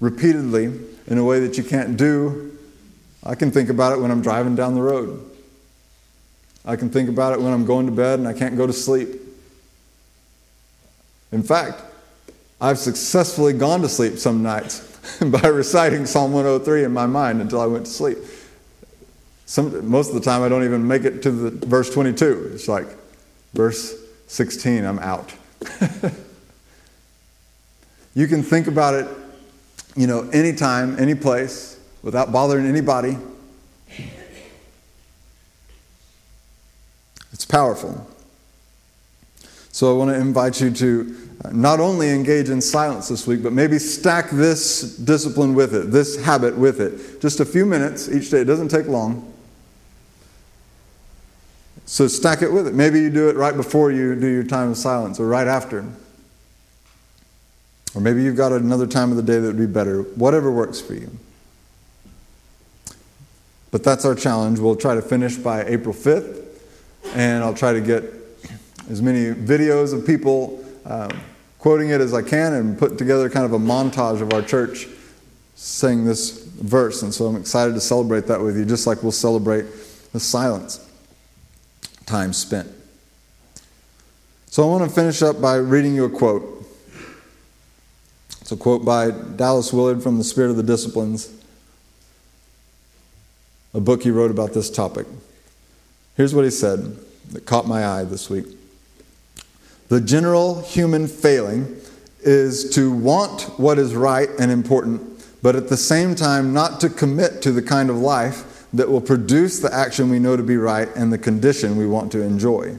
repeatedly 0.00 0.72
in 1.08 1.18
a 1.18 1.24
way 1.24 1.40
that 1.40 1.58
you 1.58 1.64
can't 1.64 1.96
do. 1.96 2.56
I 3.24 3.34
can 3.34 3.50
think 3.50 3.68
about 3.68 3.92
it 3.92 4.00
when 4.00 4.10
I'm 4.10 4.22
driving 4.22 4.54
down 4.54 4.74
the 4.74 4.82
road. 4.82 5.28
I 6.64 6.76
can 6.76 6.90
think 6.90 7.08
about 7.08 7.32
it 7.32 7.40
when 7.40 7.52
I'm 7.52 7.64
going 7.64 7.86
to 7.86 7.92
bed 7.92 8.18
and 8.18 8.26
I 8.28 8.32
can't 8.32 8.56
go 8.56 8.66
to 8.66 8.72
sleep. 8.72 9.08
In 11.32 11.42
fact, 11.42 11.82
I've 12.60 12.78
successfully 12.78 13.52
gone 13.52 13.82
to 13.82 13.88
sleep 13.88 14.18
some 14.18 14.42
nights 14.42 14.95
by 15.26 15.48
reciting 15.48 16.06
Psalm 16.06 16.32
103 16.32 16.84
in 16.84 16.92
my 16.92 17.06
mind 17.06 17.40
until 17.40 17.60
I 17.60 17.66
went 17.66 17.86
to 17.86 17.92
sleep. 17.92 18.18
Some, 19.46 19.88
most 19.88 20.08
of 20.08 20.14
the 20.14 20.20
time, 20.20 20.42
I 20.42 20.48
don't 20.48 20.64
even 20.64 20.86
make 20.86 21.04
it 21.04 21.22
to 21.22 21.30
the 21.30 21.66
verse 21.66 21.92
22. 21.92 22.50
It's 22.54 22.68
like 22.68 22.88
verse 23.54 23.94
16, 24.26 24.84
I'm 24.84 24.98
out. 24.98 25.32
you 28.14 28.26
can 28.26 28.42
think 28.42 28.66
about 28.66 28.94
it, 28.94 29.06
you 29.94 30.06
know, 30.06 30.28
anytime, 30.30 30.98
any 30.98 31.14
place, 31.14 31.78
without 32.02 32.32
bothering 32.32 32.66
anybody. 32.66 33.16
It's 37.32 37.44
powerful. 37.44 38.08
So 39.76 39.94
I 39.94 39.98
want 39.98 40.10
to 40.10 40.18
invite 40.18 40.58
you 40.58 40.70
to 40.70 41.16
uh, 41.44 41.50
not 41.52 41.80
only 41.80 42.08
engage 42.08 42.48
in 42.48 42.62
silence 42.62 43.08
this 43.08 43.26
week, 43.26 43.42
but 43.42 43.52
maybe 43.52 43.78
stack 43.78 44.30
this 44.30 44.96
discipline 44.96 45.54
with 45.54 45.74
it, 45.74 45.90
this 45.90 46.24
habit 46.24 46.56
with 46.56 46.80
it. 46.80 47.20
Just 47.20 47.40
a 47.40 47.44
few 47.44 47.66
minutes 47.66 48.08
each 48.08 48.30
day. 48.30 48.40
It 48.40 48.46
doesn't 48.46 48.70
take 48.70 48.86
long. 48.86 49.34
So 51.84 52.08
stack 52.08 52.40
it 52.40 52.50
with 52.50 52.66
it. 52.66 52.72
Maybe 52.72 53.02
you 53.02 53.10
do 53.10 53.28
it 53.28 53.36
right 53.36 53.54
before 53.54 53.92
you 53.92 54.18
do 54.18 54.26
your 54.26 54.44
time 54.44 54.70
of 54.70 54.78
silence 54.78 55.20
or 55.20 55.26
right 55.26 55.46
after. 55.46 55.84
Or 57.94 58.00
maybe 58.00 58.22
you've 58.22 58.34
got 58.34 58.52
another 58.52 58.86
time 58.86 59.10
of 59.10 59.18
the 59.18 59.22
day 59.22 59.40
that 59.40 59.46
would 59.46 59.58
be 59.58 59.66
better. 59.66 60.04
Whatever 60.04 60.50
works 60.50 60.80
for 60.80 60.94
you. 60.94 61.10
But 63.70 63.84
that's 63.84 64.06
our 64.06 64.14
challenge. 64.14 64.58
We'll 64.58 64.76
try 64.76 64.94
to 64.94 65.02
finish 65.02 65.36
by 65.36 65.64
April 65.64 65.94
5th, 65.94 66.46
and 67.14 67.44
I'll 67.44 67.52
try 67.52 67.74
to 67.74 67.82
get 67.82 68.16
as 68.90 69.02
many 69.02 69.34
videos 69.34 69.92
of 69.92 70.06
people 70.06 70.64
um, 70.84 71.10
quoting 71.58 71.90
it 71.90 72.00
as 72.00 72.14
I 72.14 72.22
can 72.22 72.54
and 72.54 72.78
put 72.78 72.98
together 72.98 73.28
kind 73.28 73.44
of 73.44 73.52
a 73.52 73.58
montage 73.58 74.20
of 74.20 74.32
our 74.32 74.42
church 74.42 74.86
saying 75.56 76.04
this 76.04 76.44
verse. 76.44 77.02
And 77.02 77.12
so 77.12 77.26
I'm 77.26 77.36
excited 77.36 77.74
to 77.74 77.80
celebrate 77.80 78.26
that 78.26 78.40
with 78.40 78.56
you, 78.56 78.64
just 78.64 78.86
like 78.86 79.02
we'll 79.02 79.12
celebrate 79.12 79.66
the 80.12 80.20
silence 80.20 80.82
time 82.06 82.32
spent. 82.32 82.70
So 84.46 84.62
I 84.62 84.66
want 84.66 84.88
to 84.88 84.94
finish 84.94 85.22
up 85.22 85.40
by 85.40 85.56
reading 85.56 85.94
you 85.94 86.04
a 86.04 86.10
quote. 86.10 86.64
It's 88.40 88.52
a 88.52 88.56
quote 88.56 88.84
by 88.84 89.10
Dallas 89.10 89.72
Willard 89.72 90.02
from 90.02 90.18
The 90.18 90.24
Spirit 90.24 90.50
of 90.50 90.56
the 90.56 90.62
Disciplines, 90.62 91.32
a 93.74 93.80
book 93.80 94.04
he 94.04 94.10
wrote 94.10 94.30
about 94.30 94.54
this 94.54 94.70
topic. 94.70 95.06
Here's 96.16 96.32
what 96.32 96.44
he 96.44 96.50
said 96.50 96.96
that 97.32 97.44
caught 97.44 97.66
my 97.66 97.84
eye 97.84 98.04
this 98.04 98.30
week. 98.30 98.46
The 99.88 100.00
general 100.00 100.62
human 100.62 101.06
failing 101.06 101.76
is 102.20 102.70
to 102.70 102.90
want 102.90 103.42
what 103.58 103.78
is 103.78 103.94
right 103.94 104.28
and 104.38 104.50
important, 104.50 105.24
but 105.42 105.54
at 105.54 105.68
the 105.68 105.76
same 105.76 106.16
time 106.16 106.52
not 106.52 106.80
to 106.80 106.88
commit 106.88 107.40
to 107.42 107.52
the 107.52 107.62
kind 107.62 107.88
of 107.88 107.96
life 107.96 108.66
that 108.72 108.88
will 108.88 109.00
produce 109.00 109.60
the 109.60 109.72
action 109.72 110.10
we 110.10 110.18
know 110.18 110.36
to 110.36 110.42
be 110.42 110.56
right 110.56 110.88
and 110.96 111.12
the 111.12 111.18
condition 111.18 111.76
we 111.76 111.86
want 111.86 112.10
to 112.12 112.20
enjoy. 112.20 112.76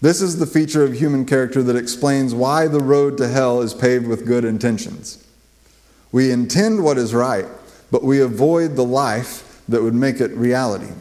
This 0.00 0.22
is 0.22 0.38
the 0.38 0.46
feature 0.46 0.84
of 0.84 0.94
human 0.94 1.26
character 1.26 1.62
that 1.64 1.76
explains 1.76 2.34
why 2.34 2.68
the 2.68 2.80
road 2.80 3.18
to 3.18 3.28
hell 3.28 3.60
is 3.60 3.74
paved 3.74 4.06
with 4.06 4.26
good 4.26 4.44
intentions. 4.44 5.26
We 6.12 6.30
intend 6.30 6.82
what 6.82 6.98
is 6.98 7.12
right, 7.12 7.46
but 7.90 8.04
we 8.04 8.20
avoid 8.20 8.76
the 8.76 8.84
life 8.84 9.60
that 9.68 9.82
would 9.82 9.94
make 9.94 10.20
it 10.20 10.30
reality. 10.32 10.92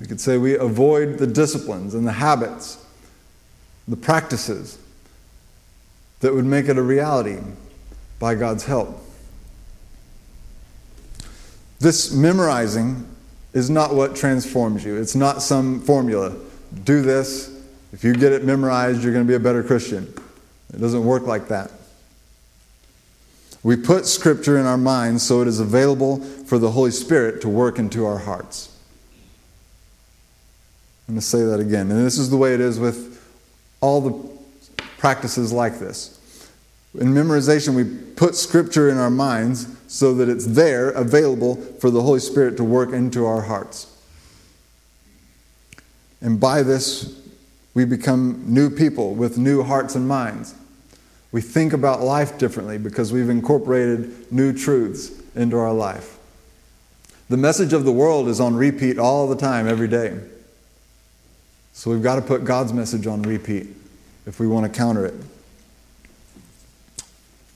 We 0.00 0.06
could 0.06 0.20
say 0.20 0.38
we 0.38 0.56
avoid 0.56 1.18
the 1.18 1.26
disciplines 1.26 1.94
and 1.94 2.06
the 2.06 2.12
habits, 2.12 2.84
the 3.86 3.96
practices 3.96 4.78
that 6.20 6.34
would 6.34 6.46
make 6.46 6.68
it 6.68 6.78
a 6.78 6.82
reality 6.82 7.38
by 8.18 8.34
God's 8.34 8.64
help. 8.64 8.98
This 11.80 12.12
memorizing 12.12 13.06
is 13.52 13.70
not 13.70 13.94
what 13.94 14.14
transforms 14.14 14.84
you. 14.84 14.96
It's 14.96 15.14
not 15.14 15.42
some 15.42 15.80
formula. 15.80 16.34
Do 16.84 17.02
this. 17.02 17.50
If 17.92 18.04
you 18.04 18.14
get 18.14 18.32
it 18.32 18.44
memorized, 18.44 19.02
you're 19.02 19.12
going 19.12 19.24
to 19.24 19.28
be 19.28 19.34
a 19.34 19.40
better 19.40 19.62
Christian. 19.62 20.12
It 20.72 20.80
doesn't 20.80 21.04
work 21.04 21.26
like 21.26 21.48
that. 21.48 21.70
We 23.62 23.76
put 23.76 24.06
Scripture 24.06 24.56
in 24.58 24.66
our 24.66 24.78
minds 24.78 25.22
so 25.22 25.42
it 25.42 25.48
is 25.48 25.60
available 25.60 26.20
for 26.20 26.58
the 26.58 26.70
Holy 26.70 26.90
Spirit 26.90 27.42
to 27.42 27.48
work 27.48 27.78
into 27.78 28.06
our 28.06 28.18
hearts. 28.18 28.69
I'm 31.10 31.14
going 31.14 31.22
to 31.22 31.26
say 31.26 31.42
that 31.42 31.58
again. 31.58 31.90
And 31.90 32.06
this 32.06 32.18
is 32.18 32.30
the 32.30 32.36
way 32.36 32.54
it 32.54 32.60
is 32.60 32.78
with 32.78 33.20
all 33.80 34.00
the 34.00 34.28
practices 34.96 35.52
like 35.52 35.80
this. 35.80 36.48
In 36.94 37.08
memorization, 37.08 37.74
we 37.74 37.82
put 38.14 38.36
Scripture 38.36 38.88
in 38.88 38.96
our 38.96 39.10
minds 39.10 39.66
so 39.88 40.14
that 40.14 40.28
it's 40.28 40.46
there, 40.46 40.90
available 40.90 41.56
for 41.56 41.90
the 41.90 42.00
Holy 42.00 42.20
Spirit 42.20 42.56
to 42.58 42.62
work 42.62 42.92
into 42.92 43.26
our 43.26 43.40
hearts. 43.40 43.92
And 46.20 46.38
by 46.38 46.62
this, 46.62 47.20
we 47.74 47.84
become 47.84 48.44
new 48.46 48.70
people 48.70 49.14
with 49.14 49.36
new 49.36 49.64
hearts 49.64 49.96
and 49.96 50.06
minds. 50.06 50.54
We 51.32 51.40
think 51.40 51.72
about 51.72 52.02
life 52.02 52.38
differently 52.38 52.78
because 52.78 53.12
we've 53.12 53.30
incorporated 53.30 54.30
new 54.30 54.52
truths 54.52 55.10
into 55.34 55.58
our 55.58 55.72
life. 55.72 56.18
The 57.28 57.36
message 57.36 57.72
of 57.72 57.84
the 57.84 57.90
world 57.90 58.28
is 58.28 58.38
on 58.38 58.54
repeat 58.54 58.96
all 58.96 59.26
the 59.26 59.34
time, 59.34 59.66
every 59.66 59.88
day. 59.88 60.16
So 61.80 61.90
we've 61.90 62.02
got 62.02 62.16
to 62.16 62.20
put 62.20 62.44
God's 62.44 62.74
message 62.74 63.06
on 63.06 63.22
repeat 63.22 63.66
if 64.26 64.38
we 64.38 64.46
want 64.46 64.70
to 64.70 64.78
counter 64.78 65.06
it. 65.06 65.14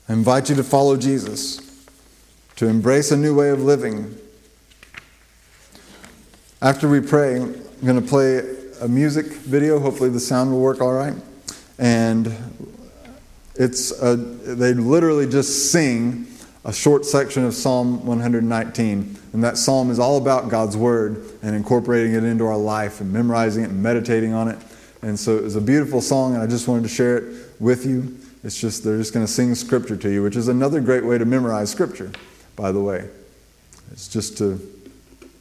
I 0.09 0.13
invite 0.13 0.49
you 0.49 0.55
to 0.55 0.63
follow 0.63 0.97
Jesus, 0.97 1.85
to 2.55 2.67
embrace 2.67 3.11
a 3.11 3.17
new 3.17 3.35
way 3.35 3.51
of 3.51 3.61
living. 3.61 4.17
After 6.59 6.89
we 6.89 7.01
pray, 7.01 7.35
I'm 7.35 7.85
going 7.85 8.01
to 8.01 8.07
play 8.07 8.41
a 8.81 8.87
music 8.87 9.27
video. 9.27 9.77
Hopefully, 9.77 10.09
the 10.09 10.19
sound 10.19 10.51
will 10.51 10.59
work 10.59 10.81
all 10.81 10.93
right. 10.93 11.13
And 11.77 12.35
it's 13.53 13.91
a, 14.01 14.15
they 14.15 14.73
literally 14.73 15.29
just 15.29 15.71
sing 15.71 16.25
a 16.63 16.73
short 16.73 17.05
section 17.05 17.45
of 17.45 17.53
Psalm 17.53 18.03
119. 18.07 19.17
And 19.35 19.43
that 19.43 19.57
psalm 19.57 19.91
is 19.91 19.99
all 19.99 20.15
about 20.15 20.47
God's 20.47 20.77
word 20.77 21.21
and 21.41 21.57
incorporating 21.57 22.13
it 22.13 22.23
into 22.23 22.45
our 22.45 22.55
life 22.55 23.01
and 23.01 23.11
memorizing 23.11 23.65
it 23.65 23.69
and 23.69 23.83
meditating 23.83 24.31
on 24.31 24.47
it. 24.47 24.57
And 25.01 25.19
so 25.19 25.35
it 25.35 25.43
was 25.43 25.57
a 25.57 25.61
beautiful 25.61 25.99
song, 25.99 26.35
and 26.35 26.41
I 26.41 26.47
just 26.47 26.69
wanted 26.69 26.83
to 26.83 26.87
share 26.87 27.17
it 27.17 27.51
with 27.59 27.85
you. 27.85 28.17
It's 28.45 28.57
just, 28.57 28.85
they're 28.85 28.97
just 28.97 29.13
going 29.13 29.25
to 29.25 29.31
sing 29.31 29.53
scripture 29.53 29.97
to 29.97 30.09
you, 30.09 30.23
which 30.23 30.37
is 30.37 30.47
another 30.47 30.79
great 30.79 31.03
way 31.03 31.17
to 31.17 31.25
memorize 31.25 31.69
scripture, 31.69 32.13
by 32.55 32.71
the 32.71 32.79
way. 32.79 33.09
It's 33.91 34.07
just 34.07 34.37
to 34.37 34.55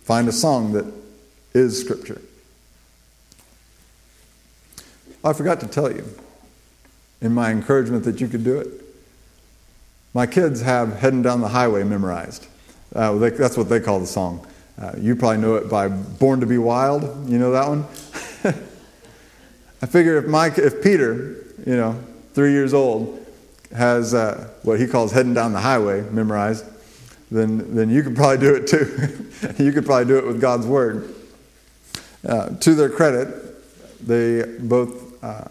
find 0.03 0.27
a 0.27 0.33
song 0.33 0.73
that 0.73 0.93
is 1.53 1.81
scripture. 1.81 2.21
Oh, 5.23 5.31
I 5.31 5.33
forgot 5.35 5.61
to 5.61 5.69
tell 5.69 5.93
you 5.93 6.05
in 7.21 7.33
my 7.33 7.53
encouragement 7.53 8.03
that 8.07 8.21
you 8.21 8.27
could 8.27 8.43
do 8.43 8.59
it. 8.59 8.67
My 10.13 10.27
kids 10.27 10.63
have 10.63 10.99
Heading 10.99 11.23
Down 11.23 11.41
the 11.41 11.49
Highway 11.51 11.85
memorized. 11.85 12.49
Uh, 12.95 13.15
they, 13.15 13.31
that's 13.31 13.57
what 13.57 13.69
they 13.69 13.81
call 13.81 13.99
the 13.99 14.07
song. 14.07 14.47
Uh, 14.81 14.93
you 14.99 15.17
probably 15.17 15.39
know 15.39 15.57
it 15.57 15.69
by 15.69 15.89
Born 15.89 16.41
to 16.41 16.47
Be 16.47 16.59
Wild. 16.59 17.29
You 17.29 17.39
know 17.39 17.53
that 17.53 17.69
one? 17.69 17.85
I 19.83 19.87
figure 19.87 20.17
if, 20.17 20.27
Mike, 20.27 20.59
if 20.59 20.83
Peter, 20.83 21.45
you 21.67 21.77
know, 21.77 22.01
three 22.33 22.53
years 22.53 22.75
old, 22.75 23.25
has 23.75 24.15
uh, 24.15 24.49
what 24.63 24.81
he 24.81 24.87
calls 24.87 25.13
Heading 25.13 25.35
Down 25.35 25.53
the 25.53 25.61
Highway 25.61 26.03
memorized, 26.11 26.65
then, 27.31 27.75
then 27.75 27.91
you 27.91 28.03
could 28.03 28.15
probably 28.15 28.39
do 28.39 28.55
it 28.55 28.67
too. 28.67 29.31
you 29.63 29.73
could 29.73 29.85
probably 29.85 30.07
do 30.07 30.19
it 30.19 30.27
with 30.27 30.41
God's 30.41 30.67
Word. 30.67 31.15
Uh, 32.27 32.51
to 32.51 32.75
their 32.75 32.89
credit, 32.89 33.29
they 34.07 34.45
both 34.61 35.23
uh, 35.23 35.49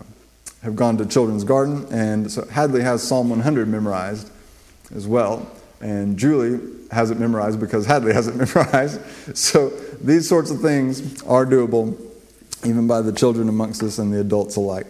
have 0.63 0.75
gone 0.75 0.97
to 0.97 1.05
Children's 1.05 1.43
Garden, 1.43 1.85
and 1.91 2.31
so 2.31 2.45
Hadley 2.47 2.81
has 2.81 3.03
Psalm 3.03 3.29
100 3.29 3.67
memorized 3.67 4.29
as 4.95 5.07
well. 5.07 5.51
And 5.81 6.17
Julie 6.17 6.59
has 6.93 7.11
it 7.11 7.19
memorized 7.19 7.59
because 7.59 7.85
Hadley 7.85 8.13
has 8.13 8.27
it 8.27 8.35
memorized. 8.55 9.01
So 9.35 9.69
these 10.01 10.27
sorts 10.27 10.51
of 10.51 10.61
things 10.61 11.21
are 11.23 11.45
doable 11.45 11.99
even 12.65 12.87
by 12.87 13.01
the 13.01 13.11
children 13.11 13.49
amongst 13.49 13.83
us 13.83 13.99
and 13.99 14.13
the 14.13 14.21
adults 14.21 14.55
alike. 14.55 14.87